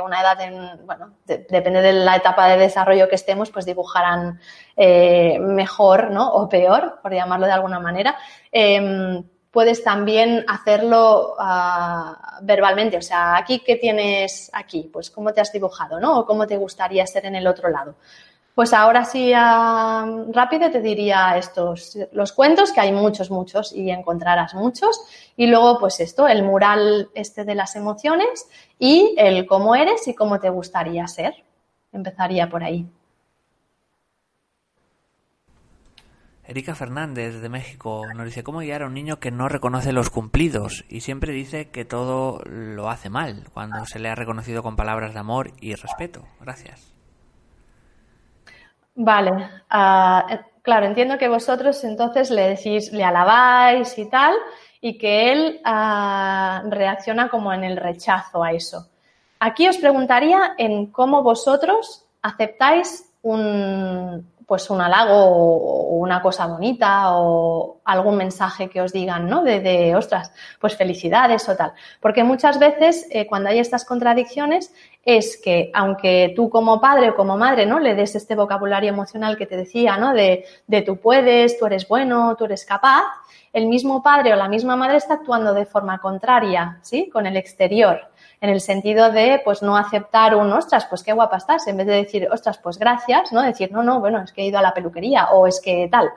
una 0.00 0.20
edad, 0.20 0.40
en, 0.40 0.86
bueno, 0.86 1.14
depende 1.26 1.82
de 1.82 1.92
la 1.92 2.16
etapa 2.16 2.48
de 2.48 2.58
desarrollo 2.58 3.08
que 3.08 3.14
estemos, 3.14 3.50
pues 3.50 3.66
dibujarán 3.66 4.40
eh, 4.76 5.38
mejor, 5.38 6.10
¿no? 6.10 6.32
O 6.32 6.48
peor, 6.48 7.00
por 7.02 7.12
llamarlo 7.12 7.46
de 7.46 7.52
alguna 7.52 7.80
manera. 7.80 8.16
Em, 8.50 9.22
puedes 9.52 9.84
también 9.84 10.44
hacerlo 10.48 11.36
uh, 11.38 12.14
verbalmente. 12.42 12.96
O 12.96 13.02
sea, 13.02 13.36
aquí, 13.36 13.60
¿qué 13.60 13.76
tienes 13.76 14.50
aquí? 14.52 14.90
Pues 14.92 15.10
cómo 15.10 15.32
te 15.32 15.40
has 15.40 15.52
dibujado, 15.52 16.00
¿no? 16.00 16.20
O 16.20 16.26
cómo 16.26 16.46
te 16.46 16.56
gustaría 16.56 17.06
ser 17.06 17.26
en 17.26 17.36
el 17.36 17.46
otro 17.46 17.68
lado. 17.68 17.94
Pues 18.54 18.74
ahora 18.74 19.06
sí, 19.06 19.32
rápido 19.32 20.70
te 20.70 20.82
diría 20.82 21.38
estos, 21.38 21.96
los 22.12 22.32
cuentos, 22.32 22.70
que 22.72 22.80
hay 22.80 22.92
muchos, 22.92 23.30
muchos 23.30 23.72
y 23.72 23.90
encontrarás 23.90 24.54
muchos. 24.54 25.00
Y 25.36 25.46
luego, 25.46 25.78
pues 25.78 26.00
esto, 26.00 26.28
el 26.28 26.42
mural 26.42 27.08
este 27.14 27.44
de 27.44 27.54
las 27.54 27.76
emociones 27.76 28.46
y 28.78 29.14
el 29.16 29.46
cómo 29.46 29.74
eres 29.74 30.06
y 30.06 30.14
cómo 30.14 30.38
te 30.38 30.50
gustaría 30.50 31.06
ser. 31.06 31.34
Empezaría 31.92 32.50
por 32.50 32.62
ahí. 32.62 32.86
Erika 36.44 36.74
Fernández 36.74 37.40
de 37.40 37.48
México 37.48 38.02
nos 38.14 38.26
dice 38.26 38.42
cómo 38.42 38.58
guiar 38.58 38.82
a 38.82 38.86
un 38.86 38.94
niño 38.94 39.18
que 39.18 39.30
no 39.30 39.48
reconoce 39.48 39.92
los 39.92 40.10
cumplidos 40.10 40.84
y 40.90 41.00
siempre 41.00 41.32
dice 41.32 41.70
que 41.70 41.86
todo 41.86 42.42
lo 42.44 42.90
hace 42.90 43.08
mal 43.08 43.48
cuando 43.54 43.86
se 43.86 43.98
le 43.98 44.10
ha 44.10 44.14
reconocido 44.14 44.62
con 44.62 44.76
palabras 44.76 45.14
de 45.14 45.20
amor 45.20 45.52
y 45.60 45.74
respeto. 45.74 46.26
Gracias. 46.40 46.91
Vale, 48.94 49.48
ah, 49.70 50.26
eh, 50.30 50.40
claro, 50.62 50.86
entiendo 50.86 51.18
que 51.18 51.28
vosotros 51.28 51.82
entonces 51.84 52.30
le 52.30 52.50
decís, 52.50 52.92
le 52.92 53.04
alabáis 53.04 53.96
y 53.98 54.08
tal, 54.08 54.34
y 54.80 54.98
que 54.98 55.32
él 55.32 55.60
ah, 55.64 56.62
reacciona 56.68 57.28
como 57.28 57.52
en 57.52 57.64
el 57.64 57.76
rechazo 57.76 58.42
a 58.42 58.52
eso. 58.52 58.88
Aquí 59.40 59.66
os 59.68 59.78
preguntaría 59.78 60.54
en 60.58 60.86
cómo 60.92 61.22
vosotros 61.22 62.04
aceptáis 62.20 63.10
un, 63.22 64.31
pues 64.46 64.70
un 64.70 64.80
halago 64.80 65.14
o 65.14 65.96
una 65.96 66.22
cosa 66.22 66.46
bonita 66.46 67.16
o 67.16 67.80
algún 67.84 68.16
mensaje 68.16 68.68
que 68.68 68.80
os 68.80 68.92
digan, 68.92 69.28
¿no? 69.28 69.42
De, 69.42 69.94
ostras, 69.96 70.32
pues 70.60 70.76
felicidades 70.76 71.48
o 71.48 71.56
tal. 71.56 71.72
Porque 72.00 72.24
muchas 72.24 72.58
veces 72.58 73.06
eh, 73.10 73.26
cuando 73.26 73.48
hay 73.48 73.58
estas 73.58 73.84
contradicciones 73.84 74.72
es 75.04 75.40
que 75.42 75.70
aunque 75.74 76.32
tú 76.36 76.48
como 76.48 76.80
padre 76.80 77.10
o 77.10 77.14
como 77.14 77.36
madre, 77.36 77.66
¿no? 77.66 77.78
Le 77.78 77.94
des 77.94 78.14
este 78.14 78.36
vocabulario 78.36 78.90
emocional 78.90 79.36
que 79.36 79.46
te 79.46 79.56
decía, 79.56 79.96
¿no? 79.96 80.12
De, 80.12 80.44
de 80.66 80.82
tú 80.82 80.96
puedes, 80.98 81.58
tú 81.58 81.66
eres 81.66 81.88
bueno, 81.88 82.36
tú 82.36 82.44
eres 82.44 82.64
capaz, 82.64 83.04
el 83.52 83.66
mismo 83.66 84.02
padre 84.02 84.32
o 84.32 84.36
la 84.36 84.48
misma 84.48 84.76
madre 84.76 84.96
está 84.96 85.14
actuando 85.14 85.52
de 85.52 85.66
forma 85.66 85.98
contraria, 85.98 86.78
¿sí? 86.82 87.10
Con 87.10 87.26
el 87.26 87.36
exterior 87.36 88.11
en 88.42 88.50
el 88.50 88.60
sentido 88.60 89.12
de, 89.12 89.40
pues, 89.44 89.62
no 89.62 89.76
aceptar 89.76 90.34
un, 90.34 90.52
ostras, 90.52 90.86
pues 90.86 91.04
qué 91.04 91.12
guapa 91.12 91.36
estás, 91.36 91.66
en 91.68 91.76
vez 91.76 91.86
de 91.86 91.94
decir, 91.94 92.28
ostras, 92.30 92.58
pues 92.58 92.76
gracias, 92.76 93.32
¿no? 93.32 93.40
Decir, 93.40 93.70
no, 93.70 93.84
no, 93.84 94.00
bueno, 94.00 94.20
es 94.20 94.32
que 94.32 94.42
he 94.42 94.46
ido 94.46 94.58
a 94.58 94.62
la 94.62 94.74
peluquería 94.74 95.30
o 95.30 95.46
es 95.46 95.60
que 95.60 95.88
tal. 95.88 96.10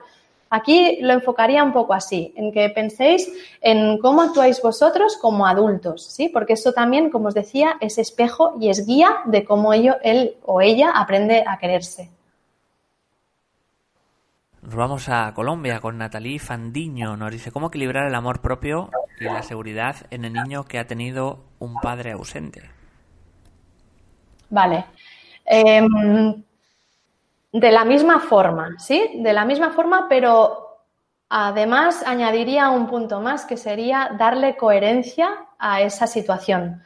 Aquí 0.50 0.98
lo 1.02 1.12
enfocaría 1.12 1.62
un 1.62 1.72
poco 1.72 1.94
así, 1.94 2.34
en 2.36 2.50
que 2.52 2.68
penséis 2.70 3.32
en 3.60 3.98
cómo 3.98 4.22
actuáis 4.22 4.60
vosotros 4.60 5.16
como 5.16 5.46
adultos, 5.46 6.04
¿sí? 6.04 6.28
Porque 6.28 6.54
eso 6.54 6.72
también, 6.72 7.10
como 7.10 7.28
os 7.28 7.34
decía, 7.34 7.76
es 7.80 7.96
espejo 7.96 8.54
y 8.60 8.70
es 8.70 8.84
guía 8.84 9.18
de 9.26 9.44
cómo 9.44 9.72
ello, 9.72 9.94
él 10.02 10.34
o 10.44 10.60
ella 10.60 10.90
aprende 10.96 11.44
a 11.46 11.58
quererse. 11.58 12.10
Nos 14.66 14.74
vamos 14.74 15.08
a 15.08 15.32
Colombia 15.32 15.78
con 15.78 15.96
Natalie 15.96 16.40
Fandiño. 16.40 17.16
Nos 17.16 17.30
dice 17.30 17.52
cómo 17.52 17.68
equilibrar 17.68 18.08
el 18.08 18.14
amor 18.16 18.40
propio 18.40 18.90
y 19.20 19.22
la 19.22 19.44
seguridad 19.44 19.94
en 20.10 20.24
el 20.24 20.32
niño 20.32 20.64
que 20.64 20.80
ha 20.80 20.88
tenido 20.88 21.44
un 21.60 21.76
padre 21.76 22.10
ausente. 22.10 22.68
Vale. 24.50 24.86
Em, 25.44 26.42
de 27.52 27.70
la 27.70 27.84
misma 27.84 28.18
forma, 28.18 28.74
¿sí? 28.80 29.20
De 29.22 29.32
la 29.32 29.44
misma 29.44 29.70
forma, 29.70 30.08
pero 30.08 30.80
además 31.28 32.02
añadiría 32.04 32.68
un 32.70 32.88
punto 32.88 33.20
más 33.20 33.44
que 33.44 33.56
sería 33.56 34.16
darle 34.18 34.56
coherencia 34.56 35.46
a 35.60 35.80
esa 35.80 36.08
situación. 36.08 36.82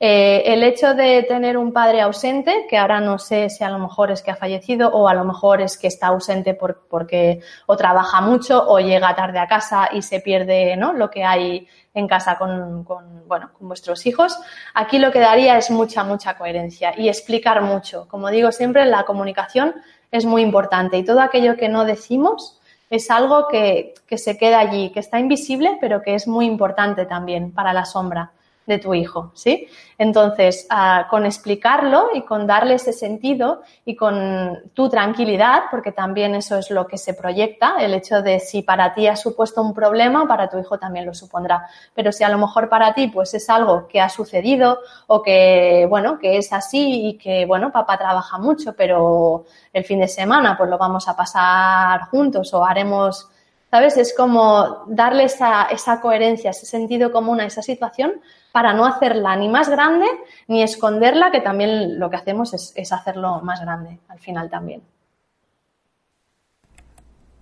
Eh, 0.00 0.52
el 0.52 0.64
hecho 0.64 0.94
de 0.94 1.22
tener 1.22 1.56
un 1.56 1.72
padre 1.72 2.00
ausente, 2.00 2.66
que 2.68 2.76
ahora 2.76 3.00
no 3.00 3.18
sé 3.18 3.48
si 3.48 3.62
a 3.62 3.70
lo 3.70 3.78
mejor 3.78 4.10
es 4.10 4.22
que 4.22 4.32
ha 4.32 4.36
fallecido 4.36 4.88
o 4.88 5.06
a 5.06 5.14
lo 5.14 5.24
mejor 5.24 5.60
es 5.62 5.78
que 5.78 5.86
está 5.86 6.08
ausente 6.08 6.54
porque 6.54 7.40
trabaja 7.78 8.20
mucho 8.20 8.68
o 8.68 8.80
llega 8.80 9.14
tarde 9.14 9.38
a 9.38 9.46
casa 9.46 9.88
y 9.92 10.02
se 10.02 10.20
pierde 10.20 10.76
¿no? 10.76 10.92
lo 10.92 11.10
que 11.10 11.24
hay 11.24 11.68
en 11.94 12.08
casa 12.08 12.36
con, 12.36 12.84
bueno, 13.28 13.50
con 13.56 13.68
vuestros 13.68 14.04
hijos, 14.04 14.36
aquí 14.74 14.98
lo 14.98 15.12
que 15.12 15.20
daría 15.20 15.56
es 15.56 15.70
mucha, 15.70 16.02
mucha 16.02 16.36
coherencia 16.36 16.92
y 16.98 17.08
explicar 17.08 17.62
mucho. 17.62 18.08
Como 18.08 18.30
digo 18.30 18.50
siempre, 18.50 18.84
la 18.86 19.04
comunicación 19.04 19.74
es 20.10 20.24
muy 20.24 20.42
importante 20.42 20.98
y 20.98 21.04
todo 21.04 21.20
aquello 21.20 21.56
que 21.56 21.68
no 21.68 21.84
decimos 21.84 22.60
es 22.90 23.10
algo 23.12 23.46
que, 23.46 23.94
que 24.08 24.18
se 24.18 24.36
queda 24.36 24.58
allí, 24.58 24.90
que 24.90 25.00
está 25.00 25.20
invisible, 25.20 25.78
pero 25.80 26.02
que 26.02 26.16
es 26.16 26.26
muy 26.26 26.46
importante 26.46 27.06
también 27.06 27.52
para 27.52 27.72
la 27.72 27.84
sombra 27.84 28.32
de 28.66 28.78
tu 28.78 28.94
hijo, 28.94 29.30
¿sí? 29.34 29.68
Entonces, 29.98 30.66
ah, 30.70 31.06
con 31.10 31.26
explicarlo 31.26 32.08
y 32.14 32.22
con 32.22 32.46
darle 32.46 32.74
ese 32.74 32.92
sentido 32.92 33.62
y 33.84 33.94
con 33.94 34.70
tu 34.72 34.88
tranquilidad, 34.88 35.64
porque 35.70 35.92
también 35.92 36.34
eso 36.34 36.56
es 36.56 36.70
lo 36.70 36.86
que 36.86 36.98
se 36.98 37.14
proyecta, 37.14 37.76
el 37.78 37.94
hecho 37.94 38.22
de 38.22 38.40
si 38.40 38.62
para 38.62 38.94
ti 38.94 39.06
ha 39.06 39.16
supuesto 39.16 39.62
un 39.62 39.74
problema, 39.74 40.26
para 40.26 40.48
tu 40.48 40.58
hijo 40.58 40.78
también 40.78 41.06
lo 41.06 41.14
supondrá. 41.14 41.66
Pero 41.94 42.10
si 42.10 42.24
a 42.24 42.28
lo 42.28 42.38
mejor 42.38 42.68
para 42.68 42.94
ti 42.94 43.08
pues 43.08 43.34
es 43.34 43.48
algo 43.50 43.86
que 43.86 44.00
ha 44.00 44.08
sucedido 44.08 44.78
o 45.06 45.22
que, 45.22 45.86
bueno, 45.88 46.18
que 46.18 46.38
es 46.38 46.52
así 46.52 47.08
y 47.08 47.18
que, 47.18 47.46
bueno, 47.46 47.70
papá 47.70 47.98
trabaja 47.98 48.38
mucho, 48.38 48.74
pero 48.74 49.44
el 49.72 49.84
fin 49.84 50.00
de 50.00 50.08
semana 50.08 50.56
pues 50.56 50.70
lo 50.70 50.78
vamos 50.78 51.06
a 51.08 51.16
pasar 51.16 52.08
juntos 52.10 52.52
o 52.54 52.64
haremos 52.64 53.28
¿sabes? 53.70 53.96
Es 53.96 54.14
como 54.14 54.84
darle 54.86 55.24
esa, 55.24 55.64
esa, 55.64 56.00
coherencia, 56.00 56.50
ese 56.50 56.64
sentido 56.64 57.10
común 57.10 57.40
a 57.40 57.46
esa 57.46 57.60
situación 57.60 58.20
para 58.54 58.72
no 58.72 58.86
hacerla 58.86 59.34
ni 59.34 59.48
más 59.48 59.68
grande 59.68 60.06
ni 60.46 60.62
esconderla, 60.62 61.32
que 61.32 61.40
también 61.40 61.98
lo 61.98 62.08
que 62.08 62.14
hacemos 62.14 62.54
es, 62.54 62.92
hacerlo 62.92 63.40
más 63.40 63.60
grande 63.60 63.98
al 64.06 64.20
final 64.20 64.48
también. 64.48 64.80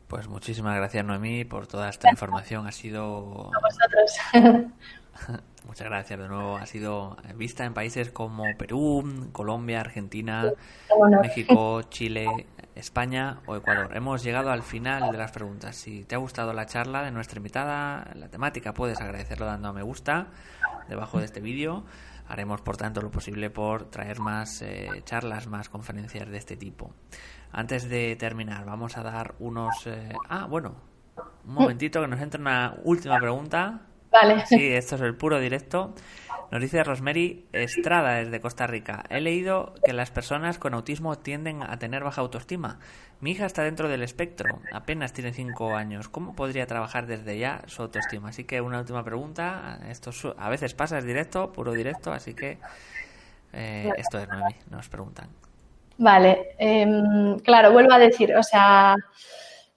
Pues 0.09 0.27
muchísimas 0.27 0.75
gracias 0.75 1.05
Noemí 1.05 1.45
por 1.45 1.67
toda 1.67 1.91
esta 1.91 2.09
información. 2.09 2.67
Ha 2.67 2.73
sido... 2.73 3.51
A 3.55 3.61
vosotros. 3.61 4.73
Muchas 5.67 5.87
gracias 5.87 6.19
de 6.19 6.29
nuevo. 6.29 6.57
Ha 6.57 6.65
sido 6.65 7.19
vista 7.35 7.67
en 7.67 7.75
países 7.75 8.11
como 8.11 8.45
Perú, 8.57 9.29
Colombia, 9.33 9.81
Argentina, 9.81 10.51
México, 11.21 11.83
Chile, 11.91 12.47
España 12.75 13.41
o 13.47 13.57
Ecuador. 13.57 13.97
Hemos 13.97 14.23
llegado 14.23 14.51
al 14.51 14.63
final 14.63 15.13
de 15.13 15.19
las 15.19 15.33
preguntas. 15.33 15.77
Si 15.77 16.05
te 16.05 16.15
ha 16.15 16.19
gustado 16.19 16.53
la 16.53 16.67
charla 16.67 17.03
de 17.03 17.11
nuestra 17.11 17.39
invitada, 17.39 18.11
la 18.15 18.29
temática, 18.29 18.73
puedes 18.75 19.01
agradecerlo 19.01 19.47
dando 19.47 19.69
a 19.69 19.73
me 19.73 19.83
gusta 19.83 20.29
debajo 20.89 21.19
de 21.19 21.27
este 21.27 21.41
vídeo. 21.41 21.85
Haremos, 22.29 22.61
por 22.63 22.77
tanto, 22.77 23.03
lo 23.03 23.11
posible 23.11 23.51
por 23.51 23.91
traer 23.91 24.21
más 24.21 24.63
eh, 24.63 24.89
charlas, 25.05 25.47
más 25.47 25.69
conferencias 25.69 26.29
de 26.29 26.39
este 26.39 26.57
tipo. 26.57 26.95
Antes 27.51 27.89
de 27.89 28.17
terminar, 28.17 28.65
vamos 28.65 28.97
a 28.97 29.03
dar 29.03 29.35
unos... 29.39 29.87
Eh, 29.87 30.13
ah, 30.29 30.47
bueno, 30.47 30.77
un 31.45 31.55
momentito 31.55 32.01
que 32.01 32.09
nos 32.09 32.21
entra 32.21 32.41
una 32.41 32.75
última 32.85 33.19
pregunta. 33.19 33.83
Vale. 34.13 34.45
Sí, 34.47 34.73
esto 34.73 34.97
es 34.97 35.01
el 35.01 35.15
puro 35.15 35.41
directo. 35.41 35.95
Nos 36.53 36.61
dice 36.61 36.85
Rosemary 36.85 37.47
Estrada 37.53 38.17
desde 38.17 38.39
Costa 38.43 38.67
Rica. 38.67 39.05
He 39.09 39.23
leído 39.23 39.73
que 39.83 39.95
las 39.95 40.11
personas 40.11 40.59
con 40.59 40.75
autismo 40.75 41.17
tienden 41.17 41.63
a 41.63 41.79
tener 41.79 42.05
baja 42.05 42.21
autoestima. 42.21 42.79
Mi 43.21 43.31
hija 43.31 43.47
está 43.47 43.63
dentro 43.63 43.89
del 43.89 44.03
espectro, 44.03 44.61
apenas 44.71 45.15
tiene 45.15 45.33
5 45.33 45.75
años. 45.75 46.11
¿Cómo 46.11 46.35
podría 46.35 46.67
trabajar 46.67 47.07
desde 47.07 47.39
ya 47.39 47.63
su 47.69 47.81
autoestima? 47.81 48.29
Así 48.29 48.45
que 48.45 48.61
una 48.61 48.81
última 48.81 49.03
pregunta. 49.03 49.79
Esto 49.89 50.11
a 50.37 50.51
veces 50.51 50.75
pasa, 50.75 50.99
es 50.99 51.05
directo, 51.05 51.51
puro 51.53 51.73
directo, 51.73 52.13
así 52.13 52.35
que 52.35 52.59
eh, 53.55 53.91
esto 53.97 54.19
es 54.19 54.29
Noemi, 54.29 54.55
nos 54.71 54.91
preguntan. 54.91 55.29
Vale, 55.97 56.55
em, 56.59 57.39
claro, 57.39 57.73
vuelvo 57.73 57.95
a 57.95 57.99
decir, 57.99 58.37
o 58.37 58.43
sea, 58.43 58.95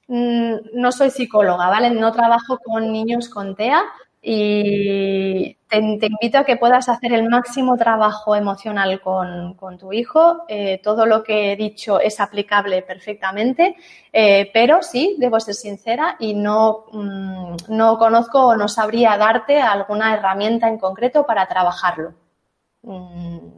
mm, 0.10 0.56
no 0.74 0.92
soy 0.92 1.10
psicóloga, 1.10 1.70
¿vale? 1.70 1.90
No 1.92 2.12
trabajo 2.12 2.58
con 2.58 2.92
niños 2.92 3.30
con 3.30 3.56
TEA 3.56 3.82
y 4.28 5.56
te, 5.70 5.78
invito 5.78 6.40
a 6.40 6.44
que 6.46 6.58
puedas 6.58 6.90
hacer 6.90 7.14
el 7.14 7.30
máximo 7.30 7.78
trabajo 7.78 8.36
emocional 8.36 9.00
con, 9.00 9.56
tu 9.78 9.94
hijo. 9.94 10.46
Eh, 10.48 10.82
todo 10.84 11.06
lo 11.06 11.24
que 11.24 11.52
he 11.52 11.56
dicho 11.56 12.00
es 12.00 12.20
aplicable 12.20 12.82
perfectamente, 12.82 13.76
eh, 14.12 14.50
pero 14.52 14.82
sí, 14.82 15.16
debo 15.20 15.40
ser 15.40 15.54
sincera 15.54 16.16
y 16.18 16.34
no, 16.34 16.86
mm, 16.92 17.56
no 17.70 18.00
conozco 18.00 18.48
o 18.48 18.56
no 18.56 18.68
sabría 18.68 19.16
darte 19.16 19.62
alguna 19.62 20.16
herramienta 20.16 20.68
en 20.70 20.80
concreto 20.80 21.24
para 21.28 21.48
trabajarlo. 21.48 22.16
Mm, 22.82 23.50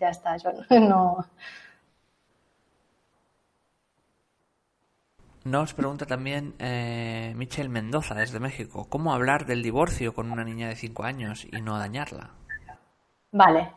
ya 0.00 0.08
está, 0.08 0.36
yo 0.36 0.50
no, 0.80 1.18
Nos 5.46 5.74
pregunta 5.74 6.06
también 6.06 6.54
eh, 6.58 7.32
Michelle 7.36 7.68
Mendoza 7.68 8.16
desde 8.16 8.40
México, 8.40 8.88
¿cómo 8.88 9.14
hablar 9.14 9.46
del 9.46 9.62
divorcio 9.62 10.12
con 10.12 10.32
una 10.32 10.42
niña 10.42 10.66
de 10.66 10.74
5 10.74 11.04
años 11.04 11.46
y 11.52 11.62
no 11.62 11.78
dañarla? 11.78 12.30
Vale. 13.30 13.70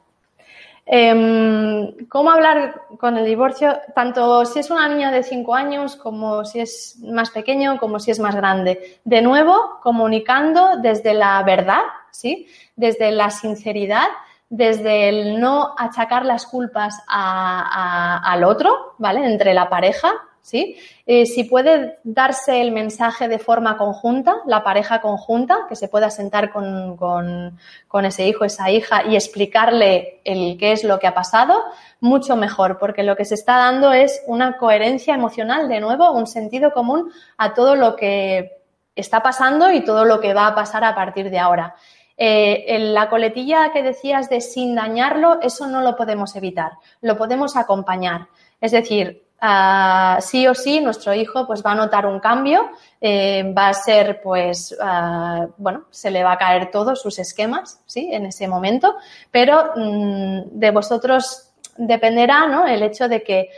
Em, 0.88 2.08
¿Cómo 2.08 2.32
hablar 2.32 2.86
con 3.00 3.18
el 3.18 3.26
divorcio? 3.26 3.78
Tanto 3.94 4.46
si 4.46 4.58
es 4.58 4.72
una 4.72 4.90
niña 4.90 5.12
de 5.12 5.22
5 5.22 5.54
años 5.54 5.96
como 5.96 6.44
si 6.44 6.60
es 6.60 6.98
más 7.04 7.30
pequeño, 7.30 7.78
como 7.78 8.00
si 8.00 8.10
es 8.10 8.20
más 8.20 8.36
grande. 8.36 9.00
De 9.04 9.22
nuevo, 9.22 9.80
comunicando 9.84 10.78
desde 10.78 11.14
la 11.14 11.44
verdad, 11.44 11.84
¿sí? 12.10 12.48
Desde 12.76 13.12
la 13.12 13.30
sinceridad, 13.30 14.08
desde 14.50 15.10
el 15.10 15.40
no 15.40 15.76
achacar 15.78 16.26
las 16.26 16.48
culpas 16.48 17.00
al 17.08 18.44
otro, 18.44 18.96
¿vale? 18.98 19.24
Entre 19.24 19.54
la 19.54 19.70
pareja, 19.70 20.10
Eh, 20.54 21.26
si 21.26 21.44
puede 21.44 22.00
darse 22.04 22.62
el 22.62 22.72
mensaje 22.72 23.28
de 23.28 23.40
forma 23.40 23.78
conjunta, 23.78 24.38
la 24.46 24.64
pareja 24.64 25.02
conjunta, 25.02 25.66
que 25.68 25.76
se 25.76 25.88
pueda 25.88 26.10
sentar 26.10 26.52
con, 26.52 27.58
ese 28.06 28.28
hijo, 28.28 28.46
esa 28.46 28.70
hija 28.72 29.04
y 29.06 29.16
explicarle 29.16 30.22
el 30.24 30.58
qué 30.58 30.72
es 30.72 30.84
lo 30.84 31.00
que 31.00 31.08
ha 31.08 31.14
pasado, 31.14 31.64
mucho 32.00 32.36
mejor, 32.36 32.78
porque 32.80 33.04
lo 33.04 33.16
que 33.16 33.26
se 33.26 33.36
está 33.36 33.58
dando 33.58 33.92
es 33.94 34.22
una 34.28 34.58
coherencia 34.58 35.14
emocional, 35.14 35.68
de 35.68 35.80
nuevo, 35.80 36.12
un 36.12 36.28
sentido 36.28 36.72
común 36.72 37.12
a 37.38 37.54
todo 37.54 37.76
lo 37.76 37.96
que 37.96 38.60
está 38.96 39.22
pasando 39.22 39.72
y 39.72 39.84
todo 39.84 40.06
lo 40.06 40.20
que 40.20 40.34
va 40.34 40.48
a 40.48 40.56
pasar 40.56 40.84
a 40.84 40.96
partir 40.96 41.30
de 41.30 41.40
ahora. 41.40 41.76
Eh, 42.22 42.76
en 42.76 42.94
la 42.94 43.10
coletilla 43.10 43.72
que 43.72 43.82
decías 43.82 44.30
de 44.30 44.42
sin 44.42 44.76
dañarlo, 44.76 45.40
eso 45.42 45.68
no 45.68 45.80
lo 45.82 45.96
podemos 45.96 46.36
evitar, 46.36 46.74
lo 47.00 47.18
podemos 47.18 47.56
acompañar. 47.56 48.28
Es 48.60 48.74
decir, 48.74 49.24
Ah, 49.42 50.18
sí 50.22 50.48
o 50.48 50.54
sí 50.54 50.82
nuestro 50.82 51.14
hijo 51.14 51.48
pues 51.48 51.64
va 51.66 51.72
a 51.72 51.76
notar 51.76 52.06
un 52.06 52.20
cambio, 52.20 52.70
eh, 53.00 53.54
va 53.58 53.70
a 53.70 53.74
ser 53.74 54.20
pues, 54.22 54.76
ah, 54.82 55.48
bueno, 55.58 55.86
se 55.92 56.12
le 56.12 56.24
va 56.24 56.34
a 56.34 56.38
caer 56.38 56.72
todos 56.72 57.02
sus 57.02 57.20
esquemas, 57.20 57.82
¿sí? 57.86 58.10
En 58.12 58.26
ese 58.26 58.50
momento, 58.50 58.96
pero 59.32 59.72
mm, 59.76 60.42
de 60.52 60.72
vosotros 60.72 61.52
dependerá, 61.78 62.48
¿no? 62.48 62.68
El 62.68 62.84
hecho 62.84 63.08
de 63.08 63.24
que 63.24 63.50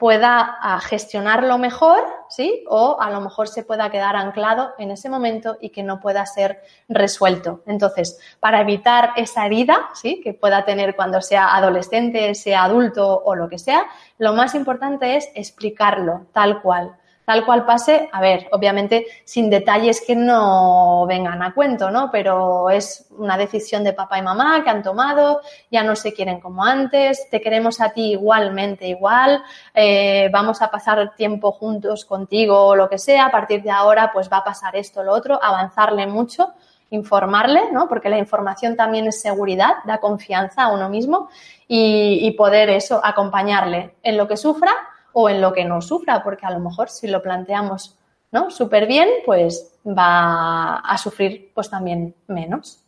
pueda 0.00 0.56
ah, 0.62 0.80
gestionarlo 0.80 1.58
mejor, 1.58 2.02
¿sí? 2.30 2.64
O 2.68 2.96
a 2.98 3.10
lo 3.10 3.20
mejor 3.20 3.48
se 3.48 3.62
pueda 3.64 3.90
quedar 3.90 4.16
anclado 4.16 4.72
en 4.78 4.90
ese 4.90 5.10
momento 5.10 5.58
y 5.60 5.68
que 5.68 5.82
no 5.82 6.00
pueda 6.00 6.24
ser 6.24 6.62
resuelto. 6.88 7.62
Entonces, 7.66 8.18
para 8.40 8.62
evitar 8.62 9.12
esa 9.16 9.44
herida, 9.44 9.90
¿sí? 9.92 10.22
Que 10.24 10.32
pueda 10.32 10.64
tener 10.64 10.96
cuando 10.96 11.20
sea 11.20 11.54
adolescente, 11.54 12.34
sea 12.34 12.64
adulto 12.64 13.22
o 13.22 13.34
lo 13.34 13.50
que 13.50 13.58
sea, 13.58 13.84
lo 14.16 14.32
más 14.32 14.54
importante 14.54 15.16
es 15.16 15.28
explicarlo 15.34 16.28
tal 16.32 16.62
cual 16.62 16.96
tal 17.30 17.46
cual 17.46 17.64
pase, 17.64 18.08
a 18.10 18.20
ver, 18.20 18.48
obviamente 18.50 19.06
sin 19.22 19.50
detalles 19.50 20.02
que 20.04 20.16
no 20.16 21.06
vengan 21.06 21.40
a 21.44 21.54
cuento, 21.54 21.88
¿no? 21.88 22.10
Pero 22.10 22.70
es 22.70 23.06
una 23.16 23.38
decisión 23.38 23.84
de 23.84 23.92
papá 23.92 24.18
y 24.18 24.22
mamá 24.22 24.64
que 24.64 24.70
han 24.70 24.82
tomado, 24.82 25.40
ya 25.70 25.84
no 25.84 25.94
se 25.94 26.12
quieren 26.12 26.40
como 26.40 26.64
antes, 26.64 27.30
te 27.30 27.40
queremos 27.40 27.80
a 27.80 27.90
ti 27.90 28.10
igualmente 28.10 28.88
igual, 28.88 29.44
eh, 29.72 30.28
vamos 30.32 30.60
a 30.60 30.72
pasar 30.72 31.14
tiempo 31.14 31.52
juntos 31.52 32.04
contigo 32.04 32.66
o 32.66 32.74
lo 32.74 32.88
que 32.88 32.98
sea, 32.98 33.26
a 33.26 33.30
partir 33.30 33.62
de 33.62 33.70
ahora 33.70 34.10
pues 34.12 34.28
va 34.28 34.38
a 34.38 34.44
pasar 34.44 34.74
esto, 34.74 34.98
o 34.98 35.04
lo 35.04 35.12
otro, 35.12 35.38
avanzarle 35.40 36.08
mucho 36.08 36.52
informarle, 36.92 37.70
¿no? 37.70 37.86
Porque 37.88 38.08
la 38.08 38.18
información 38.18 38.74
también 38.74 39.06
es 39.06 39.20
seguridad, 39.20 39.74
da 39.84 39.98
confianza 39.98 40.64
a 40.64 40.72
uno 40.72 40.88
mismo 40.88 41.28
y, 41.68 42.26
y 42.26 42.32
poder 42.32 42.70
eso, 42.70 43.00
acompañarle 43.00 43.94
en 44.02 44.16
lo 44.16 44.26
que 44.26 44.36
sufra 44.36 44.72
o 45.12 45.28
en 45.28 45.40
lo 45.40 45.52
que 45.52 45.64
no 45.64 45.80
sufra, 45.80 46.22
porque 46.22 46.46
a 46.46 46.50
lo 46.50 46.60
mejor 46.60 46.88
si 46.88 47.06
lo 47.06 47.22
planteamos 47.22 47.98
¿no? 48.32 48.50
súper 48.50 48.86
bien, 48.86 49.08
pues 49.24 49.78
va 49.86 50.76
a 50.76 50.98
sufrir 50.98 51.52
pues 51.54 51.70
también 51.70 52.14
menos. 52.26 52.84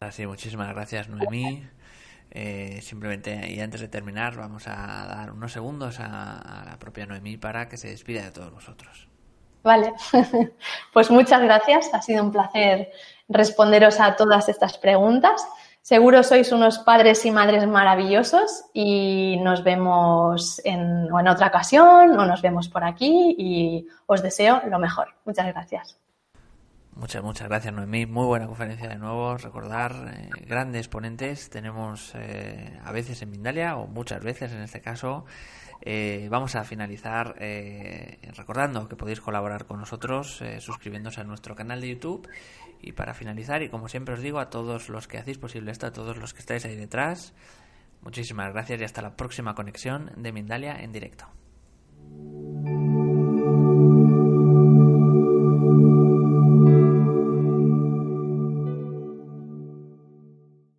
Así, 0.00 0.26
muchísimas 0.26 0.74
gracias, 0.74 1.08
Noemí. 1.08 1.66
Eh, 2.30 2.80
simplemente, 2.82 3.50
y 3.50 3.60
antes 3.60 3.80
de 3.80 3.88
terminar, 3.88 4.36
vamos 4.36 4.66
a 4.66 5.06
dar 5.06 5.30
unos 5.30 5.52
segundos 5.52 5.98
a, 6.00 6.64
la 6.66 6.78
propia 6.78 7.06
Noemí 7.06 7.36
para 7.36 7.68
que 7.68 7.76
se 7.76 7.88
despida 7.88 8.22
de 8.22 8.32
todos 8.32 8.52
vosotros. 8.52 9.08
Vale, 9.62 9.94
pues 10.92 11.10
muchas 11.10 11.40
gracias. 11.40 11.90
Ha 11.94 12.02
sido 12.02 12.24
un 12.24 12.32
placer 12.32 12.90
responderos 13.28 14.00
a 14.00 14.16
todas 14.16 14.48
estas 14.48 14.76
preguntas. 14.76 15.46
Seguro 15.84 16.22
sois 16.22 16.50
unos 16.50 16.78
padres 16.78 17.26
y 17.26 17.30
madres 17.30 17.68
maravillosos 17.68 18.64
y 18.72 19.36
nos 19.42 19.62
vemos 19.62 20.58
en, 20.64 21.08
en 21.12 21.28
otra 21.28 21.48
ocasión 21.48 22.18
o 22.18 22.24
nos 22.24 22.40
vemos 22.40 22.70
por 22.70 22.84
aquí 22.84 23.36
y 23.36 23.86
os 24.06 24.22
deseo 24.22 24.62
lo 24.70 24.78
mejor. 24.78 25.08
Muchas 25.26 25.46
gracias. 25.48 25.98
Muchas, 26.96 27.22
muchas 27.22 27.48
gracias, 27.48 27.74
Noemí. 27.74 28.06
Muy 28.06 28.24
buena 28.24 28.46
conferencia 28.46 28.88
de 28.88 28.96
nuevo. 28.96 29.36
Recordar, 29.36 29.92
eh, 30.16 30.30
grandes 30.46 30.88
ponentes 30.88 31.50
tenemos 31.50 32.12
eh, 32.14 32.80
a 32.82 32.90
veces 32.90 33.20
en 33.20 33.30
Mindalia, 33.30 33.76
o 33.76 33.86
muchas 33.86 34.22
veces 34.22 34.52
en 34.52 34.62
este 34.62 34.80
caso. 34.80 35.26
Eh, 35.82 36.28
vamos 36.30 36.54
a 36.54 36.64
finalizar 36.64 37.34
recordando 38.34 38.88
que 38.88 38.96
podéis 38.96 39.20
colaborar 39.20 39.66
con 39.66 39.80
nosotros 39.80 40.42
suscribiéndose 40.60 41.20
a 41.20 41.24
nuestro 41.24 41.54
canal 41.54 41.82
de 41.82 41.88
YouTube 41.90 42.26
y 42.86 42.92
para 42.92 43.14
finalizar, 43.14 43.62
y 43.62 43.70
como 43.70 43.88
siempre 43.88 44.14
os 44.14 44.20
digo, 44.20 44.38
a 44.38 44.50
todos 44.50 44.88
los 44.88 45.08
que 45.08 45.18
hacéis 45.18 45.38
posible 45.38 45.70
esto, 45.70 45.86
a 45.86 45.92
todos 45.92 46.18
los 46.18 46.34
que 46.34 46.40
estáis 46.40 46.64
ahí 46.66 46.76
detrás, 46.76 47.32
muchísimas 48.02 48.52
gracias 48.52 48.80
y 48.80 48.84
hasta 48.84 49.00
la 49.00 49.16
próxima 49.16 49.54
conexión 49.54 50.10
de 50.16 50.32
Mindalia 50.32 50.76
en 50.76 50.92
directo. 50.92 51.26